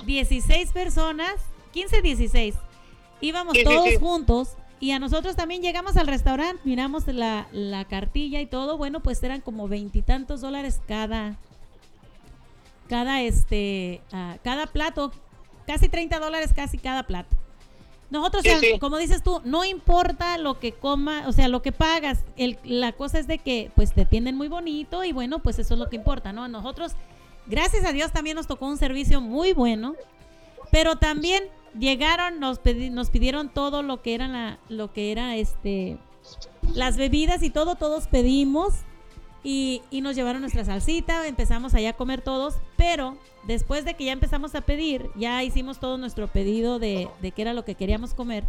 16 0.04 0.72
personas, 0.72 1.34
15, 1.72 2.02
16. 2.02 2.54
Íbamos 3.20 3.54
Sí, 3.56 3.64
todos 3.64 3.96
juntos 3.98 4.56
y 4.78 4.90
a 4.90 4.98
nosotros 4.98 5.36
también 5.36 5.62
llegamos 5.62 5.96
al 5.96 6.06
restaurante, 6.06 6.60
miramos 6.64 7.06
la, 7.06 7.46
la 7.52 7.84
cartilla 7.86 8.40
y 8.40 8.46
todo, 8.46 8.76
bueno, 8.76 9.00
pues 9.00 9.22
eran 9.22 9.40
como 9.40 9.68
veintitantos 9.68 10.40
dólares 10.40 10.80
cada, 10.86 11.36
cada 12.88 13.22
este, 13.22 14.02
ah, 14.12 14.36
cada 14.44 14.66
plato, 14.66 15.12
casi 15.66 15.88
30 15.88 16.18
dólares 16.18 16.52
casi 16.54 16.78
cada 16.78 17.04
plato. 17.04 17.34
Nosotros, 18.08 18.42
Sí, 18.44 18.50
o 18.50 18.52
sea, 18.52 18.60
sí. 18.60 18.78
como 18.78 18.98
dices 18.98 19.22
tú, 19.22 19.40
no 19.44 19.64
importa 19.64 20.38
lo 20.38 20.60
que 20.60 20.72
coma, 20.72 21.24
o 21.26 21.32
sea, 21.32 21.48
lo 21.48 21.60
que 21.62 21.72
pagas, 21.72 22.20
el, 22.36 22.58
la 22.62 22.92
cosa 22.92 23.18
es 23.18 23.26
de 23.26 23.38
que 23.38 23.72
pues 23.74 23.92
te 23.94 24.02
atienden 24.02 24.36
muy 24.36 24.46
bonito 24.48 25.02
y 25.02 25.12
bueno, 25.12 25.40
pues 25.40 25.58
eso 25.58 25.74
es 25.74 25.80
lo 25.80 25.88
que 25.88 25.96
importa, 25.96 26.32
¿no? 26.32 26.46
Nosotros, 26.46 26.92
gracias 27.46 27.84
a 27.84 27.92
Dios, 27.92 28.12
también 28.12 28.36
nos 28.36 28.46
tocó 28.46 28.66
un 28.66 28.76
servicio 28.76 29.20
muy 29.20 29.54
bueno, 29.54 29.96
pero 30.70 30.96
también 30.96 31.42
llegaron, 31.78 32.40
nos, 32.40 32.60
nos 32.90 33.10
pidieron 33.10 33.48
todo 33.48 33.82
lo 33.82 34.02
que 34.02 34.14
era 34.14 34.28
la, 34.28 34.58
lo 34.68 34.92
que 34.92 35.12
era 35.12 35.36
este 35.36 35.98
las 36.74 36.96
bebidas 36.96 37.42
y 37.42 37.50
todo, 37.50 37.76
todos 37.76 38.08
pedimos 38.08 38.74
y, 39.44 39.82
y 39.90 40.00
nos 40.00 40.16
llevaron 40.16 40.40
nuestra 40.40 40.64
salsita, 40.64 41.26
empezamos 41.26 41.74
allá 41.74 41.90
a 41.90 41.92
comer 41.92 42.20
todos, 42.20 42.56
pero 42.76 43.16
después 43.46 43.84
de 43.84 43.94
que 43.94 44.04
ya 44.04 44.12
empezamos 44.12 44.54
a 44.54 44.62
pedir, 44.62 45.08
ya 45.14 45.42
hicimos 45.44 45.78
todo 45.78 45.98
nuestro 45.98 46.26
pedido 46.26 46.78
de, 46.78 47.08
de 47.22 47.30
qué 47.30 47.42
era 47.42 47.54
lo 47.54 47.64
que 47.64 47.76
queríamos 47.76 48.12
comer, 48.12 48.44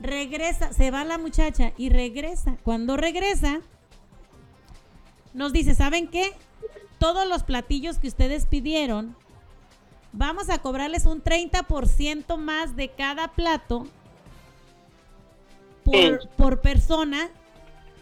regresa, 0.00 0.72
se 0.72 0.90
va 0.90 1.04
la 1.04 1.18
muchacha 1.18 1.72
y 1.76 1.88
regresa. 1.88 2.56
Cuando 2.62 2.96
regresa, 2.96 3.60
nos 5.32 5.52
dice, 5.52 5.74
¿saben 5.74 6.08
qué? 6.08 6.32
Todos 6.98 7.26
los 7.26 7.42
platillos 7.42 7.98
que 7.98 8.08
ustedes 8.08 8.46
pidieron, 8.46 9.16
vamos 10.12 10.50
a 10.50 10.58
cobrarles 10.58 11.06
un 11.06 11.22
30% 11.22 12.36
más 12.36 12.76
de 12.76 12.88
cada 12.88 13.28
plato 13.28 13.86
por, 15.84 16.28
por 16.36 16.60
persona, 16.60 17.30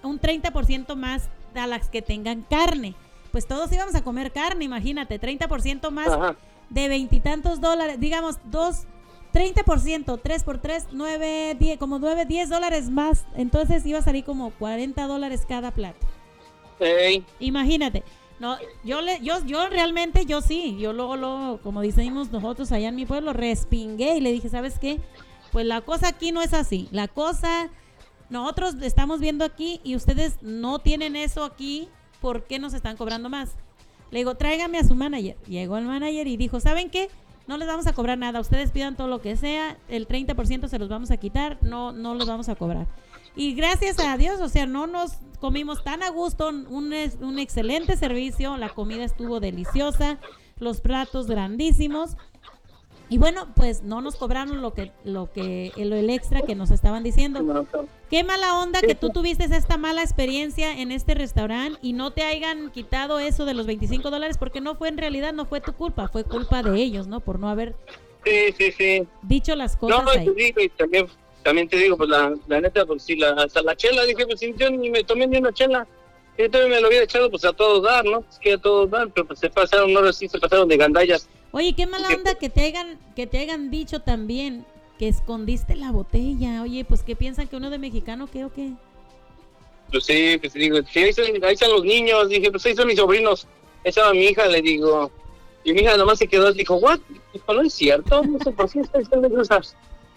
un 0.02 0.20
30% 0.20 0.94
más 0.96 1.28
a 1.54 1.66
las 1.66 1.88
que 1.88 2.02
tengan 2.02 2.42
carne. 2.42 2.94
Pues 3.32 3.46
todos 3.46 3.72
íbamos 3.72 3.94
a 3.94 4.02
comer 4.02 4.32
carne, 4.32 4.64
imagínate, 4.64 5.20
30% 5.20 5.90
más 5.90 6.09
Ajá. 6.09 6.36
de 6.70 6.88
veintitantos 6.88 7.61
dólares, 7.61 8.00
digamos, 8.00 8.38
dos, 8.44 8.86
30%, 9.34 10.20
3 10.22 10.44
por 10.44 10.59
3, 10.59 10.88
9, 10.92 11.56
10, 11.59 11.78
como 11.78 11.98
9, 11.98 12.24
10 12.24 12.48
dólares 12.48 12.90
más. 12.90 13.26
Entonces 13.36 13.84
iba 13.84 13.98
a 13.98 14.02
salir 14.02 14.24
como 14.24 14.50
40 14.52 15.06
dólares 15.06 15.44
cada 15.46 15.70
plato. 15.70 16.06
Imagínate. 17.38 18.02
No, 18.41 18.57
yo 18.84 19.01
le, 19.01 19.20
yo, 19.20 19.45
yo 19.45 19.68
realmente, 19.68 20.24
yo 20.24 20.41
sí, 20.41 20.76
yo 20.78 20.93
luego, 20.93 21.16
luego, 21.16 21.61
como 21.62 21.80
decimos 21.80 22.30
nosotros 22.30 22.70
allá 22.70 22.89
en 22.89 22.95
mi 22.95 23.05
pueblo, 23.05 23.32
respingué 23.32 24.16
y 24.16 24.20
le 24.20 24.30
dije, 24.30 24.49
¿sabes 24.49 24.78
qué? 24.78 25.01
Pues 25.51 25.66
la 25.66 25.80
cosa 25.80 26.09
aquí 26.09 26.30
no 26.30 26.41
es 26.41 26.55
así. 26.55 26.89
La 26.93 27.09
cosa, 27.09 27.68
nosotros 28.30 28.76
estamos 28.82 29.18
viendo 29.18 29.45
aquí 29.45 29.80
y 29.82 29.97
ustedes 29.97 30.36
no 30.41 30.78
tienen 30.78 31.16
eso 31.16 31.43
aquí, 31.43 31.89
¿por 32.20 32.45
qué 32.45 32.59
nos 32.59 32.74
están 32.74 32.97
cobrando 32.97 33.28
más? 33.28 33.57
Le 34.11 34.20
digo, 34.20 34.36
tráigame 34.36 34.78
a 34.78 34.84
su 34.84 34.95
manager. 34.95 35.36
Llegó 35.47 35.76
el 35.76 35.84
manager 35.84 36.26
y 36.28 36.36
dijo, 36.36 36.61
¿saben 36.61 36.91
qué? 36.91 37.11
No 37.49 37.57
les 37.57 37.66
vamos 37.66 37.86
a 37.86 37.93
cobrar 37.93 38.18
nada. 38.18 38.41
Ustedes 38.41 38.70
pidan 38.70 38.97
todo 38.97 39.09
lo 39.09 39.20
que 39.20 39.36
sea, 39.36 39.78
el 39.89 40.07
30% 40.07 40.68
se 40.68 40.78
los 40.78 40.89
vamos 40.89 41.11
a 41.11 41.16
quitar, 41.16 41.59
no, 41.62 41.93
no 41.93 42.14
los 42.14 42.28
vamos 42.28 42.49
a 42.49 42.55
cobrar. 42.55 42.86
Y 43.34 43.55
gracias 43.55 43.99
a 43.99 44.16
Dios, 44.16 44.41
o 44.41 44.49
sea, 44.49 44.66
no 44.66 44.86
nos 44.86 45.12
comimos 45.41 45.82
tan 45.84 46.03
a 46.03 46.11
gusto, 46.11 46.49
un, 46.49 46.95
un 47.20 47.39
excelente 47.39 47.97
servicio, 47.97 48.57
la 48.57 48.68
comida 48.70 49.05
estuvo 49.05 49.41
deliciosa, 49.41 50.18
los 50.59 50.80
platos 50.80 51.26
grandísimos. 51.26 52.16
Y 53.11 53.16
bueno, 53.16 53.49
pues 53.57 53.82
no 53.82 54.03
nos 54.03 54.16
cobraron 54.16 54.61
lo 54.61 54.74
que 54.74 54.93
lo 55.03 55.32
que 55.32 55.72
el, 55.78 55.95
el 55.95 56.11
extra 56.11 56.43
que 56.43 56.55
nos 56.55 56.70
estaban 56.70 57.03
diciendo. 57.03 57.64
Qué 58.11 58.22
mala 58.22 58.61
onda 58.61 58.82
que 58.82 58.95
tú 58.95 59.09
tuviste 59.09 59.45
esta 59.45 59.78
mala 59.78 60.03
experiencia 60.03 60.78
en 60.78 60.93
este 60.93 61.14
restaurante 61.14 61.78
y 61.80 61.95
no 61.95 62.11
te 62.11 62.22
hayan 62.24 62.70
quitado 62.70 63.18
eso 63.18 63.47
de 63.47 63.55
los 63.55 63.66
25 63.66 64.11
dólares 64.11 64.36
porque 64.36 64.61
no 64.61 64.74
fue 64.74 64.89
en 64.89 64.99
realidad, 64.99 65.32
no 65.32 65.47
fue 65.47 65.62
tu 65.62 65.72
culpa, 65.72 66.09
fue 66.09 66.24
culpa 66.24 66.62
de 66.62 66.78
ellos, 66.82 67.07
¿no? 67.07 67.20
Por 67.20 67.39
no 67.39 67.49
haber 67.49 67.74
Sí, 68.26 68.53
sí, 68.59 68.72
sí. 68.72 69.09
dicho 69.22 69.57
las 69.57 69.74
cosas 69.78 70.05
No, 70.05 70.11
ahí. 70.11 70.26
también, 70.26 71.07
también 71.43 71.68
te 71.68 71.76
digo, 71.76 71.97
pues 71.97 72.09
la, 72.09 72.34
la 72.47 72.61
neta, 72.61 72.84
pues 72.86 73.03
sí, 73.03 73.16
la, 73.16 73.30
hasta 73.32 73.62
la 73.62 73.76
chela, 73.76 74.05
dije, 74.05 74.26
pues 74.26 74.41
si 74.41 74.55
yo 74.57 74.70
ni 74.70 74.91
me 74.91 75.05
tomé 75.05 75.26
ni 75.26 75.39
una 75.39 75.53
chela. 75.53 75.86
Yo 76.36 76.49
también 76.51 76.70
me 76.70 76.80
lo 76.80 76.86
había 76.86 77.03
echado, 77.03 77.30
pues 77.30 77.45
a 77.45 77.53
todos 77.53 77.82
dar, 77.82 78.05
¿no? 78.05 78.24
Es 78.30 78.39
que 78.39 78.53
a 78.53 78.59
todos 78.59 78.89
dar, 78.91 79.11
pero 79.12 79.26
pues 79.26 79.41
se 79.41 79.51
pasaron, 79.51 79.97
ahora 79.97 80.12
sí 80.12 80.28
se 80.28 80.39
pasaron 80.39 80.68
de 80.68 80.76
gandallas. 80.76 81.28
Oye, 81.51 81.74
qué 81.74 81.86
mala 81.86 82.09
onda 82.09 82.36
que 82.36 82.49
te 82.49 82.61
hayan 82.62 82.99
que 83.16 83.26
te 83.26 83.39
hayan 83.39 83.70
dicho 83.70 84.01
también 84.01 84.64
que 84.99 85.09
escondiste 85.09 85.74
la 85.74 85.91
botella. 85.91 86.62
Oye, 86.62 86.84
pues 86.84 87.03
qué 87.03 87.16
piensan 87.16 87.49
que 87.49 87.57
uno 87.57 87.70
de 87.70 87.78
mexicano 87.78 88.28
qué 88.30 88.45
o 88.45 88.53
qué? 88.53 88.72
Pues 89.91 90.05
sí, 90.05 90.36
pues 90.39 90.53
digo, 90.53 90.78
sí, 90.93 90.99
ahí, 91.01 91.09
están, 91.09 91.26
ahí 91.43 91.55
están 91.55 91.72
los 91.72 91.82
niños, 91.82 92.28
dije, 92.28 92.51
pues 92.51 92.64
ahí 92.66 92.74
son 92.76 92.86
mis 92.86 92.99
sobrinos. 92.99 93.47
Ahí 93.84 93.89
estaba 93.89 94.12
mi 94.12 94.26
hija, 94.26 94.47
le 94.47 94.61
digo. 94.61 95.11
Y 95.64 95.72
mi 95.72 95.80
hija 95.80 95.97
nomás 95.97 96.18
se 96.18 96.28
quedó, 96.28 96.53
dijo, 96.53 96.76
¿what? 96.76 97.01
Dijo, 97.32 97.55
no 97.55 97.62
es 97.62 97.72
cierto, 97.72 98.22
no 98.22 98.39
sé 98.39 98.53
por 98.53 98.70
qué 98.70 98.80
está 98.80 98.99
diciendo 98.99 99.28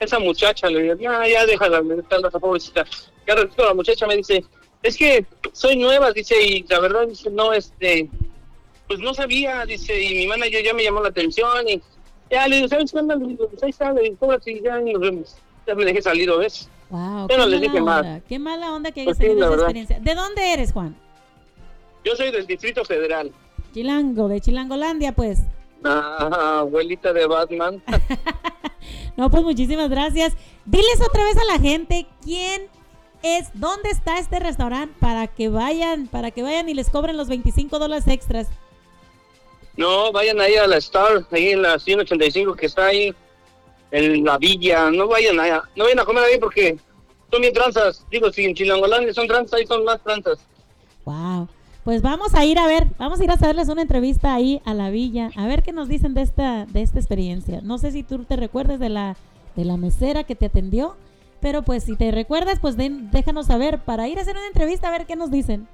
esa, 0.01 0.19
muchacha. 0.19 0.69
Le 0.69 0.81
digo, 0.83 0.95
ya, 0.95 1.27
ya, 1.27 1.45
déjala, 1.45 1.81
me 1.81 1.95
está 1.95 2.17
la 2.19 2.29
pobrecita. 2.29 2.85
Ya 3.27 3.35
ratito 3.35 3.65
la 3.65 3.73
muchacha 3.73 4.07
me 4.07 4.17
dice, 4.17 4.43
es 4.83 4.97
que 4.97 5.25
soy 5.53 5.77
nueva, 5.77 6.11
dice, 6.11 6.35
y 6.41 6.63
la 6.67 6.79
verdad, 6.79 7.07
dice, 7.07 7.29
no, 7.29 7.53
este, 7.53 8.09
pues 8.87 8.99
no 8.99 9.13
sabía, 9.13 9.65
dice, 9.65 10.01
y 10.01 10.15
mi 10.15 10.27
manager 10.27 10.63
ya 10.63 10.73
me 10.73 10.83
llamó 10.83 11.01
la 11.01 11.09
atención, 11.09 11.67
y 11.69 11.81
ya, 12.29 12.47
le 12.47 12.57
digo, 12.57 12.67
¿sabes 12.67 12.91
qué 12.91 12.97
onda? 12.99 13.15
Le 13.15 13.27
digo, 13.27 13.47
pues 13.47 13.61
ahí 13.63 13.69
está, 13.69 13.91
le 13.93 14.01
digo, 14.03 14.15
"Cóbrate 14.19 14.51
y 14.51 14.61
ya 14.61 14.79
nos 14.79 14.99
vemos. 15.01 15.35
Ya 15.67 15.75
me 15.75 15.85
dejé 15.85 16.01
salir, 16.01 16.31
¿ves? 16.37 16.67
Wow, 16.89 17.27
qué 17.27 17.37
no 17.37 17.43
mala 17.45 17.57
dije 17.59 17.81
más. 17.81 18.01
onda. 18.05 18.21
Qué 18.27 18.39
mala 18.39 18.73
onda 18.73 18.91
que 18.91 19.01
hayas 19.01 19.15
Pues 19.15 19.17
sí, 19.19 19.23
tenido 19.23 19.39
esa 19.45 19.49
verdad. 19.51 19.65
experiencia. 19.65 19.99
¿De 19.99 20.15
dónde 20.15 20.53
eres, 20.53 20.71
Juan? 20.73 20.95
Yo 22.03 22.15
soy 22.15 22.31
del 22.31 22.47
Distrito 22.47 22.83
Federal. 22.83 23.31
Chilango, 23.73 24.27
de 24.27 24.41
Chilangolandia, 24.41 25.11
pues. 25.13 25.39
Ah, 25.83 26.57
abuelita 26.61 27.13
de 27.13 27.27
Batman. 27.27 27.81
No, 29.18 29.30
pues 29.30 29.43
muchísimas 29.43 29.89
gracias. 29.89 30.34
Diles 30.66 31.01
otra 31.07 31.24
vez 31.24 31.38
a 31.38 31.53
la 31.53 31.59
gente 31.59 32.07
quién 32.24 32.64
es, 33.24 33.49
dónde 33.53 33.89
está 33.89 34.20
este 34.20 34.39
restaurante 34.39 34.95
para 34.99 35.28
que 35.28 35.49
vayan, 35.49 36.07
para 36.07 36.32
que 36.32 36.43
vayan 36.43 36.70
y 36.70 36.74
les 36.74 36.89
cobren 36.89 37.18
los 37.18 37.28
25 37.28 37.78
dólares 37.80 38.07
extras. 38.07 38.47
No, 39.78 40.12
vayan 40.12 40.39
ahí 40.41 40.55
a 40.55 40.68
la 40.68 40.78
Star, 40.78 41.26
ahí 41.32 41.49
en 41.49 41.62
la 41.62 41.80
185 41.80 42.55
que 42.55 42.66
está 42.66 42.88
ahí 42.88 43.14
en 43.91 44.24
la 44.24 44.38
villa. 44.38 44.89
No 44.91 45.07
vayan 45.07 45.39
allá, 45.39 45.64
no 45.76 45.86
vayan 45.86 45.99
a 45.99 46.05
comer 46.05 46.24
ahí 46.24 46.39
porque 46.39 46.78
son 47.32 47.41
bien 47.41 47.53
tranzas. 47.53 48.05
Digo, 48.09 48.32
si 48.32 48.45
en 48.45 48.53
Chilangolandia 48.53 49.14
son 49.14 49.28
tranzas, 49.28 49.59
ahí 49.59 49.66
son 49.66 49.84
más 49.86 50.01
tranzas. 50.03 50.39
Wow. 51.05 51.47
Pues 51.84 52.01
vamos 52.03 52.36
a 52.36 52.45
ir 52.45 52.59
a 52.59 52.67
ver, 52.67 52.88
vamos 52.99 53.19
a 53.19 53.23
ir 53.23 53.32
a 53.32 53.34
hacerles 53.34 53.67
una 53.69 53.82
entrevista 53.82 54.34
ahí 54.36 54.61
a 54.65 54.73
la 54.75 54.91
villa, 54.91 55.32
a 55.36 55.47
ver 55.47 55.63
qué 55.63 55.71
nos 55.71 55.88
dicen 55.88 56.13
de 56.13 56.21
esta, 56.21 56.65
de 56.67 56.82
esta 56.84 56.99
experiencia. 56.99 57.61
No 57.63 57.77
sé 57.79 57.91
si 57.91 58.03
tú 58.03 58.23
te 58.23 58.36
recuerdas 58.36 58.79
de 58.79 58.89
la, 58.89 59.15
de 59.55 59.65
la 59.65 59.77
mesera 59.77 60.23
que 60.23 60.36
te 60.36 60.45
atendió, 60.47 60.95
Pero 61.41 61.63
pues 61.63 61.84
si 61.86 61.95
te 61.95 62.11
recuerdas, 62.11 62.59
pues 62.59 62.77
den- 62.77 63.09
déjanos 63.09 63.47
saber 63.47 63.79
para 63.79 64.07
ir 64.07 64.19
a 64.19 64.21
hacer 64.21 64.36
una 64.38 64.45
entrevista 64.45 64.88
a 64.89 64.91
ver 64.91 65.07
qué 65.07 65.15
nos 65.15 65.32
dicen. 65.32 65.67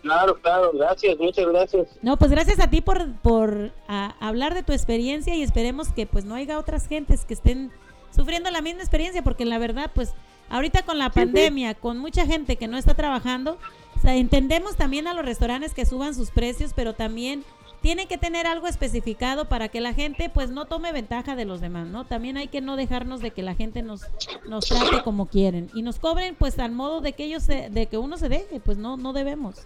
Claro, 0.00 0.38
claro, 0.40 0.70
gracias, 0.72 1.18
muchas 1.18 1.44
gracias. 1.46 1.88
No, 2.00 2.16
pues 2.16 2.30
gracias 2.30 2.58
a 2.58 2.70
ti 2.70 2.80
por, 2.80 3.12
por 3.20 3.70
a- 3.86 4.14
hablar 4.26 4.54
de 4.54 4.62
tu 4.62 4.72
experiencia 4.72 5.34
y 5.36 5.42
esperemos 5.42 5.92
que 5.92 6.06
pues 6.06 6.24
no 6.24 6.34
haya 6.36 6.58
otras 6.58 6.86
gentes 6.88 7.26
que 7.26 7.34
estén 7.34 7.70
sufriendo 8.16 8.50
la 8.50 8.62
misma 8.62 8.80
experiencia, 8.80 9.20
porque 9.22 9.44
la 9.44 9.58
verdad, 9.58 9.90
pues 9.94 10.14
ahorita 10.48 10.84
con 10.84 10.96
la 10.96 11.06
Sí, 11.08 11.10
sí. 11.12 11.20
pandemia, 11.20 11.74
con 11.74 11.98
mucha 11.98 12.24
gente 12.24 12.56
que 12.56 12.66
no 12.66 12.78
está 12.78 12.94
trabajando, 12.94 13.58
o 13.98 14.00
sea, 14.02 14.16
entendemos 14.16 14.76
también 14.76 15.06
a 15.06 15.14
los 15.14 15.24
restaurantes 15.24 15.74
que 15.74 15.84
suban 15.86 16.14
sus 16.14 16.30
precios, 16.30 16.72
pero 16.74 16.94
también 16.94 17.44
tienen 17.80 18.08
que 18.08 18.18
tener 18.18 18.46
algo 18.46 18.66
especificado 18.66 19.44
para 19.48 19.68
que 19.68 19.80
la 19.80 19.94
gente 19.94 20.28
pues 20.30 20.50
no 20.50 20.64
tome 20.64 20.90
ventaja 20.92 21.36
de 21.36 21.44
los 21.44 21.60
demás, 21.60 21.86
¿no? 21.86 22.04
También 22.04 22.36
hay 22.36 22.48
que 22.48 22.60
no 22.60 22.76
dejarnos 22.76 23.20
de 23.20 23.30
que 23.30 23.42
la 23.42 23.54
gente 23.54 23.82
nos, 23.82 24.02
nos 24.48 24.66
trate 24.66 25.02
como 25.04 25.26
quieren 25.26 25.70
y 25.74 25.82
nos 25.82 25.98
cobren 26.00 26.34
pues 26.36 26.58
al 26.58 26.72
modo 26.72 27.00
de 27.00 27.12
que 27.12 27.24
ellos 27.24 27.44
se- 27.44 27.70
de 27.70 27.86
que 27.86 27.96
uno 27.98 28.16
se 28.18 28.28
deje, 28.28 28.58
pues 28.60 28.78
no, 28.78 28.96
no 28.96 29.12
debemos. 29.12 29.56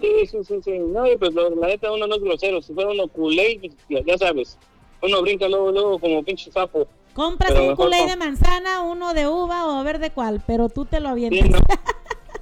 Sí, 0.00 0.26
sí, 0.28 0.38
sí, 0.42 0.54
sí. 0.64 0.78
No, 0.78 1.06
y 1.06 1.16
pues 1.16 1.32
lo- 1.34 1.50
la 1.54 1.68
neta 1.68 1.92
uno 1.92 2.08
no 2.08 2.16
es 2.16 2.22
grosero. 2.22 2.60
Si 2.62 2.72
fuera 2.74 2.90
uno 2.90 3.06
culé, 3.06 3.60
pues, 3.88 4.02
ya, 4.06 4.18
sabes. 4.18 4.58
Uno 5.00 5.22
brinca 5.22 5.48
luego, 5.48 5.70
luego 5.70 5.98
como 6.00 6.22
pinche 6.24 6.50
sapo. 6.50 6.88
Compras 7.14 7.52
Pero 7.52 7.70
un 7.70 7.76
culé 7.76 8.00
no. 8.02 8.08
de 8.08 8.16
manzana, 8.16 8.80
uno 8.82 9.14
de 9.14 9.28
uva 9.28 9.66
o 9.66 9.72
a 9.78 9.82
ver 9.84 9.98
de 10.00 10.10
cuál, 10.10 10.42
pero 10.46 10.68
tú 10.68 10.84
te 10.84 10.98
lo 10.98 11.10
avientas. 11.10 11.46
Sí, 11.46 11.48
no. 11.52 11.58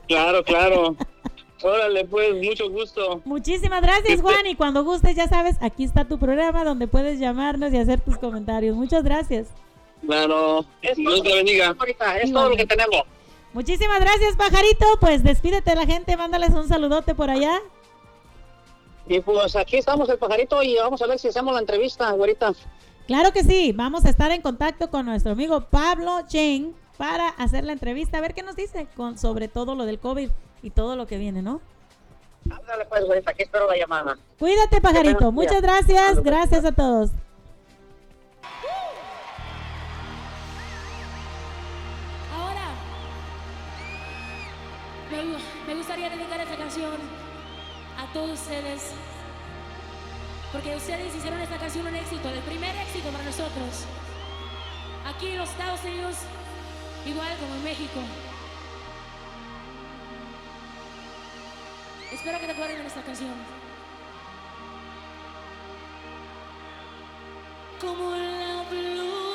Claro, 0.07 0.43
claro. 0.45 0.97
Órale, 1.63 2.05
pues, 2.07 2.35
mucho 2.43 2.71
gusto. 2.71 3.21
Muchísimas 3.25 3.83
gracias, 3.83 4.09
Este- 4.11 4.23
Juan. 4.23 4.47
Y 4.47 4.55
cuando 4.55 4.83
gustes, 4.85 5.15
ya 5.15 5.29
sabes, 5.29 5.57
aquí 5.61 5.85
está 5.85 6.07
tu 6.07 6.19
programa 6.19 6.65
donde 6.65 6.89
puedes 6.89 7.19
llamarnos 7.19 7.73
y 7.73 7.77
hacer 7.77 8.01
tus 8.01 8.17
comentarios. 8.17 8.77
Muchas 8.77 9.05
gracias. 9.05 9.49
Claro. 10.07 10.65
Dios 10.97 11.23
te 11.23 11.35
bendiga. 11.35 11.77
es 12.23 12.33
todo 12.33 12.49
lo 12.51 12.57
que 12.57 12.67
tenemos. 12.67 13.03
Muchísimas 13.53 14.01
gracias, 14.01 14.37
pajarito. 14.37 14.87
Pues 15.01 15.23
despídete 15.23 15.71
de 15.71 15.77
la 15.77 15.87
gente, 15.87 16.17
mándales 16.17 16.51
un 16.51 16.69
saludote 16.69 17.15
por 17.15 17.31
allá. 17.31 17.61
Y 19.07 19.21
pues 19.21 19.57
aquí 19.57 19.77
estamos 19.77 20.09
el 20.09 20.19
pajarito 20.19 20.63
y 20.63 20.77
vamos 20.77 21.03
a 21.03 21.07
ver 21.07 21.19
si 21.19 21.29
hacemos 21.29 21.53
la 21.53 21.61
entrevista, 21.61 22.11
güerita. 22.13 22.53
Claro 23.09 23.33
que 23.33 23.43
sí, 23.43 23.73
vamos 23.73 24.05
a 24.05 24.09
estar 24.11 24.31
en 24.31 24.41
contacto 24.41 24.89
con 24.89 25.05
nuestro 25.07 25.33
amigo 25.33 25.63
Pablo 25.63 26.21
Chen 26.29 26.75
para 27.01 27.31
hacer 27.31 27.65
la 27.65 27.73
entrevista, 27.73 28.19
a 28.19 28.21
ver 28.21 28.35
qué 28.35 28.43
nos 28.43 28.57
dice 28.57 28.87
con, 28.95 29.17
sobre 29.17 29.49
todo 29.49 29.75
lo 29.75 29.87
del 29.87 29.99
COVID 29.99 30.29
y 30.63 30.69
todo 30.69 30.97
lo 30.97 31.07
que 31.07 31.17
viene, 31.17 31.41
¿no? 31.41 31.63
Ándale 32.51 32.85
pues, 32.85 33.07
güerita, 33.07 33.31
aquí 33.31 33.45
espero 33.45 33.67
la 33.67 33.79
llamada. 33.79 34.19
Cuídate, 34.39 34.83
pajarito. 34.83 35.33
Muchas 35.33 35.63
gracias. 35.63 36.23
Gracias 36.23 36.63
a 36.63 36.73
todos. 36.73 37.13
Ahora, 42.37 42.69
me 45.67 45.75
gustaría 45.75 46.11
dedicar 46.11 46.39
esta 46.39 46.57
canción 46.59 46.97
a 47.97 48.13
todos 48.13 48.33
ustedes, 48.33 48.93
porque 50.53 50.77
ustedes 50.77 51.15
hicieron 51.15 51.41
esta 51.41 51.57
canción 51.57 51.87
un 51.87 51.97
éxito, 51.97 52.29
el 52.29 52.41
primer 52.41 52.77
éxito 52.77 53.09
para 53.09 53.25
nosotros. 53.25 53.87
Aquí 55.07 55.29
en 55.29 55.39
los 55.39 55.49
Estados 55.49 55.83
Unidos, 55.83 56.17
igual 57.07 57.37
como 57.39 57.55
en 57.55 57.65
México. 57.65 58.01
Espero 62.13 62.39
que 62.39 62.47
te 62.47 62.53
acuerden 62.53 62.81
de 62.81 62.87
esta 62.87 63.03
canción. 63.03 63.35
Como 67.81 68.11
la 68.17 68.65
Y 68.73 69.30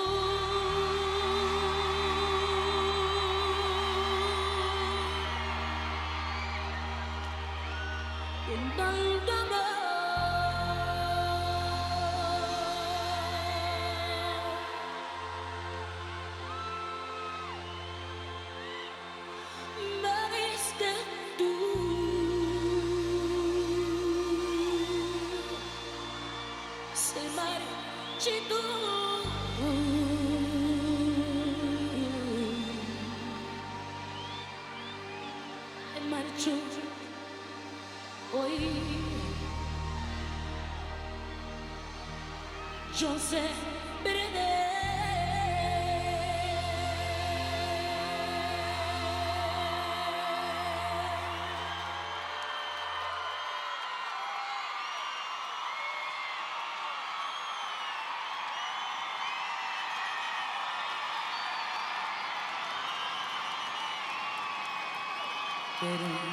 Joseph 42.96 43.75
se 65.80 66.25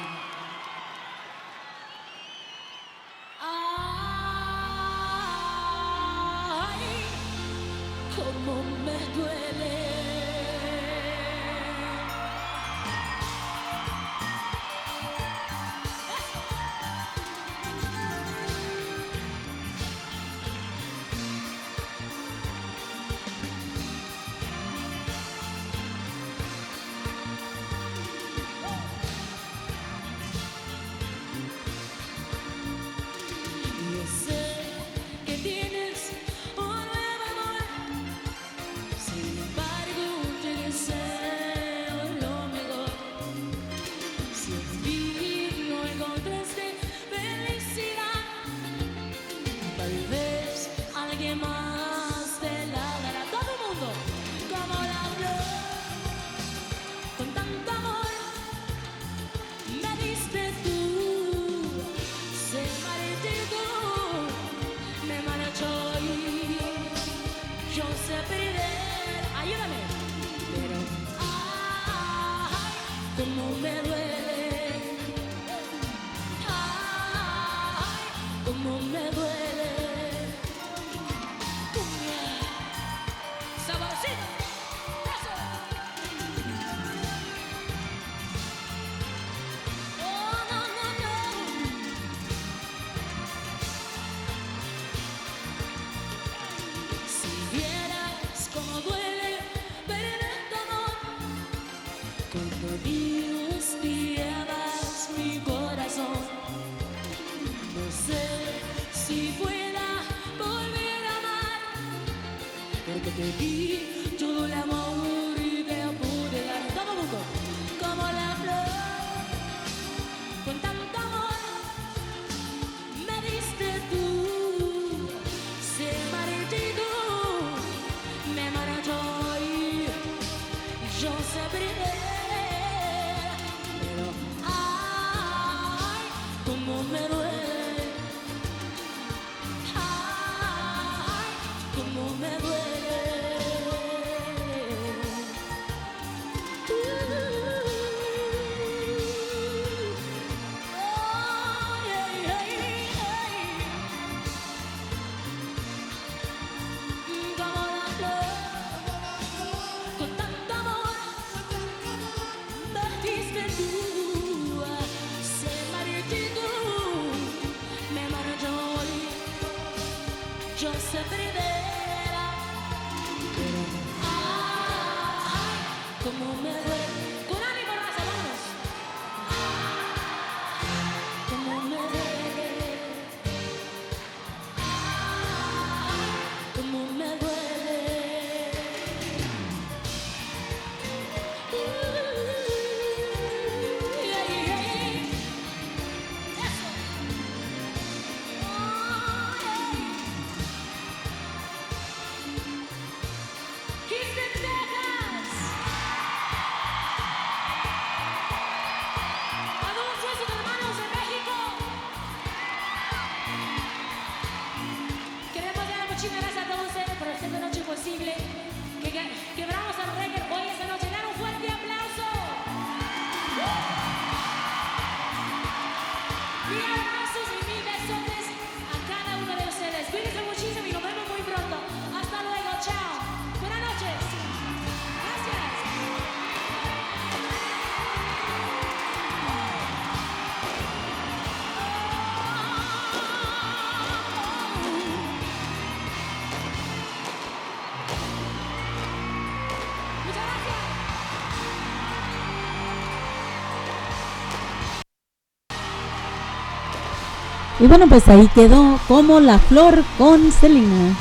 Y 257.63 257.67
bueno, 257.67 257.87
pues 257.87 258.05
ahí 258.09 258.27
quedó 258.35 258.77
como 258.89 259.21
la 259.21 259.39
flor 259.39 259.85
con 259.97 260.33
Selena. 260.33 260.97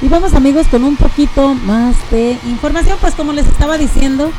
Y 0.00 0.08
vamos 0.08 0.32
amigos 0.32 0.66
con 0.68 0.84
un 0.84 0.96
poquito 0.96 1.52
más 1.52 1.94
de 2.10 2.38
información, 2.46 2.96
pues 2.98 3.14
como 3.14 3.34
les 3.34 3.46
estaba 3.46 3.76
diciendo, 3.76 4.30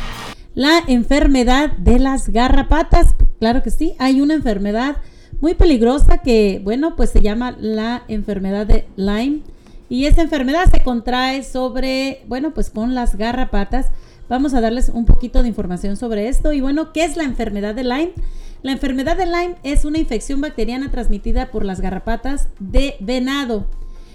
la 0.56 0.80
enfermedad 0.88 1.70
de 1.76 2.00
las 2.00 2.28
garrapatas, 2.30 3.14
claro 3.38 3.62
que 3.62 3.70
sí, 3.70 3.94
hay 4.00 4.20
una 4.20 4.34
enfermedad 4.34 4.96
muy 5.40 5.54
peligrosa 5.54 6.18
que, 6.18 6.60
bueno, 6.64 6.96
pues 6.96 7.10
se 7.10 7.20
llama 7.20 7.54
la 7.60 8.02
enfermedad 8.08 8.66
de 8.66 8.88
Lyme. 8.96 9.42
Y 9.88 10.06
esa 10.06 10.22
enfermedad 10.22 10.68
se 10.72 10.82
contrae 10.82 11.44
sobre, 11.44 12.24
bueno, 12.26 12.52
pues 12.52 12.70
con 12.70 12.96
las 12.96 13.14
garrapatas. 13.14 13.92
Vamos 14.28 14.54
a 14.54 14.60
darles 14.60 14.88
un 14.88 15.04
poquito 15.04 15.42
de 15.42 15.48
información 15.48 15.96
sobre 15.96 16.26
esto. 16.26 16.52
Y 16.52 16.60
bueno, 16.60 16.92
¿qué 16.92 17.04
es 17.04 17.16
la 17.16 17.22
enfermedad 17.22 17.76
de 17.76 17.84
Lyme? 17.84 18.12
La 18.62 18.72
enfermedad 18.72 19.16
de 19.16 19.26
Lyme 19.26 19.56
es 19.62 19.84
una 19.84 19.98
infección 19.98 20.40
bacteriana 20.40 20.90
transmitida 20.90 21.50
por 21.50 21.64
las 21.64 21.80
garrapatas 21.80 22.48
de 22.58 22.96
venado. 23.00 23.66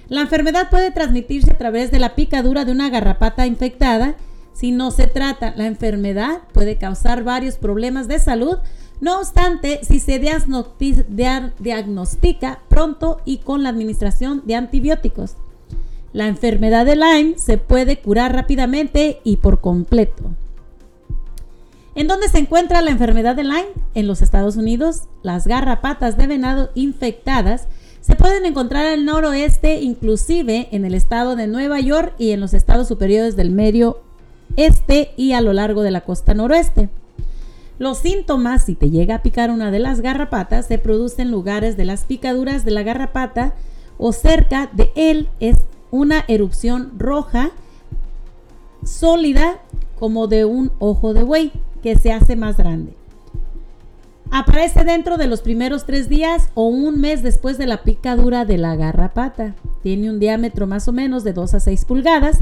La 0.07 0.21
enfermedad 0.21 0.69
puede 0.69 0.91
transmitirse 0.91 1.51
a 1.51 1.57
través 1.57 1.91
de 1.91 1.97
la 1.99 2.13
picadura 2.13 2.63
de 2.63 2.71
una 2.71 2.89
garrapata 2.91 3.47
infectada. 3.47 4.15
Si 4.53 4.71
no 4.71 4.91
se 4.91 5.07
trata, 5.07 5.53
la 5.57 5.65
enfermedad 5.65 6.41
puede 6.53 6.77
causar 6.77 7.23
varios 7.23 7.55
problemas 7.55 8.07
de 8.07 8.19
salud. 8.19 8.57
No 9.01 9.19
obstante, 9.19 9.79
si 9.83 9.99
se 9.99 10.21
diagnosti- 10.21 11.05
dia- 11.09 11.53
diagnostica 11.59 12.59
pronto 12.69 13.19
y 13.25 13.39
con 13.39 13.63
la 13.63 13.69
administración 13.69 14.43
de 14.45 14.55
antibióticos, 14.55 15.35
la 16.13 16.27
enfermedad 16.27 16.85
de 16.85 16.95
Lyme 16.95 17.37
se 17.37 17.57
puede 17.57 17.97
curar 17.97 18.33
rápidamente 18.33 19.19
y 19.23 19.37
por 19.37 19.59
completo. 19.59 20.29
¿En 21.95 22.09
dónde 22.09 22.27
se 22.27 22.39
encuentra 22.39 22.81
la 22.81 22.91
enfermedad 22.91 23.37
de 23.37 23.45
Lyme? 23.45 23.69
En 23.93 24.05
los 24.05 24.21
Estados 24.21 24.57
Unidos, 24.57 25.03
las 25.23 25.47
garrapatas 25.47 26.17
de 26.17 26.27
venado 26.27 26.69
infectadas 26.75 27.69
se 28.01 28.17
pueden 28.17 28.45
encontrar 28.45 28.85
al 28.85 29.05
noroeste, 29.05 29.79
inclusive 29.79 30.67
en 30.71 30.83
el 30.83 30.93
estado 30.93 31.37
de 31.37 31.47
Nueva 31.47 31.79
York 31.79 32.13
y 32.17 32.31
en 32.31 32.41
los 32.41 32.53
estados 32.53 32.89
superiores 32.89 33.37
del 33.37 33.49
medio 33.49 34.01
este 34.57 35.13
y 35.15 35.31
a 35.31 35.41
lo 35.41 35.53
largo 35.53 35.83
de 35.83 35.91
la 35.91 36.01
costa 36.01 36.33
noroeste. 36.33 36.89
Los 37.79 37.99
síntomas, 37.99 38.65
si 38.65 38.75
te 38.75 38.89
llega 38.89 39.15
a 39.15 39.21
picar 39.21 39.49
una 39.49 39.71
de 39.71 39.79
las 39.79 40.01
garrapatas, 40.01 40.65
se 40.65 40.77
producen 40.77 41.27
en 41.27 41.31
lugares 41.31 41.77
de 41.77 41.85
las 41.85 42.03
picaduras 42.03 42.65
de 42.65 42.71
la 42.71 42.83
garrapata 42.83 43.53
o 43.97 44.11
cerca 44.11 44.69
de 44.73 44.91
él 44.95 45.29
es 45.39 45.59
una 45.91 46.25
erupción 46.27 46.91
roja 46.97 47.51
sólida 48.83 49.59
como 49.97 50.27
de 50.27 50.43
un 50.43 50.73
ojo 50.79 51.13
de 51.13 51.23
buey 51.23 51.53
que 51.85 51.95
se 51.95 52.11
hace 52.11 52.35
más 52.35 52.57
grande. 52.57 52.95
Aparece 54.31 54.83
dentro 54.83 55.17
de 55.17 55.27
los 55.27 55.41
primeros 55.41 55.85
tres 55.85 56.09
días 56.09 56.49
o 56.55 56.65
un 56.65 56.99
mes 56.99 57.21
después 57.21 57.59
de 57.59 57.67
la 57.67 57.83
picadura 57.83 58.43
de 58.43 58.57
la 58.57 58.75
garrapata. 58.75 59.53
Tiene 59.83 60.09
un 60.09 60.19
diámetro 60.19 60.65
más 60.65 60.87
o 60.87 60.91
menos 60.91 61.23
de 61.23 61.33
2 61.33 61.53
a 61.53 61.59
6 61.59 61.85
pulgadas. 61.85 62.39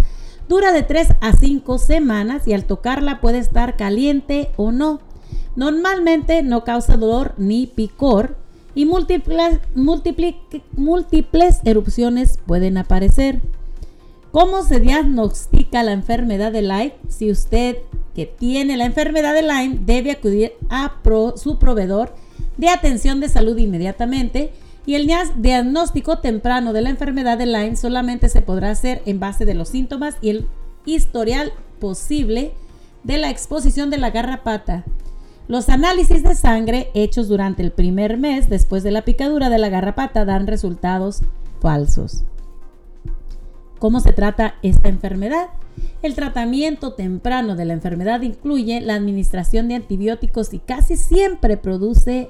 Dura 0.48 0.72
de 0.72 0.84
3 0.84 1.15
a 1.20 1.34
5 1.34 1.78
semanas 1.78 2.48
y 2.48 2.53
al 2.53 2.64
tocarla 2.64 3.20
puede 3.20 3.40
estar 3.40 3.76
caliente 3.76 4.49
o 4.56 4.72
no. 4.72 5.02
Normalmente 5.57 6.41
no 6.41 6.64
causa 6.64 6.95
dolor 6.95 7.34
ni 7.36 7.68
picor 7.68 8.38
y 8.76 8.86
múltiples, 8.86 9.60
múltiples 9.76 11.60
erupciones 11.65 12.40
pueden 12.45 12.78
aparecer. 12.78 13.41
¿Cómo 14.34 14.64
se 14.64 14.80
diagnostica 14.80 15.84
la 15.84 15.91
enfermedad 15.91 16.51
de 16.51 16.64
Lyme? 16.64 16.95
Si 17.07 17.30
usted 17.30 17.77
que 18.15 18.26
tiene 18.26 18.77
la 18.77 18.85
enfermedad 18.85 19.31
de 19.35 19.43
Lyme 19.43 19.77
debe 19.85 20.10
acudir 20.10 20.53
a 20.72 20.91
su 21.35 21.60
proveedor 21.60 22.15
de 22.57 22.69
atención 22.69 23.19
de 23.19 23.30
salud 23.30 23.55
inmediatamente 23.60 24.51
y 24.88 24.95
el 24.95 25.07
diagnóstico 25.38 26.18
temprano 26.18 26.73
de 26.73 26.81
la 26.81 26.89
enfermedad 26.89 27.38
de 27.38 27.45
Lyme 27.45 27.76
solamente 27.76 28.27
se 28.27 28.41
podrá 28.41 28.72
hacer 28.72 29.03
en 29.05 29.19
base 29.19 29.45
de 29.45 29.53
los 29.53 29.69
síntomas 29.69 30.15
y 30.19 30.31
el 30.31 30.47
historial 30.84 31.53
posible 31.80 32.53
de 33.03 33.19
la 33.19 33.30
exposición 33.30 33.91
de 33.91 33.99
la 33.99 34.10
garrapata. 34.10 34.84
Los 35.47 35.69
análisis 35.69 36.23
de 36.23 36.34
sangre 36.34 36.89
hechos 36.95 37.27
durante 37.27 37.61
el 37.61 37.72
primer 37.72 38.18
mes 38.18 38.49
después 38.49 38.81
de 38.81 38.89
la 38.89 39.03
picadura 39.03 39.51
de 39.51 39.60
la 39.60 39.69
garrapata 39.69 40.26
dan 40.26 40.47
resultados 40.47 41.22
falsos. 41.61 42.23
¿Cómo 43.84 43.99
se 43.99 44.14
trata 44.14 44.55
esta 44.61 44.88
enfermedad? 44.88 45.47
El 46.03 46.15
tratamiento 46.15 46.93
temprano 46.93 47.57
de 47.57 47.65
la 47.65 47.73
enfermedad 47.73 48.22
incluye 48.22 48.80
la 48.80 48.95
administración 48.95 49.68
de 49.68 49.76
antibióticos 49.76 50.53
y 50.53 50.60
casi 50.60 50.95
siempre 50.95 51.57
produce 51.57 52.30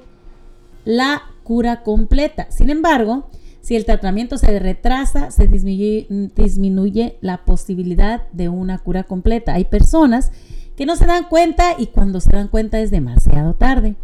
la 0.84 1.22
cura 1.44 1.84
completa. 1.84 2.48
Sin 2.50 2.70
embargo, 2.70 3.30
si 3.60 3.76
el 3.76 3.84
tratamiento 3.84 4.36
se 4.36 4.58
retrasa, 4.58 5.30
se 5.30 5.46
disminuye, 5.46 6.08
disminuye 6.34 7.18
la 7.20 7.44
posibilidad 7.44 8.28
de 8.32 8.48
una 8.48 8.78
cura 8.78 9.04
completa. 9.04 9.54
Hay 9.54 9.66
personas 9.66 10.32
que 10.76 10.86
no 10.86 10.96
se 10.96 11.06
dan 11.06 11.28
cuenta 11.28 11.76
y 11.78 11.86
cuando 11.86 12.18
se 12.18 12.30
dan 12.30 12.48
cuenta 12.48 12.80
es 12.80 12.90
demasiado 12.90 13.54
tarde. 13.54 13.94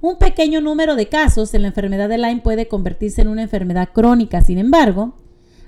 Un 0.00 0.18
pequeño 0.18 0.60
número 0.60 0.96
de 0.96 1.06
casos 1.06 1.54
en 1.54 1.62
la 1.62 1.68
enfermedad 1.68 2.08
de 2.08 2.18
Lyme 2.18 2.40
puede 2.40 2.66
convertirse 2.66 3.22
en 3.22 3.28
una 3.28 3.42
enfermedad 3.42 3.90
crónica. 3.92 4.42
Sin 4.42 4.58
embargo, 4.58 5.14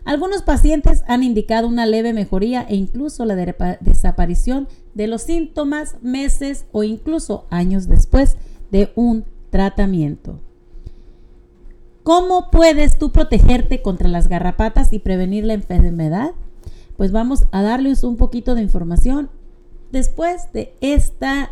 Algunos 0.05 0.43
pacientes 0.43 1.03
han 1.07 1.23
indicado 1.23 1.69
una 1.69 1.87
leve 1.87 2.13
mejoría 2.13 2.63
e 2.69 2.75
incluso 2.75 3.25
la 3.25 3.37
de- 3.37 3.79
desaparición 3.81 4.69
de 4.95 5.07
los 5.07 5.23
síntomas 5.23 5.97
meses 6.03 6.67
o 6.73 6.83
incluso 6.85 7.47
años 7.51 7.87
después 7.87 8.37
de 8.71 8.91
un 8.95 9.25
tratamiento. 9.51 10.41
¿Cómo 12.03 12.51
puedes 12.51 12.99
tú 12.99 13.13
protegerte 13.13 13.83
contra 13.83 14.09
las 14.09 14.29
garrapatas 14.29 14.93
y 14.93 14.99
prevenir 14.99 15.45
la 15.45 15.55
enfermedad? 15.55 16.31
Pues 16.97 17.13
vamos 17.13 17.45
a 17.53 17.63
darles 17.63 18.03
un 18.05 18.17
poquito 18.17 18.55
de 18.55 18.63
información 18.63 19.31
después 19.93 20.53
de 20.53 20.75
esta 20.81 21.51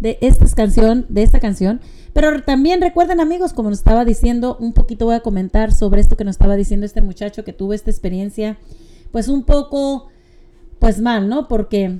de 0.00 0.18
esta 0.20 0.46
canción, 0.48 1.06
de 1.08 1.22
esta 1.22 1.38
canción. 1.38 1.80
Pero 2.14 2.42
también 2.42 2.80
recuerden 2.80 3.20
amigos, 3.20 3.52
como 3.52 3.70
nos 3.70 3.80
estaba 3.80 4.04
diciendo, 4.04 4.56
un 4.60 4.72
poquito 4.72 5.04
voy 5.04 5.16
a 5.16 5.20
comentar 5.20 5.72
sobre 5.72 6.00
esto 6.00 6.16
que 6.16 6.24
nos 6.24 6.34
estaba 6.34 6.54
diciendo 6.54 6.86
este 6.86 7.02
muchacho 7.02 7.44
que 7.44 7.52
tuvo 7.52 7.74
esta 7.74 7.90
experiencia, 7.90 8.56
pues 9.10 9.26
un 9.26 9.42
poco, 9.42 10.06
pues 10.78 11.00
mal, 11.00 11.28
¿no? 11.28 11.48
Porque 11.48 11.98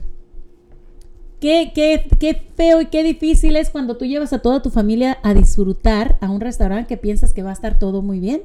qué, 1.40 1.72
qué, 1.74 2.08
qué 2.20 2.42
feo 2.54 2.80
y 2.80 2.86
qué 2.86 3.02
difícil 3.02 3.56
es 3.56 3.70
cuando 3.70 3.96
tú 3.96 4.04
llevas 4.04 4.32
a 4.32 4.38
toda 4.38 4.62
tu 4.62 4.70
familia 4.70 5.18
a 5.24 5.34
disfrutar 5.34 6.16
a 6.20 6.30
un 6.30 6.40
restaurante 6.40 6.86
que 6.86 6.96
piensas 6.96 7.32
que 7.32 7.42
va 7.42 7.50
a 7.50 7.54
estar 7.54 7.80
todo 7.80 8.00
muy 8.00 8.20
bien, 8.20 8.44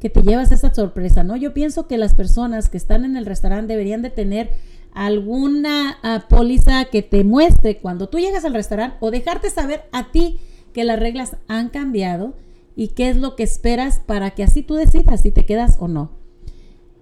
que 0.00 0.08
te 0.08 0.22
llevas 0.22 0.50
esa 0.52 0.72
sorpresa, 0.72 1.22
¿no? 1.22 1.36
Yo 1.36 1.52
pienso 1.52 1.86
que 1.86 1.98
las 1.98 2.14
personas 2.14 2.70
que 2.70 2.78
están 2.78 3.04
en 3.04 3.18
el 3.18 3.26
restaurante 3.26 3.74
deberían 3.74 4.00
de 4.00 4.08
tener 4.08 4.52
alguna 4.94 5.98
ah, 6.02 6.24
póliza 6.30 6.86
que 6.86 7.02
te 7.02 7.24
muestre 7.24 7.76
cuando 7.76 8.08
tú 8.08 8.18
llegas 8.18 8.46
al 8.46 8.54
restaurante 8.54 8.96
o 9.00 9.10
dejarte 9.10 9.50
saber 9.50 9.82
a 9.92 10.10
ti 10.10 10.40
que 10.72 10.84
las 10.84 10.98
reglas 10.98 11.36
han 11.48 11.68
cambiado 11.68 12.34
y 12.76 12.88
qué 12.88 13.10
es 13.10 13.16
lo 13.16 13.36
que 13.36 13.42
esperas 13.42 14.00
para 14.00 14.30
que 14.30 14.42
así 14.42 14.62
tú 14.62 14.74
decidas 14.74 15.20
si 15.20 15.30
te 15.30 15.44
quedas 15.44 15.76
o 15.80 15.88
no. 15.88 16.10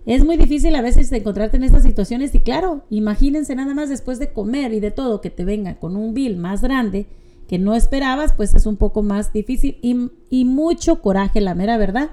Es 0.06 0.24
muy 0.24 0.38
difícil 0.38 0.74
a 0.74 0.80
veces 0.80 1.12
encontrarte 1.12 1.58
en 1.58 1.64
estas 1.64 1.82
situaciones 1.82 2.34
y 2.34 2.40
claro, 2.40 2.82
imagínense 2.88 3.54
nada 3.54 3.74
más 3.74 3.90
después 3.90 4.18
de 4.18 4.32
comer 4.32 4.72
y 4.72 4.80
de 4.80 4.90
todo 4.90 5.20
que 5.20 5.30
te 5.30 5.44
venga 5.44 5.78
con 5.78 5.96
un 5.96 6.14
bill 6.14 6.38
más 6.38 6.62
grande 6.62 7.06
que 7.46 7.58
no 7.58 7.74
esperabas, 7.74 8.32
pues 8.32 8.54
es 8.54 8.66
un 8.66 8.76
poco 8.76 9.02
más 9.02 9.32
difícil 9.32 9.78
y, 9.82 10.44
mucho 10.44 11.02
coraje, 11.02 11.40
la 11.40 11.54
mera 11.54 11.76
verdad, 11.76 12.10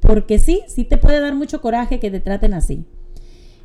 porque 0.00 0.38
sí, 0.38 0.62
sí 0.68 0.84
te 0.84 0.96
puede 0.96 1.20
dar 1.20 1.34
mucho 1.34 1.60
coraje 1.60 2.00
que 2.00 2.10
te 2.10 2.20
traten 2.20 2.54
así. 2.54 2.84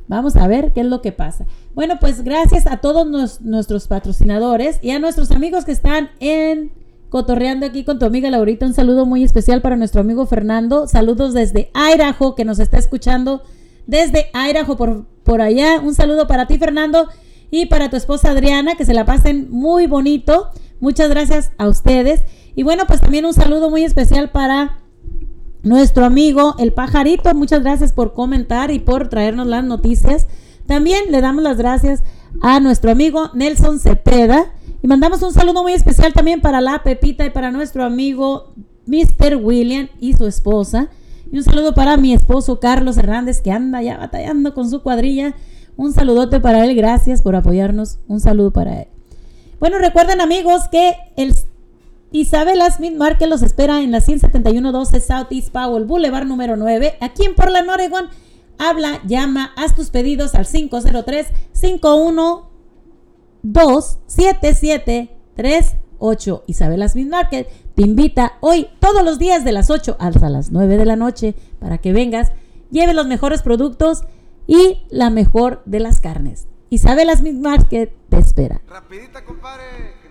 Vamos 0.08 0.36
a 0.36 0.48
ver 0.48 0.72
qué 0.72 0.80
es 0.80 0.86
lo 0.86 1.00
que 1.00 1.12
pasa. 1.12 1.46
Bueno, 1.74 1.98
pues 2.00 2.22
gracias 2.22 2.66
a 2.66 2.78
todos 2.78 3.40
nuestros 3.40 3.86
patrocinadores 3.86 4.78
y 4.82 4.90
a 4.90 4.98
nuestros 4.98 5.30
amigos 5.30 5.64
que 5.64 5.72
están 5.72 6.10
en 6.20 6.72
cotorreando 7.12 7.66
aquí 7.66 7.84
con 7.84 7.98
tu 7.98 8.06
amiga 8.06 8.30
Laurita. 8.30 8.64
Un 8.64 8.72
saludo 8.72 9.04
muy 9.04 9.22
especial 9.22 9.60
para 9.60 9.76
nuestro 9.76 10.00
amigo 10.00 10.24
Fernando. 10.24 10.88
Saludos 10.88 11.34
desde 11.34 11.70
Idaho 11.74 12.34
que 12.34 12.46
nos 12.46 12.58
está 12.58 12.78
escuchando 12.78 13.42
desde 13.86 14.30
Idaho 14.32 14.78
por, 14.78 15.04
por 15.22 15.42
allá. 15.42 15.78
Un 15.80 15.94
saludo 15.94 16.26
para 16.26 16.46
ti 16.46 16.56
Fernando 16.56 17.10
y 17.50 17.66
para 17.66 17.90
tu 17.90 17.96
esposa 17.96 18.30
Adriana. 18.30 18.76
Que 18.76 18.86
se 18.86 18.94
la 18.94 19.04
pasen 19.04 19.48
muy 19.50 19.86
bonito. 19.86 20.48
Muchas 20.80 21.10
gracias 21.10 21.52
a 21.58 21.68
ustedes. 21.68 22.22
Y 22.54 22.62
bueno, 22.62 22.84
pues 22.86 23.02
también 23.02 23.26
un 23.26 23.34
saludo 23.34 23.68
muy 23.68 23.84
especial 23.84 24.30
para 24.30 24.78
nuestro 25.62 26.06
amigo 26.06 26.54
el 26.58 26.72
pajarito. 26.72 27.34
Muchas 27.34 27.60
gracias 27.60 27.92
por 27.92 28.14
comentar 28.14 28.70
y 28.70 28.78
por 28.78 29.10
traernos 29.10 29.46
las 29.46 29.64
noticias. 29.64 30.28
También 30.66 31.02
le 31.10 31.20
damos 31.20 31.42
las 31.42 31.58
gracias 31.58 32.02
a 32.40 32.60
nuestro 32.60 32.90
amigo 32.90 33.30
Nelson 33.34 33.78
Cepeda. 33.78 34.52
Y 34.82 34.86
mandamos 34.86 35.22
un 35.22 35.32
saludo 35.32 35.62
muy 35.62 35.72
especial 35.72 36.12
también 36.12 36.40
para 36.40 36.60
la 36.60 36.82
Pepita 36.82 37.24
y 37.24 37.30
para 37.30 37.50
nuestro 37.50 37.84
amigo 37.84 38.54
Mr. 38.86 39.36
William 39.36 39.88
y 40.00 40.14
su 40.14 40.26
esposa. 40.26 40.88
Y 41.30 41.38
un 41.38 41.44
saludo 41.44 41.74
para 41.74 41.96
mi 41.96 42.12
esposo 42.12 42.60
Carlos 42.60 42.98
Hernández 42.98 43.40
que 43.40 43.52
anda 43.52 43.82
ya 43.82 43.96
batallando 43.98 44.54
con 44.54 44.68
su 44.68 44.82
cuadrilla. 44.82 45.34
Un 45.76 45.92
saludote 45.92 46.40
para 46.40 46.64
él. 46.64 46.74
Gracias 46.74 47.22
por 47.22 47.36
apoyarnos. 47.36 47.98
Un 48.08 48.20
saludo 48.20 48.50
para 48.50 48.82
él. 48.82 48.88
Bueno, 49.60 49.78
recuerden 49.78 50.20
amigos 50.20 50.62
que 50.70 50.94
el 51.16 51.34
Isabela 52.12 52.70
Smith 52.70 52.94
Market 52.94 53.28
los 53.28 53.42
espera 53.42 53.80
en 53.80 53.90
la 53.90 54.00
17112 54.00 55.00
Southeast 55.00 55.50
Powell 55.50 55.84
Boulevard 55.84 56.26
número 56.26 56.56
9, 56.56 56.96
aquí 57.00 57.24
en 57.24 57.34
Portland, 57.34 57.70
Oregon. 57.70 58.06
Habla, 58.64 59.00
llama, 59.04 59.50
haz 59.56 59.74
tus 59.74 59.90
pedidos 59.90 60.36
al 60.36 60.46
503 60.46 61.26
512 61.60 63.98
7738. 64.06 66.44
Isabela 66.46 66.88
Smith 66.88 67.08
Market 67.08 67.48
te 67.74 67.82
invita 67.82 68.34
hoy 68.40 68.68
todos 68.78 69.02
los 69.02 69.18
días 69.18 69.44
de 69.44 69.50
las 69.50 69.68
8 69.68 69.96
hasta 69.98 70.28
las 70.28 70.52
9 70.52 70.76
de 70.76 70.86
la 70.86 70.94
noche 70.94 71.34
para 71.58 71.78
que 71.78 71.92
vengas, 71.92 72.30
lleve 72.70 72.94
los 72.94 73.08
mejores 73.08 73.42
productos 73.42 74.04
y 74.46 74.86
la 74.90 75.10
mejor 75.10 75.62
de 75.64 75.80
las 75.80 75.98
carnes. 75.98 76.46
Isabela 76.70 77.16
Smith 77.16 77.40
Market 77.40 77.92
te 78.10 78.18
espera. 78.18 78.60
Rapidita, 78.68 79.24
compadre. 79.24 80.01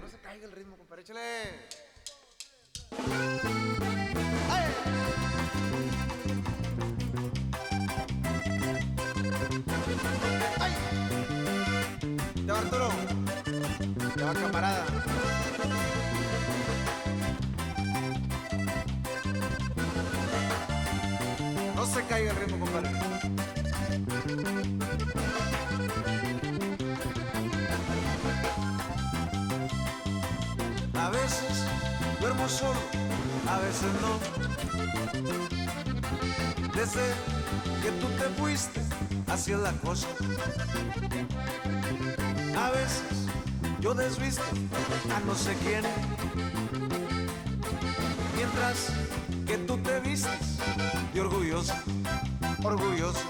Caiga 22.28 22.46
el 22.46 22.52
compadre. 22.52 22.90
A 30.94 31.10
veces 31.10 31.66
duermo 32.20 32.50
solo, 32.50 32.80
a 33.50 33.60
veces 33.60 33.92
no. 34.02 34.20
Desde 36.76 37.02
que 37.82 37.92
tú 38.00 38.08
te 38.20 38.42
fuiste, 38.42 38.82
así 39.28 39.54
es 39.54 39.60
la 39.60 39.72
cosa. 39.74 40.08
A 42.58 42.70
veces 42.72 43.28
yo 43.80 43.94
desvisto 43.94 44.44
a 45.16 45.20
no 45.26 45.36
sé 45.36 45.56
quién. 45.64 45.84
Mientras 48.36 48.92
que 49.46 49.58
tú 49.58 49.78
te 49.78 50.00
vistes 50.00 50.58
de 51.14 51.22
orgulloso, 51.22 51.74
orgulloso. 52.64 53.26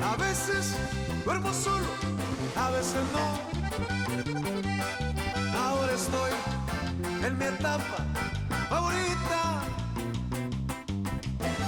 A 0.00 0.16
veces 0.16 0.76
duermo 1.24 1.52
solo, 1.52 1.86
a 2.56 2.70
veces 2.70 3.02
no. 3.12 3.48
Ahora 5.58 5.92
estoy 5.92 6.30
en 7.24 7.38
mi 7.38 7.44
etapa 7.44 8.06
favorita. 8.68 9.62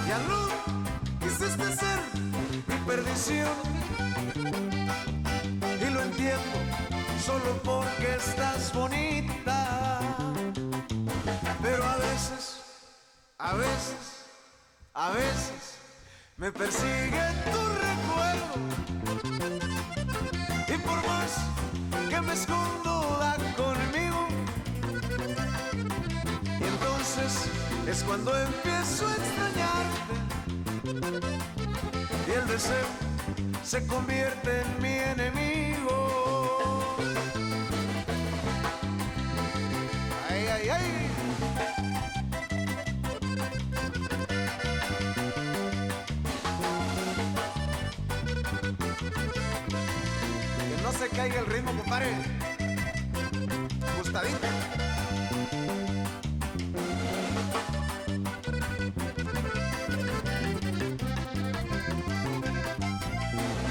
Ya 0.09 0.19
no 0.29 0.49
quisiste 1.21 1.77
ser 1.77 2.01
mi 2.67 2.77
perdición. 2.87 3.55
Y 5.81 5.91
lo 5.91 6.03
entiendo 6.03 6.59
solo 7.25 7.61
porque 7.65 8.17
estás 8.17 8.73
bonita. 8.73 10.01
Pero 11.63 11.85
a 11.85 11.97
veces, 11.97 12.61
a 13.39 13.55
veces, 13.55 14.27
a 14.95 15.11
veces 15.11 15.50
me 16.41 16.51
persigue 16.51 17.23
tu 17.53 17.63
recuerdo. 17.87 18.55
Y 20.69 20.77
por 20.79 20.99
más 21.07 21.33
que 22.09 22.21
me 22.23 22.33
escondo, 22.33 23.19
da 23.21 23.37
conmigo. 23.57 24.27
Y 26.59 26.65
entonces 26.65 27.51
es 27.87 28.03
cuando 28.05 28.35
empiezo 28.39 29.07
a 29.07 29.15
extrañarte. 29.17 30.15
Y 32.27 32.31
el 32.33 32.47
deseo 32.49 32.89
se 33.63 33.87
convierte 33.87 34.63
en 34.63 34.83
mi 34.83 34.95
enemigo. 34.97 35.50
caiga 51.21 51.41
el 51.41 51.47
ritmo, 51.47 51.73
compadre. 51.73 52.07
Gustadita. 53.99 54.49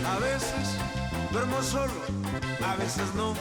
A 0.06 0.20
veces 0.20 0.66
duermo 1.32 1.64
solo, 1.64 1.92
a 2.68 2.76
veces 2.76 3.16
no. 3.16 3.34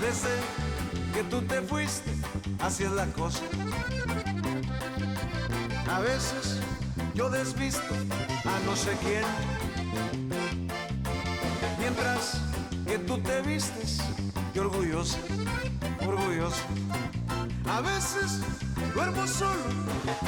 Desde 0.00 0.34
que 1.12 1.22
tú 1.24 1.42
te 1.42 1.60
fuiste, 1.60 2.10
así 2.60 2.84
es 2.84 2.92
la 2.92 3.04
cosa. 3.08 3.42
A 5.90 6.00
veces 6.00 6.60
yo 7.14 7.28
desvisto 7.28 7.94
a 8.46 8.58
no 8.64 8.74
sé 8.74 8.96
quién. 9.02 9.59
veces 18.22 18.40
duermo 18.94 19.26
solo, 19.26 19.64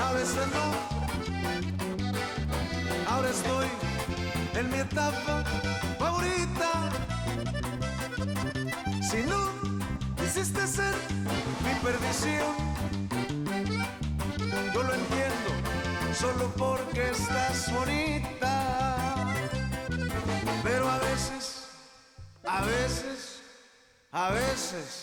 a 0.00 0.12
veces 0.12 0.46
no. 0.54 0.66
Ahora 3.10 3.30
estoy 3.30 3.66
en 4.54 4.70
mi 4.70 4.78
etapa 4.78 5.44
favorita. 5.98 6.90
Si 9.02 9.22
no 9.24 9.50
quisiste 10.16 10.66
ser 10.66 10.94
mi 11.64 11.74
perdición, 11.82 12.54
yo 14.74 14.82
lo 14.82 14.94
entiendo 14.94 15.50
solo 16.14 16.50
porque 16.56 17.10
estás 17.10 17.72
bonita. 17.72 19.26
Pero 20.62 20.88
a 20.88 20.98
veces, 20.98 21.68
a 22.44 22.62
veces, 22.62 23.42
a 24.12 24.30
veces 24.30 25.01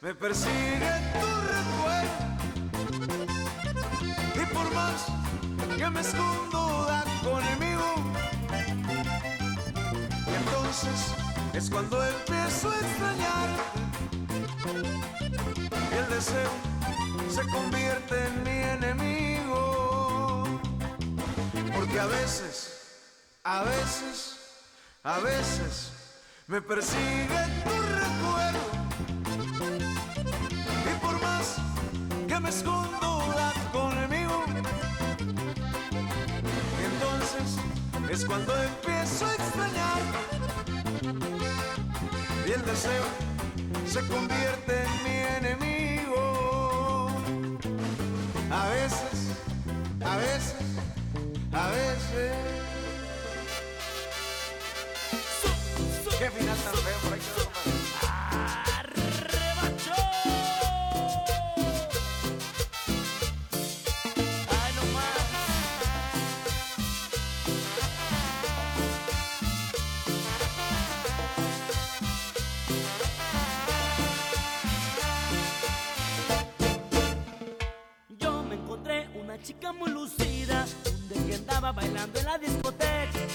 me 0.00 0.14
persigue 0.14 0.90
tu 1.12 1.26
recuerdo. 1.54 2.24
Y 4.34 4.46
por 4.54 4.74
más 4.74 5.06
que 5.76 5.90
me 5.90 6.00
escondo, 6.00 6.86
da 6.86 7.04
conmigo. 7.22 7.94
Y 10.26 10.34
entonces 10.34 11.14
es 11.54 11.70
cuando 11.70 12.04
empiezo 12.04 12.70
a 12.70 12.74
extrañarte. 12.74 13.62
Y 15.90 15.94
el 15.96 16.08
deseo 16.10 16.50
se 17.30 17.42
convierte 17.50 18.26
en 18.26 18.42
mi 18.44 18.58
enemigo. 18.86 20.44
Porque 21.74 22.00
a 22.00 22.06
veces, 22.06 23.00
a 23.44 23.62
veces, 23.62 24.36
a 25.02 25.18
veces 25.20 25.92
me 26.46 26.60
persigue 26.60 27.40
tu 27.64 27.70
recuerdo 27.70 28.85
que 32.36 32.40
me 32.42 32.48
esconda 32.50 32.98
conmigo. 33.72 34.44
Entonces 36.88 37.56
es 38.10 38.24
cuando 38.24 38.52
empiezo 38.62 39.26
a 39.26 39.34
extrañar. 39.34 40.02
Y 42.46 42.52
el 42.52 42.64
deseo 42.64 43.04
se 43.86 44.00
convierte 44.06 44.82
en 44.82 45.04
mi 45.04 45.16
enemigo. 45.38 47.08
A 48.50 48.68
veces, 48.68 49.32
a 50.04 50.16
veces, 50.16 50.54
a 51.52 51.68
veces. 51.70 52.34
Qué 56.18 56.30
final 56.30 56.56
tan 56.56 56.74
feo. 56.74 57.45
bailando 81.72 82.18
en 82.20 82.26
la 82.26 82.38
discoteca. 82.38 83.25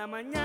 la 0.00 0.06
mañana. 0.06 0.39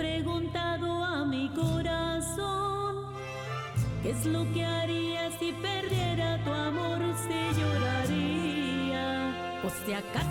preguntado 0.00 1.04
a 1.04 1.26
mi 1.26 1.50
corazón 1.50 3.12
qué 4.02 4.12
es 4.12 4.24
lo 4.24 4.50
que 4.54 4.64
haría 4.64 5.30
si 5.38 5.52
perdiera 5.52 6.42
tu 6.42 6.50
amor, 6.50 7.00
si 7.24 7.60
lloraría. 7.60 9.04
O 9.62 9.68
si 9.84 9.92
acaso 9.92 10.29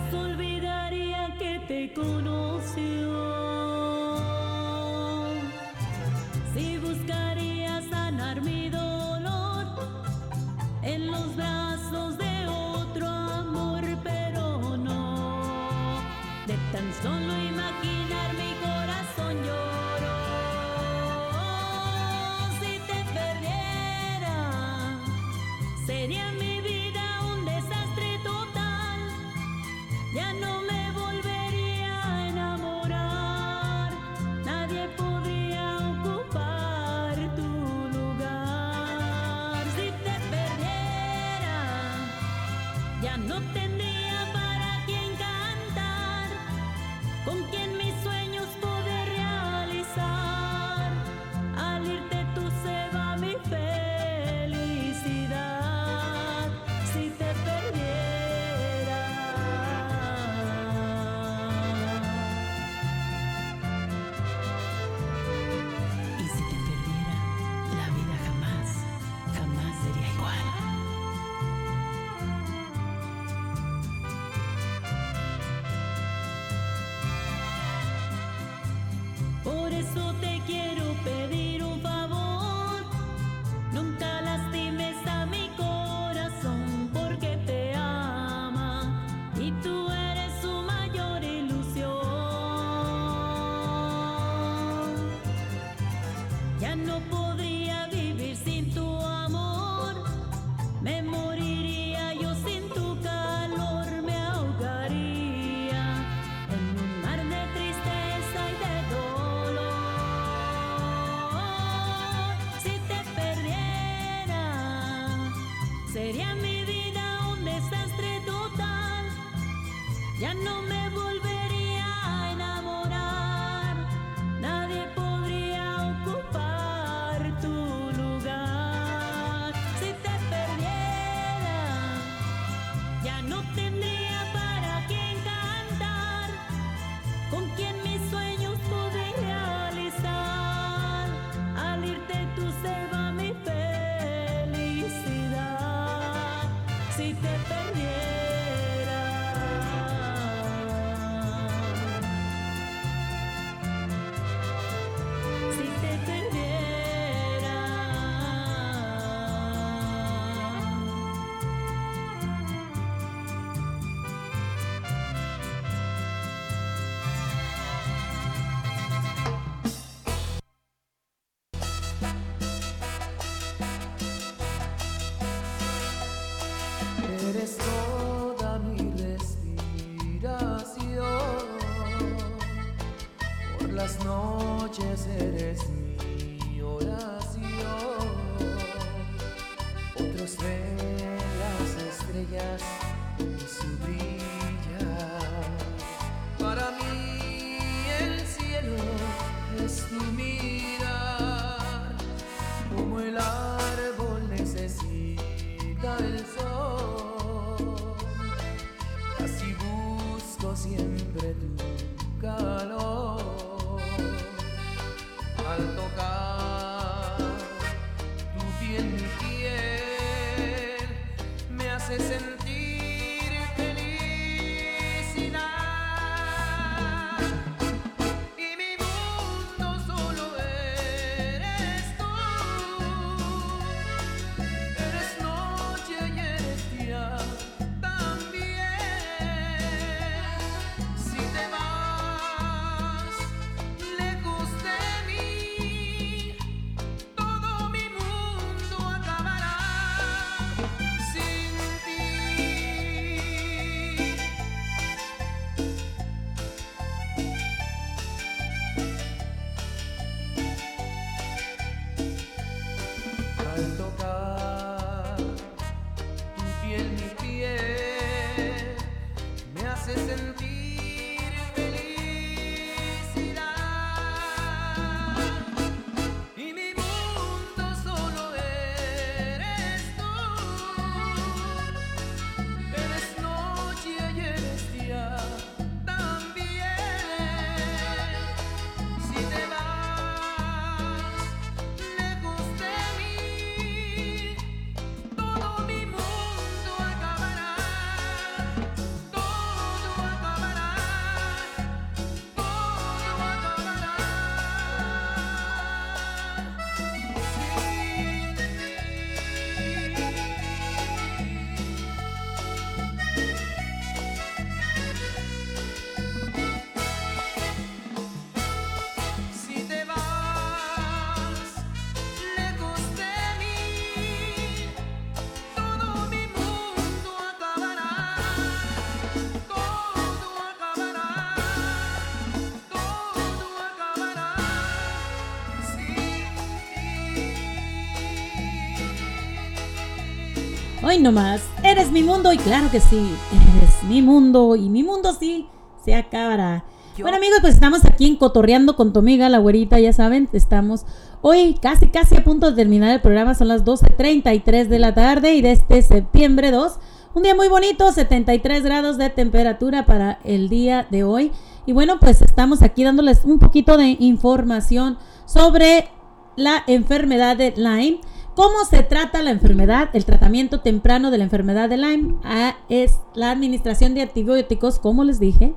Hoy 340.90 340.98
nomás, 340.98 341.40
eres 341.62 341.92
mi 341.92 342.02
mundo 342.02 342.32
y 342.32 342.36
claro 342.36 342.68
que 342.68 342.80
sí, 342.80 343.14
eres 343.56 343.84
mi 343.84 344.02
mundo 344.02 344.56
y 344.56 344.68
mi 344.68 344.82
mundo 344.82 345.14
sí 345.14 345.46
se 345.84 345.94
acabará. 345.94 346.64
Bueno 347.00 347.16
amigos, 347.16 347.38
pues 347.40 347.54
estamos 347.54 347.84
aquí 347.84 348.08
en 348.08 348.16
Cotorreando 348.16 348.74
con 348.74 348.92
tu 348.92 348.98
amiga, 348.98 349.28
la 349.28 349.38
güerita, 349.38 349.78
ya 349.78 349.92
saben, 349.92 350.28
estamos 350.32 350.86
hoy 351.22 351.54
casi 351.62 351.86
casi 351.86 352.16
a 352.16 352.24
punto 352.24 352.50
de 352.50 352.56
terminar 352.56 352.90
el 352.90 353.00
programa, 353.00 353.36
son 353.36 353.46
las 353.46 353.64
12.33 353.64 354.66
de 354.66 354.78
la 354.80 354.92
tarde 354.92 355.36
y 355.36 355.42
de 355.42 355.52
este 355.52 355.80
septiembre 355.82 356.50
2, 356.50 356.72
un 357.14 357.22
día 357.22 357.36
muy 357.36 357.46
bonito, 357.46 357.92
73 357.92 358.64
grados 358.64 358.98
de 358.98 359.10
temperatura 359.10 359.86
para 359.86 360.18
el 360.24 360.48
día 360.48 360.88
de 360.90 361.04
hoy. 361.04 361.30
Y 361.66 361.72
bueno, 361.72 362.00
pues 362.00 362.20
estamos 362.20 362.62
aquí 362.62 362.82
dándoles 362.82 363.20
un 363.24 363.38
poquito 363.38 363.76
de 363.76 363.96
información 364.00 364.98
sobre 365.24 365.88
la 366.34 366.64
enfermedad 366.66 367.36
de 367.36 367.54
Lyme. 367.56 368.00
¿Cómo 368.34 368.64
se 368.64 368.82
trata 368.84 369.22
la 369.22 369.30
enfermedad? 369.30 369.90
El 369.92 370.04
tratamiento 370.04 370.60
temprano 370.60 371.10
de 371.10 371.18
la 371.18 371.24
enfermedad 371.24 371.68
de 371.68 371.76
Lyme 371.76 372.14
ah, 372.22 372.56
es 372.68 373.00
la 373.14 373.32
administración 373.32 373.94
de 373.94 374.02
antibióticos, 374.02 374.78
como 374.78 375.02
les 375.02 375.18
dije, 375.18 375.54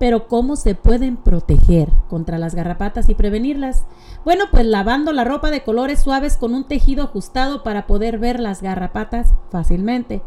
pero 0.00 0.26
¿cómo 0.26 0.56
se 0.56 0.74
pueden 0.74 1.16
proteger 1.16 1.88
contra 2.08 2.38
las 2.38 2.54
garrapatas 2.54 3.08
y 3.08 3.14
prevenirlas? 3.14 3.84
Bueno, 4.24 4.44
pues 4.50 4.66
lavando 4.66 5.12
la 5.12 5.24
ropa 5.24 5.50
de 5.50 5.62
colores 5.62 6.00
suaves 6.00 6.36
con 6.36 6.54
un 6.54 6.64
tejido 6.64 7.04
ajustado 7.04 7.62
para 7.62 7.86
poder 7.86 8.18
ver 8.18 8.40
las 8.40 8.62
garrapatas 8.62 9.32
fácilmente. 9.50 10.20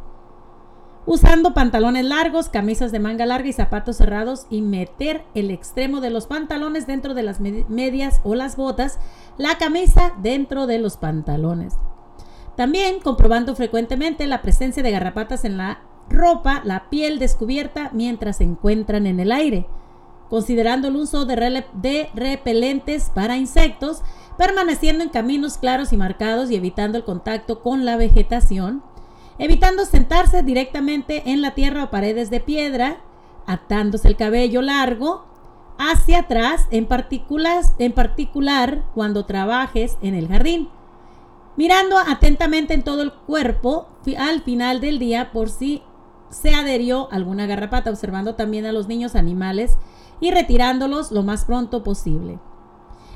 Usando 1.07 1.53
pantalones 1.55 2.05
largos, 2.05 2.49
camisas 2.49 2.91
de 2.91 2.99
manga 2.99 3.25
larga 3.25 3.47
y 3.49 3.53
zapatos 3.53 3.97
cerrados 3.97 4.45
y 4.51 4.61
meter 4.61 5.23
el 5.33 5.49
extremo 5.49 5.99
de 5.99 6.11
los 6.11 6.27
pantalones 6.27 6.85
dentro 6.85 7.15
de 7.15 7.23
las 7.23 7.41
med- 7.41 7.65
medias 7.69 8.21
o 8.23 8.35
las 8.35 8.55
botas, 8.55 8.99
la 9.37 9.57
camisa 9.57 10.13
dentro 10.21 10.67
de 10.67 10.77
los 10.77 10.97
pantalones. 10.97 11.73
También 12.55 12.99
comprobando 12.99 13.55
frecuentemente 13.55 14.27
la 14.27 14.43
presencia 14.43 14.83
de 14.83 14.91
garrapatas 14.91 15.43
en 15.43 15.57
la 15.57 15.79
ropa, 16.09 16.61
la 16.65 16.89
piel 16.89 17.17
descubierta 17.17 17.89
mientras 17.93 18.37
se 18.37 18.43
encuentran 18.43 19.07
en 19.07 19.19
el 19.19 19.31
aire. 19.31 19.65
Considerando 20.29 20.89
el 20.89 20.97
uso 20.97 21.25
de, 21.25 21.63
de 21.73 22.09
repelentes 22.13 23.09
para 23.09 23.37
insectos, 23.37 24.01
permaneciendo 24.37 25.03
en 25.03 25.09
caminos 25.09 25.57
claros 25.57 25.93
y 25.93 25.97
marcados 25.97 26.51
y 26.51 26.55
evitando 26.55 26.97
el 26.97 27.03
contacto 27.03 27.61
con 27.61 27.85
la 27.85 27.97
vegetación, 27.97 28.83
evitando 29.41 29.85
sentarse 29.85 30.43
directamente 30.43 31.31
en 31.31 31.41
la 31.41 31.55
tierra 31.55 31.85
o 31.85 31.89
paredes 31.89 32.29
de 32.29 32.41
piedra, 32.41 32.97
atándose 33.47 34.07
el 34.07 34.15
cabello 34.15 34.61
largo 34.61 35.25
hacia 35.79 36.19
atrás, 36.19 36.67
en 36.69 36.87
en 37.79 37.93
particular 37.93 38.83
cuando 38.93 39.25
trabajes 39.25 39.97
en 40.03 40.13
el 40.13 40.27
jardín, 40.27 40.69
mirando 41.57 41.97
atentamente 41.97 42.75
en 42.75 42.83
todo 42.83 43.01
el 43.01 43.13
cuerpo 43.13 43.87
al 44.15 44.43
final 44.43 44.79
del 44.79 44.99
día 44.99 45.31
por 45.31 45.49
si 45.49 45.81
se 46.29 46.53
adherió 46.53 47.11
alguna 47.11 47.47
garrapata, 47.47 47.89
observando 47.89 48.35
también 48.35 48.67
a 48.67 48.71
los 48.71 48.87
niños 48.87 49.15
animales 49.15 49.75
y 50.19 50.29
retirándolos 50.29 51.11
lo 51.11 51.23
más 51.23 51.45
pronto 51.45 51.83
posible. 51.83 52.37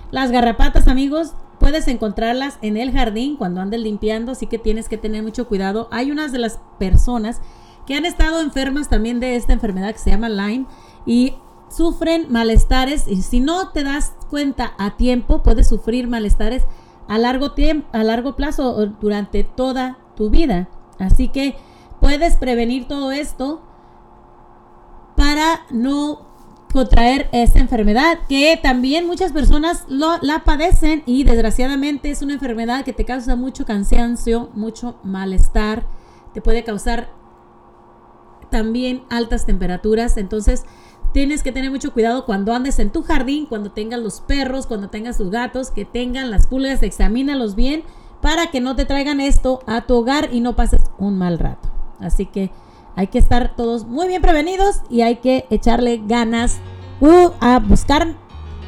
Las 0.10 0.32
garrapatas, 0.32 0.88
amigos, 0.88 1.36
puedes 1.60 1.88
encontrarlas 1.88 2.58
en 2.62 2.78
el 2.78 2.92
jardín 2.92 3.38
cuando 3.38 3.62
andes 3.62 3.80
limpiando, 3.80 4.32
así 4.32 4.48
que 4.48 4.58
tienes 4.58 4.90
que 4.90 4.98
tener 4.98 5.24
mucho 5.24 5.48
cuidado. 5.48 5.88
Hay 5.92 6.12
unas 6.12 6.32
de 6.32 6.40
las 6.40 6.60
personas 6.80 7.42
que 7.86 7.96
han 7.96 8.06
estado 8.06 8.42
enfermas 8.42 8.90
también 8.90 9.20
de 9.20 9.36
esta 9.36 9.54
enfermedad 9.54 9.94
que 9.94 10.00
se 10.00 10.12
llama 10.12 10.30
Lyme 10.30 10.66
y 11.06 11.34
sufren 11.70 12.28
malestares 12.30 13.08
y 13.08 13.22
si 13.22 13.40
no 13.40 13.70
te 13.70 13.84
das 13.84 14.14
cuenta 14.30 14.74
a 14.78 14.98
tiempo 14.98 15.44
puedes 15.44 15.68
sufrir 15.68 16.08
malestares 16.08 16.64
a 17.08 17.18
largo 17.18 17.52
tiempo, 17.52 17.88
a 17.92 18.04
largo 18.04 18.36
plazo 18.36 18.76
o 18.76 18.86
durante 18.88 19.44
toda 19.44 19.98
tu 20.16 20.30
vida. 20.30 20.70
Así 21.00 21.28
que 21.28 21.56
puedes 22.00 22.38
prevenir 22.38 22.88
todo 22.88 23.12
esto 23.12 23.62
para 25.16 25.66
no 25.72 26.25
contraer 26.76 27.30
esta 27.32 27.60
enfermedad 27.60 28.20
que 28.28 28.60
también 28.62 29.08
muchas 29.08 29.32
personas 29.32 29.86
la 29.88 30.44
padecen 30.44 31.04
y 31.06 31.24
desgraciadamente 31.24 32.12
es 32.12 32.22
una 32.22 32.34
enfermedad 32.34 32.84
que 32.84 32.92
te 32.92 33.06
causa 33.06 33.38
mucho 33.38 33.66
cansancio, 33.66 34.50
mucho 34.56 35.00
malestar, 35.02 35.86
te 36.34 36.42
puede 36.42 36.66
causar 36.66 37.08
también 38.50 39.04
altas 39.10 39.46
temperaturas, 39.46 40.18
entonces 40.18 40.66
tienes 41.14 41.44
que 41.44 41.54
tener 41.54 41.72
mucho 41.72 41.94
cuidado 41.94 42.26
cuando 42.26 42.54
andes 42.54 42.78
en 42.80 42.90
tu 42.90 43.04
jardín, 43.04 43.46
cuando 43.46 43.72
tengas 43.72 44.02
los 44.02 44.20
perros, 44.20 44.68
cuando 44.68 44.90
tengas 44.90 45.18
tus 45.18 45.32
gatos, 45.32 45.72
que 45.72 45.86
tengan 45.86 46.30
las 46.30 46.46
pulgas, 46.46 46.84
examínalos 46.84 47.56
bien 47.56 47.84
para 48.22 48.48
que 48.48 48.60
no 48.60 48.76
te 48.76 48.84
traigan 48.84 49.22
esto 49.22 49.62
a 49.66 49.86
tu 49.86 49.96
hogar 49.96 50.28
y 50.34 50.42
no 50.42 50.58
pases 50.58 50.82
un 50.98 51.18
mal 51.18 51.40
rato. 51.40 51.70
Así 52.02 52.26
que 52.26 52.52
hay 52.96 53.08
que 53.08 53.18
estar 53.18 53.56
todos 53.56 53.86
muy 53.86 54.08
bien 54.08 54.22
prevenidos 54.22 54.82
y 54.90 55.02
hay 55.02 55.18
que 55.18 55.46
echarle 55.50 56.02
ganas 56.06 56.60
uh, 57.02 57.32
a 57.40 57.60
buscar 57.60 58.16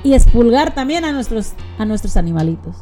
y 0.03 0.13
expulgar 0.13 0.73
también 0.73 1.05
a 1.05 1.11
nuestros, 1.11 1.53
a 1.77 1.85
nuestros 1.85 2.17
animalitos. 2.17 2.77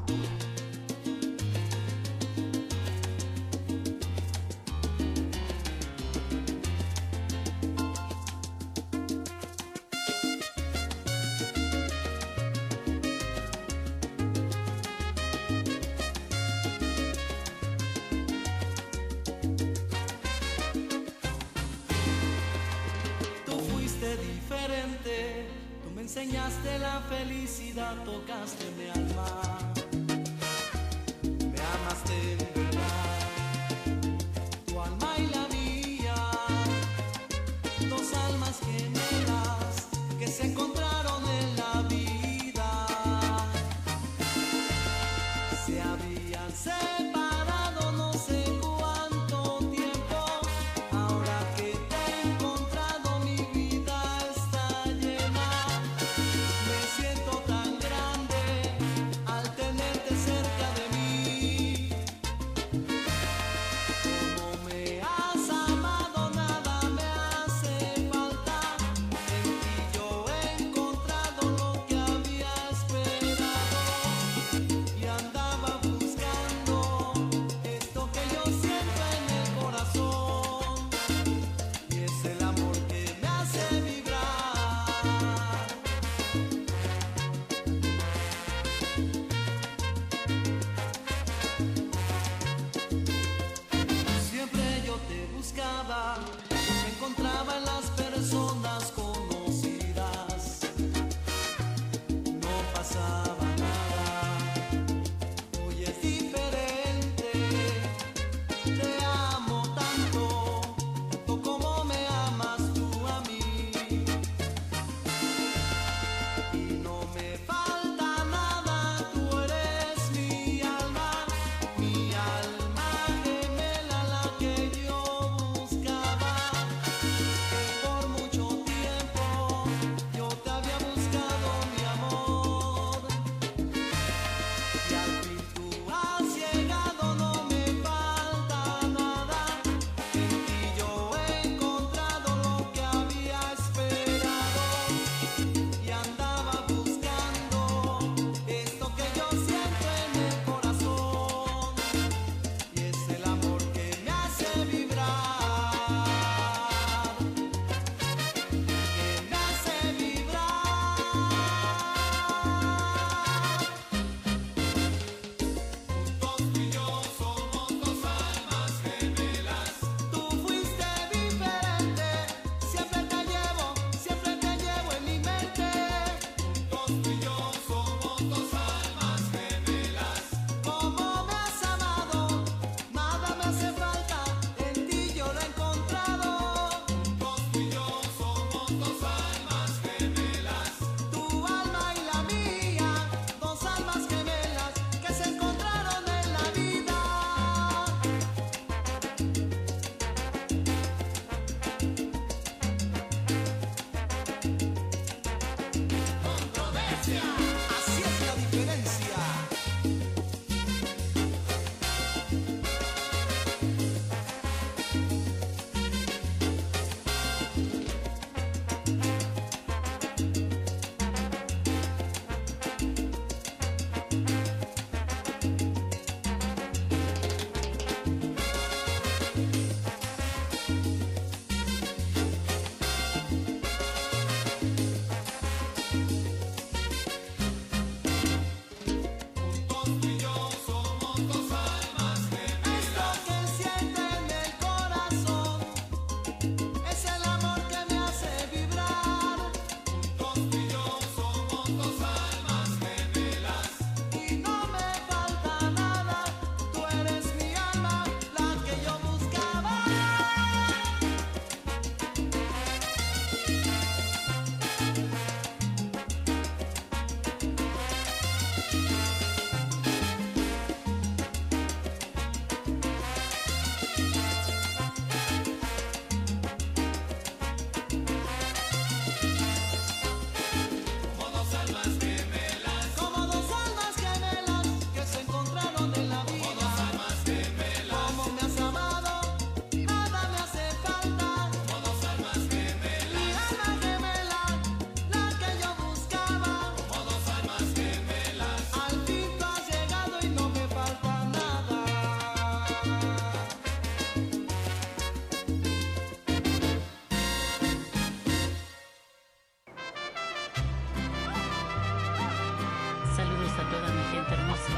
Hermosa 313.76 314.74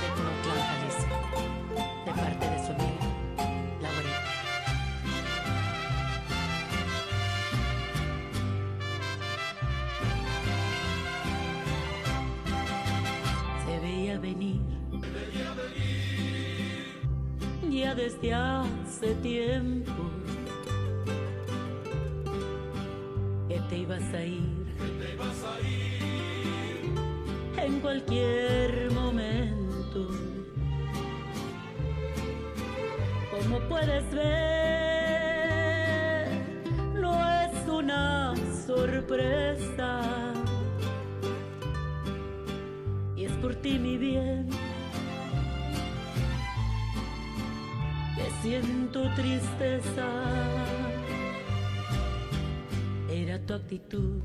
de 0.00 0.08
Colotlán, 0.14 0.60
Jalisco, 0.68 1.16
de 2.04 2.12
parte 2.12 2.44
de 2.48 2.58
su 2.64 2.70
amiga, 2.72 3.04
la 3.82 3.88
güerita. 3.92 4.22
Se 13.66 13.74
veía 13.80 14.18
venir, 14.18 14.60
ya 17.70 17.94
desde 17.94 18.34
hace 18.34 19.14
tiempo 19.16 19.97
puedes 33.78 34.10
ver, 34.10 35.48
no 36.94 37.12
es 37.42 37.68
una 37.68 38.34
sorpresa. 38.66 40.00
Y 43.16 43.24
es 43.24 43.32
por 43.32 43.54
ti 43.56 43.78
mi 43.78 43.96
bien. 43.96 44.48
Que 48.16 48.30
siento 48.42 49.08
tristeza. 49.14 50.08
Era 53.10 53.38
tu 53.46 53.54
actitud. 53.54 54.20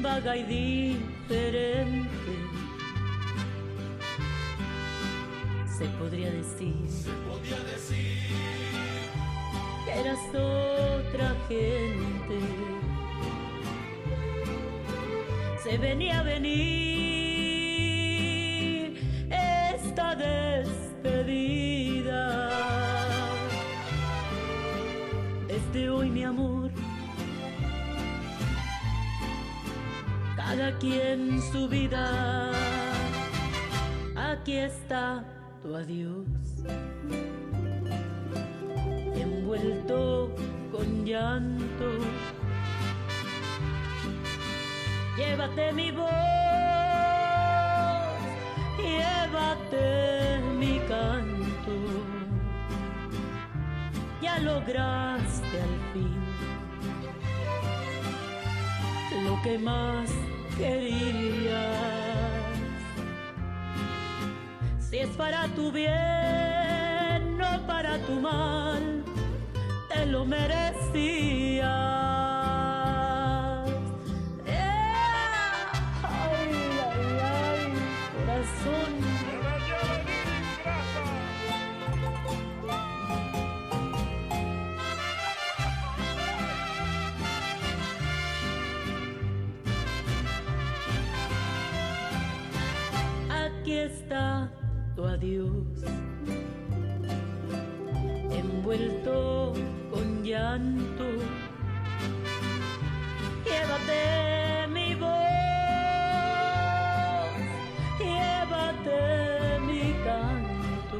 Vaga 0.00 0.36
y 0.36 0.44
diferente. 0.44 2.11
Se 6.12 6.18
podría 7.26 7.58
decir. 7.60 8.18
Que 9.86 9.92
eras 9.98 10.18
otra 10.28 11.34
gente. 11.48 12.38
Se 15.62 15.78
venía 15.78 16.20
a 16.20 16.22
venir 16.22 16.52
esta 19.30 20.14
despedida. 20.14 21.30
Desde 25.48 25.88
hoy, 25.88 26.10
mi 26.10 26.24
amor, 26.24 26.70
cada 30.36 30.76
quien 30.78 31.40
su 31.40 31.66
vida. 31.68 32.50
Aquí 34.14 34.58
está 34.58 35.31
tu 35.72 35.78
adiós, 35.78 36.26
envuelto 39.14 40.30
con 40.70 41.04
llanto. 41.04 41.88
Llévate 45.16 45.72
mi 45.72 45.90
voz, 45.90 46.10
llévate 48.78 50.40
mi 50.58 50.78
canto. 50.88 51.76
Ya 54.20 54.38
lograste 54.40 55.56
al 55.68 55.76
fin 55.92 56.22
lo 59.24 59.40
que 59.42 59.58
más 59.58 60.10
querías. 60.58 61.91
Si 64.92 64.98
es 64.98 65.08
para 65.16 65.48
tu 65.56 65.72
bien, 65.72 67.38
no 67.38 67.66
para 67.66 67.96
tu 68.00 68.12
mal, 68.20 69.02
te 69.88 70.04
lo 70.04 70.26
merecías. 70.26 72.11
Adiós, 95.22 95.78
envuelto 98.30 99.52
con 99.92 100.24
llanto. 100.24 101.04
Llévate 103.44 104.66
mi 104.72 104.94
voz, 104.96 105.12
llévate 108.00 109.60
mi 109.68 109.94
canto. 110.06 110.98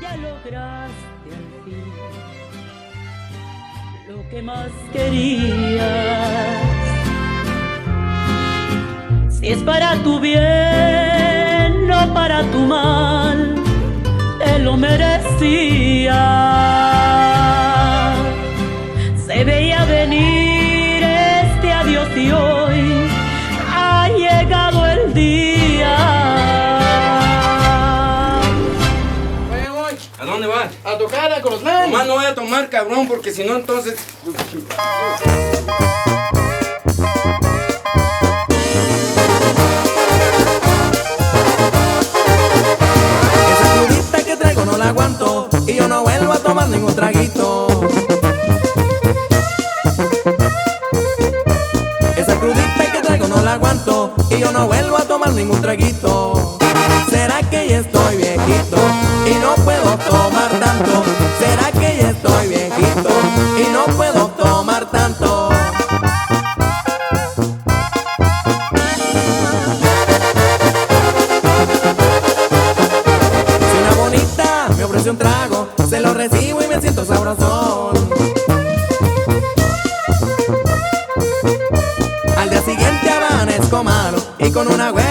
Ya 0.00 0.16
lograste 0.16 1.30
al 1.40 1.48
fin 1.64 1.92
lo 4.08 4.18
que 4.28 4.40
más 4.42 4.72
querías. 4.92 6.73
Si 9.44 9.50
es 9.50 9.62
para 9.62 10.02
tu 10.02 10.20
bien, 10.20 11.86
no 11.86 12.14
para 12.14 12.50
tu 12.50 12.60
mal, 12.60 13.54
te 14.38 14.58
lo 14.60 14.74
merecía. 14.78 16.14
Se 19.26 19.44
veía 19.44 19.84
venir 19.84 21.02
este 21.04 21.70
adiós 21.70 22.08
y 22.16 22.32
hoy 22.32 23.06
ha 23.70 24.08
llegado 24.08 24.86
el 24.86 25.12
día. 25.12 25.96
Oye, 29.52 29.68
voy. 29.68 29.94
¿A 30.20 30.24
dónde 30.24 30.46
vas? 30.46 30.70
A 30.86 30.96
tocar 30.96 31.30
a 31.30 31.42
Colotlán. 31.42 31.90
Nomás 31.90 32.06
no 32.06 32.14
voy 32.14 32.24
a 32.24 32.34
tomar, 32.34 32.70
cabrón, 32.70 33.06
porque 33.06 33.30
si 33.30 33.44
no, 33.44 33.56
entonces. 33.56 33.98
Y 45.66 45.74
yo 45.74 45.88
no 45.88 46.02
vuelvo 46.02 46.32
a 46.32 46.38
tomar 46.38 46.68
ningún 46.68 46.94
traguito. 46.94 47.66
Esa 52.16 52.36
crudita 52.38 52.92
que 52.92 53.00
traigo 53.02 53.26
no 53.26 53.42
la 53.42 53.54
aguanto 53.54 54.14
y 54.30 54.38
yo 54.38 54.52
no 54.52 54.66
vuelvo 54.66 54.96
a 54.96 55.02
tomar 55.02 55.32
ningún 55.32 55.60
traguito. 55.60 56.58
¿Será 57.10 57.42
que 57.50 57.68
ya 57.68 57.78
estoy 57.78 58.16
viejito 58.18 58.76
y 59.26 59.34
no 59.40 59.54
puedo 59.64 59.96
tomar 59.98 60.50
tanto? 60.60 61.13
Con 84.54 84.68
una 84.68 84.90
güera 84.90 85.03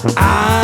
cerveza. 0.00 0.59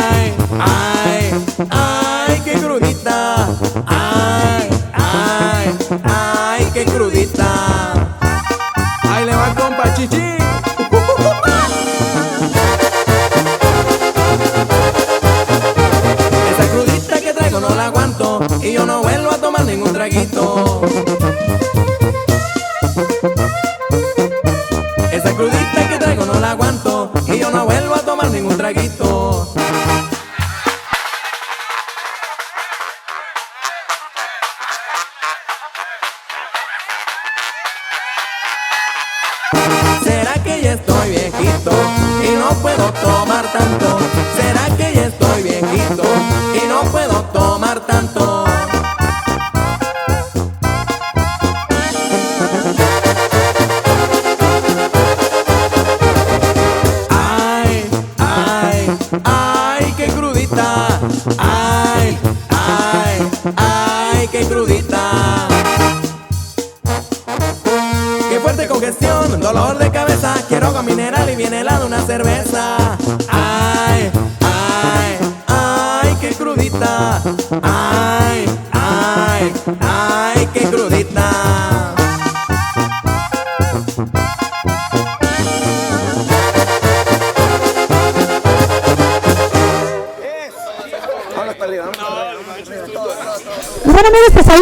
No 42.47 42.53
puedo 42.61 42.93
tomar 42.93 43.36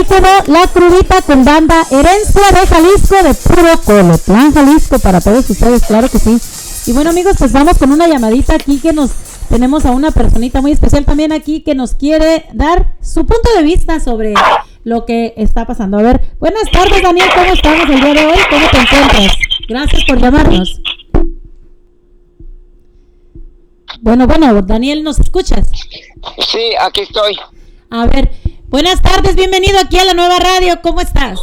quedó 0.05 0.53
la 0.53 0.67
crudita 0.67 1.21
con 1.21 1.43
banda 1.43 1.85
Herencia 1.89 2.51
de 2.51 2.67
Jalisco 2.67 3.15
de 3.23 3.33
puro 3.33 3.81
Colotlán, 3.83 4.53
Jalisco, 4.53 4.99
para 4.99 5.21
todos 5.21 5.49
ustedes, 5.49 5.83
claro 5.83 6.09
que 6.09 6.19
sí. 6.19 6.37
Y 6.87 6.93
bueno 6.93 7.09
amigos, 7.09 7.35
pues 7.37 7.51
vamos 7.51 7.77
con 7.77 7.91
una 7.91 8.07
llamadita 8.07 8.55
aquí 8.55 8.79
que 8.79 8.93
nos 8.93 9.11
tenemos 9.49 9.85
a 9.85 9.91
una 9.91 10.11
personita 10.11 10.61
muy 10.61 10.71
especial 10.71 11.05
también 11.05 11.31
aquí 11.31 11.61
que 11.61 11.75
nos 11.75 11.95
quiere 11.95 12.45
dar 12.53 12.95
su 13.01 13.25
punto 13.25 13.49
de 13.55 13.63
vista 13.63 13.99
sobre 13.99 14.33
lo 14.83 15.05
que 15.05 15.33
está 15.37 15.65
pasando. 15.65 15.97
A 15.97 16.01
ver, 16.01 16.21
buenas 16.39 16.69
tardes 16.71 17.01
Daniel, 17.01 17.29
¿cómo 17.33 17.51
estamos 17.51 17.89
el 17.89 18.01
día 18.01 18.13
de 18.13 18.25
hoy? 18.25 18.37
¿Cómo 18.49 18.67
te 18.69 18.77
encuentras? 18.77 19.31
Gracias 19.67 20.03
por 20.05 20.19
llamarnos. 20.19 20.81
Bueno, 24.01 24.27
bueno, 24.27 24.61
Daniel, 24.61 25.03
¿nos 25.03 25.19
escuchas? 25.19 25.71
Sí, 26.51 26.71
aquí 26.79 27.01
estoy. 27.01 27.37
A 27.89 28.05
ver, 28.07 28.31
buenas 28.69 29.01
tardes, 29.01 29.35
bienvenido 29.35 29.77
aquí 29.79 29.97
a 29.97 30.05
la 30.05 30.13
nueva 30.13 30.37
radio, 30.39 30.79
¿cómo 30.81 31.01
estás? 31.01 31.39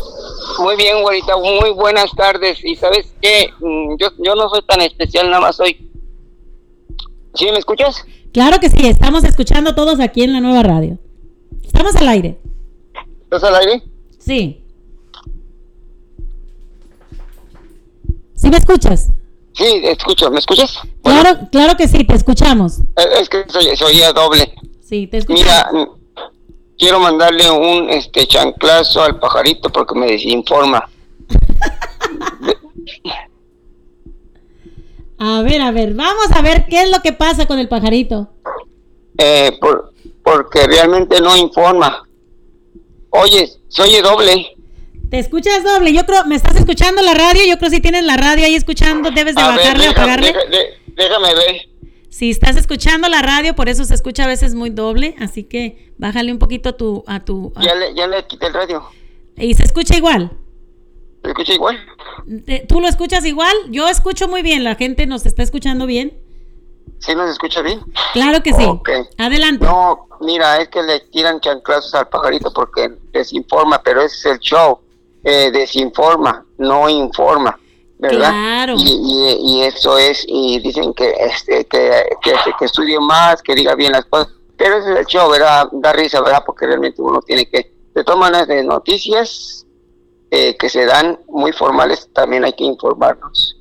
Muy 0.58 0.76
bien, 0.76 1.02
güerita, 1.02 1.36
muy 1.36 1.70
buenas 1.70 2.10
tardes. 2.16 2.58
Y 2.64 2.76
sabes 2.76 3.12
qué, 3.20 3.48
Mm, 3.60 3.96
yo, 3.98 4.08
yo 4.18 4.34
no 4.34 4.48
soy 4.48 4.62
tan 4.66 4.80
especial, 4.80 5.28
nada 5.30 5.40
más 5.40 5.56
soy... 5.56 5.88
¿Sí 7.34 7.46
me 7.50 7.58
escuchas? 7.58 8.04
Claro 8.32 8.58
que 8.60 8.68
sí, 8.68 8.86
estamos 8.86 9.24
escuchando 9.24 9.74
todos 9.74 10.00
aquí 10.00 10.22
en 10.22 10.32
la 10.32 10.40
nueva 10.40 10.62
radio. 10.62 10.98
Estamos 11.64 11.94
al 11.96 12.08
aire. 12.08 12.38
¿Estás 13.24 13.44
al 13.44 13.54
aire? 13.56 13.82
Sí. 14.18 14.62
¿Sí 18.34 18.50
me 18.50 18.56
escuchas? 18.58 19.10
Sí, 19.54 19.64
escucho, 19.84 20.30
¿me 20.30 20.38
escuchas? 20.38 20.78
Claro, 21.02 21.38
claro 21.50 21.76
que 21.76 21.88
sí, 21.88 22.04
te 22.04 22.14
escuchamos. 22.14 22.80
Eh, 22.80 23.20
Es 23.20 23.28
que 23.28 23.44
soy, 23.48 23.74
soy 23.76 24.02
a 24.02 24.12
doble. 24.12 24.54
Sí, 24.82 25.06
te 25.06 25.18
escucho. 25.18 25.38
Mira, 25.38 25.70
quiero 26.82 26.98
mandarle 26.98 27.48
un 27.48 27.90
este 27.90 28.26
chanclazo 28.26 29.04
al 29.04 29.20
pajarito 29.20 29.70
porque 29.70 29.94
me 29.94 30.06
desinforma. 30.08 30.84
A 35.18 35.42
ver, 35.42 35.60
a 35.62 35.70
ver, 35.70 35.94
vamos 35.94 36.26
a 36.34 36.42
ver 36.42 36.66
qué 36.68 36.82
es 36.82 36.90
lo 36.90 36.98
que 37.00 37.12
pasa 37.12 37.46
con 37.46 37.60
el 37.60 37.68
pajarito. 37.68 38.28
Eh, 39.16 39.56
por, 39.60 39.92
porque 40.24 40.66
realmente 40.66 41.20
no 41.20 41.36
informa. 41.36 42.02
Oye, 43.10 43.48
se 43.68 43.82
oye 43.82 44.02
doble. 44.02 44.56
Te 45.08 45.20
escuchas 45.20 45.62
doble. 45.62 45.92
Yo 45.92 46.04
creo, 46.04 46.24
¿me 46.24 46.34
estás 46.34 46.56
escuchando 46.56 47.00
la 47.02 47.14
radio? 47.14 47.42
Yo 47.46 47.58
creo 47.58 47.70
que 47.70 47.76
si 47.76 47.82
tienes 47.82 48.02
la 48.04 48.16
radio 48.16 48.44
ahí 48.44 48.56
escuchando, 48.56 49.10
debes 49.12 49.36
de 49.36 49.42
A 49.42 49.54
ver, 49.56 49.78
o 49.86 49.90
apagarle. 49.92 50.26
deja- 50.32 50.44
de- 50.46 50.74
déjame 50.96 51.34
ver. 51.34 51.68
Si 52.12 52.28
estás 52.30 52.56
escuchando 52.56 53.08
la 53.08 53.22
radio, 53.22 53.54
por 53.54 53.70
eso 53.70 53.84
se 53.86 53.94
escucha 53.94 54.24
a 54.24 54.26
veces 54.26 54.54
muy 54.54 54.68
doble, 54.68 55.16
así 55.18 55.44
que 55.44 55.94
bájale 55.96 56.30
un 56.30 56.38
poquito 56.38 56.68
a 56.68 56.72
tu 56.76 57.02
a 57.06 57.20
tu 57.24 57.54
a- 57.56 57.62
Ya 57.62 57.74
le, 57.74 57.94
ya 57.94 58.06
le 58.06 58.26
quité 58.26 58.48
el 58.48 58.52
radio. 58.52 58.82
y 59.36 59.54
se 59.54 59.62
escucha 59.64 59.96
igual. 59.96 60.30
¿Se 61.22 61.28
escucha 61.30 61.54
igual? 61.54 61.78
Eh, 62.48 62.66
¿Tú 62.68 62.82
lo 62.82 62.86
escuchas 62.88 63.24
igual? 63.24 63.54
Yo 63.70 63.88
escucho 63.88 64.28
muy 64.28 64.42
bien, 64.42 64.62
la 64.62 64.74
gente 64.74 65.06
nos 65.06 65.24
está 65.24 65.42
escuchando 65.42 65.86
bien. 65.86 66.12
¿Sí 66.98 67.14
nos 67.14 67.30
escucha 67.30 67.62
bien? 67.62 67.80
Claro 68.12 68.42
que 68.42 68.52
sí. 68.52 68.62
Ok. 68.64 68.90
Adelante. 69.16 69.64
No, 69.64 70.06
mira, 70.20 70.60
es 70.60 70.68
que 70.68 70.82
le 70.82 71.00
tiran 71.12 71.40
chanclazos 71.40 71.94
al 71.94 72.08
pajarito 72.10 72.52
porque 72.52 72.90
desinforma, 73.12 73.80
pero 73.82 74.02
ese 74.02 74.16
es 74.16 74.26
el 74.34 74.38
show. 74.40 74.80
Eh, 75.24 75.50
desinforma, 75.50 76.44
no 76.58 76.90
informa, 76.90 77.58
¿verdad? 78.02 78.30
Claro. 78.30 78.74
Y, 78.76 78.82
y, 78.82 79.36
y 79.40 79.62
eso 79.62 79.96
es, 79.96 80.24
y 80.26 80.58
dicen 80.58 80.92
que, 80.92 81.14
este, 81.20 81.64
que, 81.66 82.04
que, 82.20 82.32
que 82.58 82.64
estudie 82.64 82.98
más, 82.98 83.40
que 83.40 83.54
diga 83.54 83.76
bien 83.76 83.92
las 83.92 84.04
cosas, 84.06 84.28
pero 84.56 84.78
ese 84.78 84.92
es 84.92 84.98
el 84.98 85.06
show, 85.06 85.30
¿verdad? 85.30 85.68
Da 85.70 85.92
risa, 85.92 86.20
¿verdad? 86.20 86.42
Porque 86.44 86.66
realmente 86.66 87.00
uno 87.00 87.20
tiene 87.22 87.48
que, 87.48 87.72
de 87.94 88.04
todas 88.04 88.18
maneras, 88.18 88.48
de 88.48 88.64
noticias 88.64 89.64
eh, 90.32 90.56
que 90.58 90.68
se 90.68 90.84
dan 90.84 91.20
muy 91.28 91.52
formales, 91.52 92.08
también 92.12 92.44
hay 92.44 92.54
que 92.54 92.64
informarnos. 92.64 93.56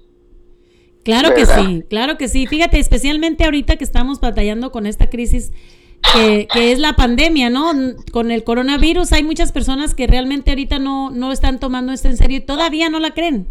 Claro 1.04 1.36
que 1.36 1.46
sí, 1.46 1.84
claro 1.88 2.18
que 2.18 2.28
sí. 2.28 2.48
Fíjate, 2.48 2.80
especialmente 2.80 3.46
ahorita 3.46 3.76
que 3.76 3.84
estamos 3.84 4.20
batallando 4.20 4.72
con 4.72 4.88
esta 4.88 5.10
crisis 5.10 5.52
que, 6.14 6.48
que 6.52 6.72
es 6.72 6.80
la 6.80 6.94
pandemia, 6.94 7.50
¿no? 7.50 7.72
Con 8.12 8.32
el 8.32 8.44
coronavirus 8.44 9.12
hay 9.14 9.24
muchas 9.24 9.52
personas 9.52 9.94
que 9.96 10.08
realmente 10.08 10.52
ahorita 10.52 10.80
no, 10.80 11.12
no 11.12 11.32
están 11.32 11.60
tomando 11.60 11.92
esto 11.92 12.08
en 12.08 12.18
serio 12.18 12.38
y 12.38 12.42
todavía 12.42 12.90
no 12.90 13.00
la 13.00 13.12
creen. 13.12 13.48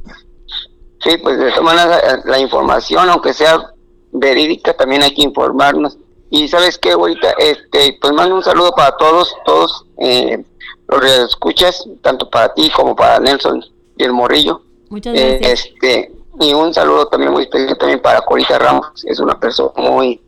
Sí, 1.03 1.17
pues 1.23 1.39
de 1.39 1.51
todas 1.51 1.63
maneras 1.63 2.03
la, 2.25 2.31
la 2.33 2.39
información, 2.39 3.09
aunque 3.09 3.33
sea 3.33 3.73
verídica, 4.13 4.75
también 4.75 5.03
hay 5.03 5.15
que 5.15 5.23
informarnos. 5.23 5.97
Y 6.31 6.47
sabes 6.49 6.79
qué, 6.79 6.93
ahorita, 6.93 7.31
este, 7.39 7.99
pues 8.01 8.13
mando 8.13 8.37
un 8.37 8.43
saludo 8.43 8.73
para 8.73 8.97
todos, 8.97 9.35
todos 9.45 9.87
eh, 9.99 10.45
los 10.89 11.01
que 11.01 11.23
escuchas, 11.23 11.85
tanto 12.03 12.29
para 12.31 12.53
ti 12.55 12.71
como 12.71 12.95
para 12.95 13.19
Nelson 13.19 13.65
y 13.97 14.05
el 14.05 14.13
Morrillo. 14.13 14.63
Muchas 14.91 15.17
Eh, 15.17 15.39
gracias. 15.41 15.67
este, 15.67 16.13
y 16.41 16.53
un 16.55 16.73
saludo 16.73 17.07
también 17.07 17.33
muy 17.33 17.43
especial 17.45 17.77
también 17.79 18.01
para 18.01 18.21
Corita 18.23 18.59
Ramos, 18.59 19.05
es 19.05 19.19
una 19.21 19.39
persona 19.41 19.73
muy 19.77 20.21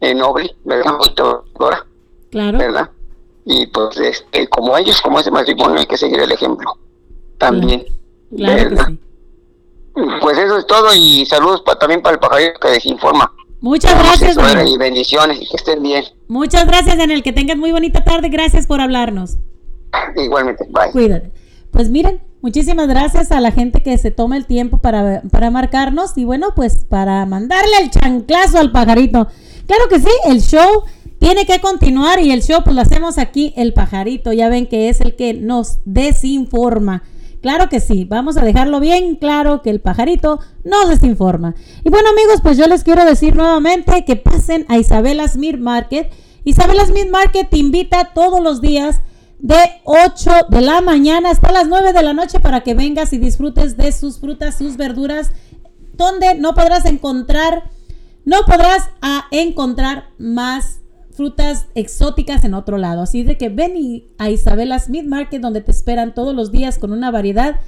eh, 0.00 0.14
noble, 0.14 0.54
¿verdad? 0.64 0.92
Muy 0.96 1.10
trabajadora, 1.14 1.86
Claro. 2.30 2.58
¿verdad? 2.58 2.90
Y 3.44 3.66
pues 3.68 3.96
este, 3.98 4.46
como 4.48 4.76
ellos, 4.76 5.00
como 5.00 5.18
ese 5.18 5.30
matrimonio, 5.30 5.78
hay 5.80 5.86
que 5.86 5.96
seguir 5.96 6.20
el 6.20 6.30
ejemplo. 6.30 6.70
También. 7.38 7.84
Claro 8.36 8.56
que 8.58 8.64
¿verdad? 8.68 8.86
sí. 8.88 9.00
Pues 10.20 10.38
eso 10.38 10.58
es 10.58 10.66
todo 10.66 10.94
y 10.94 11.24
saludos 11.26 11.62
pa- 11.62 11.78
también 11.78 12.02
para 12.02 12.14
el 12.14 12.20
pajarito 12.20 12.58
que 12.60 12.68
desinforma. 12.68 13.32
Muchas 13.60 13.98
gracias, 13.98 14.36
Daniel. 14.36 14.68
Y 14.68 14.78
bendiciones 14.78 15.40
y 15.40 15.48
que 15.48 15.56
estén 15.56 15.82
bien. 15.82 16.04
Muchas 16.28 16.64
gracias, 16.66 16.96
Daniel. 16.96 17.22
Que 17.22 17.32
tengas 17.32 17.56
muy 17.56 17.72
bonita 17.72 18.04
tarde. 18.04 18.28
Gracias 18.28 18.66
por 18.66 18.80
hablarnos. 18.80 19.38
Igualmente, 20.16 20.64
bye. 20.70 20.92
Cuídate. 20.92 21.32
Pues 21.72 21.90
miren, 21.90 22.20
muchísimas 22.40 22.86
gracias 22.88 23.32
a 23.32 23.40
la 23.40 23.50
gente 23.50 23.82
que 23.82 23.98
se 23.98 24.10
toma 24.10 24.36
el 24.36 24.46
tiempo 24.46 24.78
para, 24.78 25.22
para 25.30 25.50
marcarnos 25.50 26.16
y 26.16 26.24
bueno, 26.24 26.48
pues 26.54 26.84
para 26.84 27.26
mandarle 27.26 27.76
el 27.82 27.90
chanclazo 27.90 28.58
al 28.58 28.70
pajarito. 28.70 29.26
Claro 29.66 29.88
que 29.90 29.98
sí, 29.98 30.08
el 30.26 30.40
show 30.40 30.84
tiene 31.18 31.44
que 31.44 31.60
continuar 31.60 32.20
y 32.20 32.30
el 32.30 32.42
show 32.42 32.62
pues 32.62 32.76
lo 32.76 32.82
hacemos 32.82 33.18
aquí 33.18 33.52
el 33.56 33.74
pajarito. 33.74 34.32
Ya 34.32 34.48
ven 34.48 34.66
que 34.66 34.88
es 34.88 35.00
el 35.00 35.16
que 35.16 35.34
nos 35.34 35.78
desinforma. 35.84 37.02
Claro 37.40 37.68
que 37.68 37.78
sí, 37.78 38.04
vamos 38.04 38.36
a 38.36 38.44
dejarlo 38.44 38.80
bien 38.80 39.14
claro 39.14 39.62
que 39.62 39.70
el 39.70 39.80
pajarito 39.80 40.40
nos 40.64 40.88
desinforma. 40.88 41.54
Y 41.84 41.90
bueno 41.90 42.08
amigos, 42.10 42.40
pues 42.42 42.56
yo 42.56 42.66
les 42.66 42.82
quiero 42.82 43.04
decir 43.04 43.36
nuevamente 43.36 44.04
que 44.04 44.16
pasen 44.16 44.66
a 44.68 44.78
Isabela 44.78 45.28
Smith 45.28 45.58
Market. 45.58 46.10
Isabela 46.44 46.84
Smith 46.86 47.08
Market 47.10 47.48
te 47.48 47.58
invita 47.58 48.12
todos 48.12 48.40
los 48.42 48.60
días 48.60 49.00
de 49.38 49.56
8 49.84 50.30
de 50.48 50.60
la 50.62 50.80
mañana 50.80 51.30
hasta 51.30 51.52
las 51.52 51.68
9 51.68 51.92
de 51.92 52.02
la 52.02 52.12
noche 52.12 52.40
para 52.40 52.62
que 52.62 52.74
vengas 52.74 53.12
y 53.12 53.18
disfrutes 53.18 53.76
de 53.76 53.92
sus 53.92 54.18
frutas, 54.18 54.58
sus 54.58 54.76
verduras, 54.76 55.30
donde 55.92 56.34
no 56.34 56.54
podrás 56.54 56.86
encontrar, 56.86 57.70
no 58.24 58.38
podrás 58.46 58.90
ah, 59.00 59.26
encontrar 59.30 60.08
más 60.18 60.80
frutas 61.18 61.66
exóticas 61.74 62.44
en 62.44 62.54
otro 62.54 62.78
lado. 62.78 63.02
Así 63.02 63.24
de 63.24 63.36
que 63.36 63.50
ven 63.50 63.76
y- 63.76 64.04
a 64.16 64.30
Isabela 64.30 64.78
Smith 64.78 65.04
Market 65.04 65.42
donde 65.42 65.60
te 65.60 65.70
esperan 65.72 66.14
todos 66.14 66.34
los 66.34 66.50
días 66.50 66.78
con 66.78 66.92
una 66.92 67.10
variedad 67.10 67.60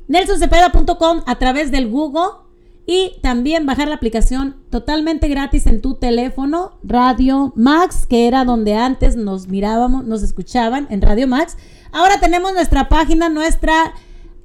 nelsoncepeda.com 0.07 1.21
a 1.27 1.35
través 1.37 1.69
del 1.69 1.91
Google 1.91 2.42
y 2.85 3.13
también 3.21 3.65
bajar 3.65 3.87
la 3.87 3.95
aplicación 3.95 4.57
totalmente 4.69 5.27
gratis 5.29 5.67
en 5.67 5.81
tu 5.81 5.95
teléfono, 5.95 6.77
Radio 6.83 7.53
Max, 7.55 8.05
que 8.05 8.27
era 8.27 8.43
donde 8.43 8.75
antes 8.75 9.15
nos 9.15 9.47
mirábamos, 9.47 10.05
nos 10.05 10.21
escuchaban 10.21 10.87
en 10.89 11.01
Radio 11.01 11.27
Max. 11.27 11.57
Ahora 11.91 12.19
tenemos 12.19 12.53
nuestra 12.53 12.89
página, 12.89 13.29
nuestra, 13.29 13.93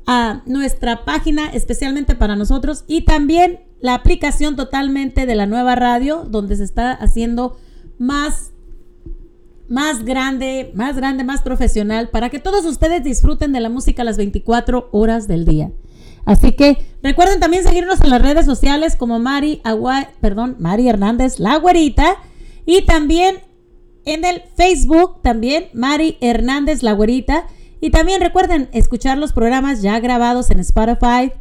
ah, 0.06 0.42
nuestra 0.46 1.04
página 1.04 1.50
especialmente 1.50 2.14
para 2.14 2.36
nosotros 2.36 2.84
y 2.86 3.02
también 3.02 3.60
la 3.80 3.94
aplicación 3.94 4.54
totalmente 4.54 5.26
de 5.26 5.34
la 5.34 5.46
nueva 5.46 5.74
radio, 5.74 6.24
donde 6.28 6.56
se 6.56 6.64
está 6.64 6.92
haciendo 6.92 7.58
más 7.98 8.52
más 9.68 10.02
grande, 10.02 10.72
más 10.74 10.96
grande, 10.96 11.24
más 11.24 11.42
profesional, 11.42 12.08
para 12.08 12.30
que 12.30 12.38
todos 12.38 12.64
ustedes 12.64 13.04
disfruten 13.04 13.52
de 13.52 13.60
la 13.60 13.68
música 13.68 14.02
las 14.02 14.16
24 14.16 14.88
horas 14.92 15.28
del 15.28 15.44
día. 15.44 15.70
Así 16.28 16.52
que 16.52 16.76
recuerden 17.02 17.40
también 17.40 17.62
seguirnos 17.62 18.02
en 18.02 18.10
las 18.10 18.20
redes 18.20 18.44
sociales 18.44 18.96
como 18.96 19.18
Mari 19.18 19.62
Agua, 19.64 20.08
perdón, 20.20 20.56
Mari 20.58 20.86
Hernández, 20.86 21.38
la 21.38 21.56
güerita, 21.56 22.16
y 22.66 22.82
también 22.82 23.38
en 24.04 24.26
el 24.26 24.42
Facebook, 24.54 25.22
también 25.22 25.68
Mari 25.72 26.18
Hernández, 26.20 26.82
la 26.82 26.92
güerita, 26.92 27.46
y 27.80 27.88
también 27.92 28.20
recuerden 28.20 28.68
escuchar 28.74 29.16
los 29.16 29.32
programas 29.32 29.80
ya 29.80 30.00
grabados 30.00 30.50
en 30.50 30.60
Spotify, 30.60 31.32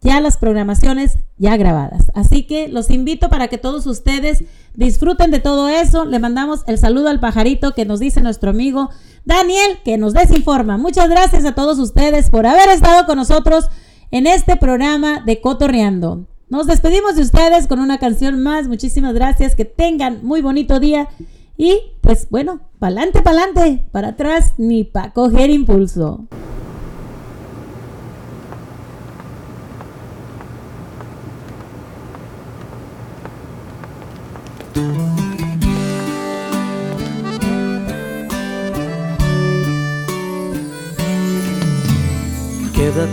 ya 0.00 0.22
las 0.22 0.38
programaciones 0.38 1.18
ya 1.36 1.58
grabadas. 1.58 2.10
Así 2.14 2.44
que 2.44 2.68
los 2.68 2.88
invito 2.88 3.28
para 3.28 3.48
que 3.48 3.58
todos 3.58 3.86
ustedes 3.86 4.42
disfruten 4.72 5.30
de 5.30 5.40
todo 5.40 5.68
eso. 5.68 6.06
Le 6.06 6.18
mandamos 6.18 6.60
el 6.66 6.78
saludo 6.78 7.10
al 7.10 7.20
pajarito 7.20 7.74
que 7.74 7.84
nos 7.84 8.00
dice 8.00 8.22
nuestro 8.22 8.48
amigo 8.48 8.88
Daniel, 9.26 9.80
que 9.84 9.98
nos 9.98 10.14
desinforma. 10.14 10.78
Muchas 10.78 11.10
gracias 11.10 11.44
a 11.44 11.54
todos 11.54 11.78
ustedes 11.78 12.30
por 12.30 12.46
haber 12.46 12.70
estado 12.70 13.04
con 13.04 13.18
nosotros 13.18 13.68
en 14.10 14.26
este 14.26 14.56
programa 14.56 15.20
de 15.20 15.40
Cotorreando. 15.40 16.26
Nos 16.48 16.66
despedimos 16.66 17.14
de 17.14 17.22
ustedes 17.22 17.66
con 17.68 17.78
una 17.78 17.98
canción 17.98 18.42
más. 18.42 18.66
Muchísimas 18.66 19.14
gracias. 19.14 19.54
Que 19.54 19.64
tengan 19.64 20.24
muy 20.24 20.42
bonito 20.42 20.80
día. 20.80 21.08
Y 21.56 21.78
pues 22.00 22.28
bueno, 22.30 22.60
pa'lante, 22.78 23.22
pa'lante, 23.22 23.86
para 23.92 24.08
atrás 24.08 24.54
ni 24.58 24.82
para 24.82 25.12
coger 25.12 25.50
impulso. 25.50 26.26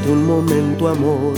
Un 0.09 0.27
momento, 0.27 0.89
amor. 0.89 1.33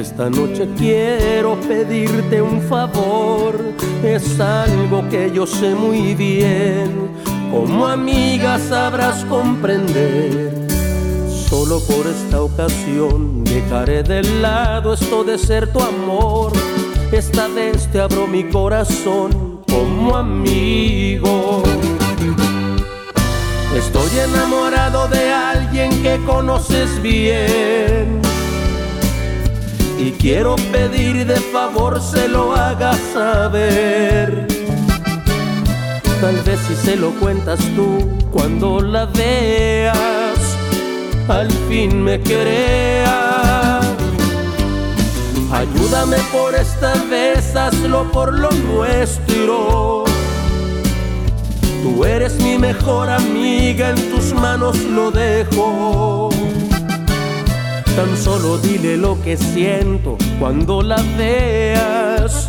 Esta 0.00 0.30
noche 0.30 0.66
quiero 0.78 1.60
pedirte 1.60 2.40
un 2.40 2.62
favor. 2.62 3.60
Es 4.02 4.40
algo 4.40 5.06
que 5.10 5.30
yo 5.30 5.46
sé 5.46 5.74
muy 5.74 6.14
bien. 6.14 7.10
Como 7.50 7.86
amiga 7.86 8.58
sabrás 8.58 9.22
comprender. 9.26 10.66
Solo 11.28 11.80
por 11.80 12.06
esta 12.06 12.40
ocasión 12.40 13.44
dejaré 13.44 14.02
de 14.02 14.22
lado 14.22 14.94
esto 14.94 15.22
de 15.22 15.36
ser 15.36 15.70
tu 15.70 15.80
amor. 15.80 16.52
Esta 17.12 17.48
vez 17.48 17.86
te 17.88 18.00
abro 18.00 18.26
mi 18.26 18.44
corazón 18.44 19.60
como 19.68 20.16
amigo. 20.16 21.62
Estoy 23.74 24.10
enamorado 24.18 25.06
de 25.06 25.32
alguien 25.32 26.02
que 26.02 26.18
conoces 26.26 27.00
bien. 27.00 28.20
Y 29.96 30.10
quiero 30.12 30.56
pedir 30.72 31.24
de 31.24 31.36
favor 31.36 32.00
se 32.02 32.26
lo 32.26 32.54
hagas 32.56 32.98
saber. 33.14 34.48
Tal 36.20 36.36
vez 36.42 36.58
si 36.66 36.74
se 36.74 36.96
lo 36.96 37.10
cuentas 37.12 37.60
tú 37.76 38.08
cuando 38.32 38.80
la 38.80 39.06
veas, 39.06 40.56
al 41.28 41.50
fin 41.68 42.02
me 42.02 42.20
crea. 42.20 43.80
Ayúdame 45.52 46.16
por 46.32 46.54
esta 46.56 46.92
vez, 47.04 47.54
hazlo 47.54 48.10
por 48.10 48.32
lo 48.32 48.50
nuestro. 48.50 50.09
Tú 51.82 52.04
eres 52.04 52.34
mi 52.42 52.58
mejor 52.58 53.08
amiga, 53.08 53.90
en 53.90 54.10
tus 54.10 54.34
manos 54.34 54.76
lo 54.78 55.10
dejo. 55.10 56.28
Tan 57.96 58.16
solo 58.16 58.58
dile 58.58 58.96
lo 58.96 59.20
que 59.22 59.36
siento 59.36 60.16
cuando 60.38 60.82
la 60.82 61.02
veas 61.16 62.48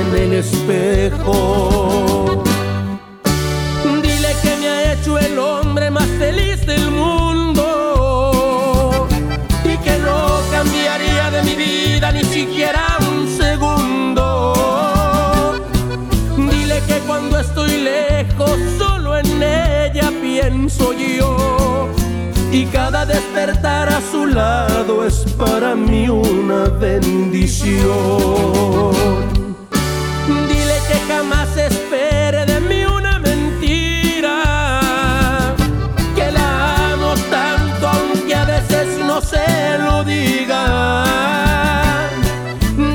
en 0.00 0.16
el 0.18 0.32
espejo. 0.34 2.42
Dile 4.02 4.34
que 4.42 4.56
me 4.60 4.68
ha 4.68 4.92
hecho 4.94 5.18
el 5.18 5.38
hombre 5.38 5.90
más 5.90 6.08
feliz 6.18 6.66
del 6.66 6.90
mundo 6.90 7.64
y 9.64 9.76
que 9.78 9.98
no 9.98 10.40
cambiaría 10.50 11.30
de 11.30 11.42
mi 11.42 11.54
vida 11.54 12.12
ni 12.12 12.24
siquiera 12.24 12.83
pienso 20.76 20.92
yo. 20.92 21.88
Y 22.50 22.66
cada 22.66 23.04
despertar 23.04 23.88
a 23.88 24.00
su 24.00 24.26
lado 24.26 25.04
es 25.04 25.24
para 25.36 25.74
mí 25.74 26.08
una 26.08 26.64
bendición. 26.68 27.84
Dile 30.48 30.78
que 30.88 30.94
jamás 31.08 31.56
espere 31.56 32.46
de 32.46 32.60
mí 32.60 32.84
una 32.84 33.18
mentira. 33.18 34.80
Que 36.14 36.30
la 36.30 36.92
amo 36.92 37.14
tanto 37.30 37.88
aunque 37.88 38.34
a 38.34 38.44
veces 38.44 38.98
no 39.04 39.20
se 39.20 39.78
lo 39.78 40.04
diga. 40.04 41.04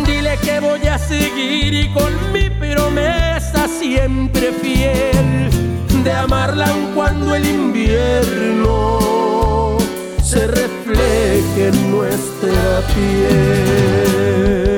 Dile 0.06 0.38
que 0.42 0.60
voy 0.62 0.88
a 0.88 0.98
seguir 0.98 1.74
y 1.74 1.94
con 1.94 2.14
mi 2.32 2.50
promesa 2.50 3.68
siempre 3.68 4.54
fiel 4.54 5.50
de 6.04 6.12
amarla 6.12 6.68
aun 6.68 6.94
cuando 6.94 7.36
el 7.36 7.46
invierno 7.46 9.00
se 10.24 10.48
refleje 10.48 11.68
en 11.68 11.92
nuestra 11.92 12.82
piel. 12.94 14.69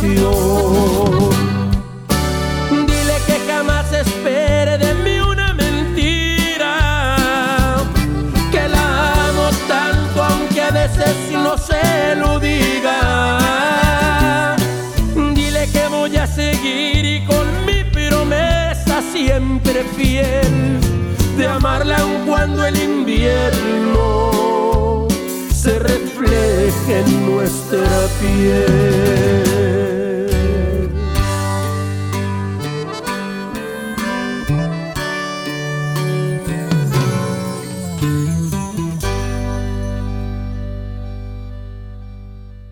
Dile 0.00 0.30
que 3.26 3.40
jamás 3.48 3.92
espere 3.92 4.78
de 4.78 4.94
mí 4.94 5.18
una 5.18 5.52
mentira, 5.54 6.68
que 8.52 8.68
la 8.68 9.28
amo 9.28 9.50
tanto 9.66 10.22
aunque 10.22 10.62
a 10.62 10.70
veces 10.70 11.16
no 11.32 11.58
se 11.58 12.14
lo 12.14 12.38
diga. 12.38 14.54
Dile 15.34 15.68
que 15.72 15.88
voy 15.88 16.16
a 16.16 16.28
seguir 16.28 17.04
y 17.04 17.26
con 17.26 17.66
mi 17.66 17.82
promesa 17.82 19.02
siempre 19.12 19.82
fiel 19.96 20.78
de 21.36 21.48
amarla 21.48 21.98
aun 21.98 22.24
cuando 22.24 22.64
el 22.64 22.80
invierno 22.80 24.28
se 25.52 25.76
refleje 25.80 27.00
en 27.00 27.26
nuestra 27.26 28.06
piel. 28.20 29.17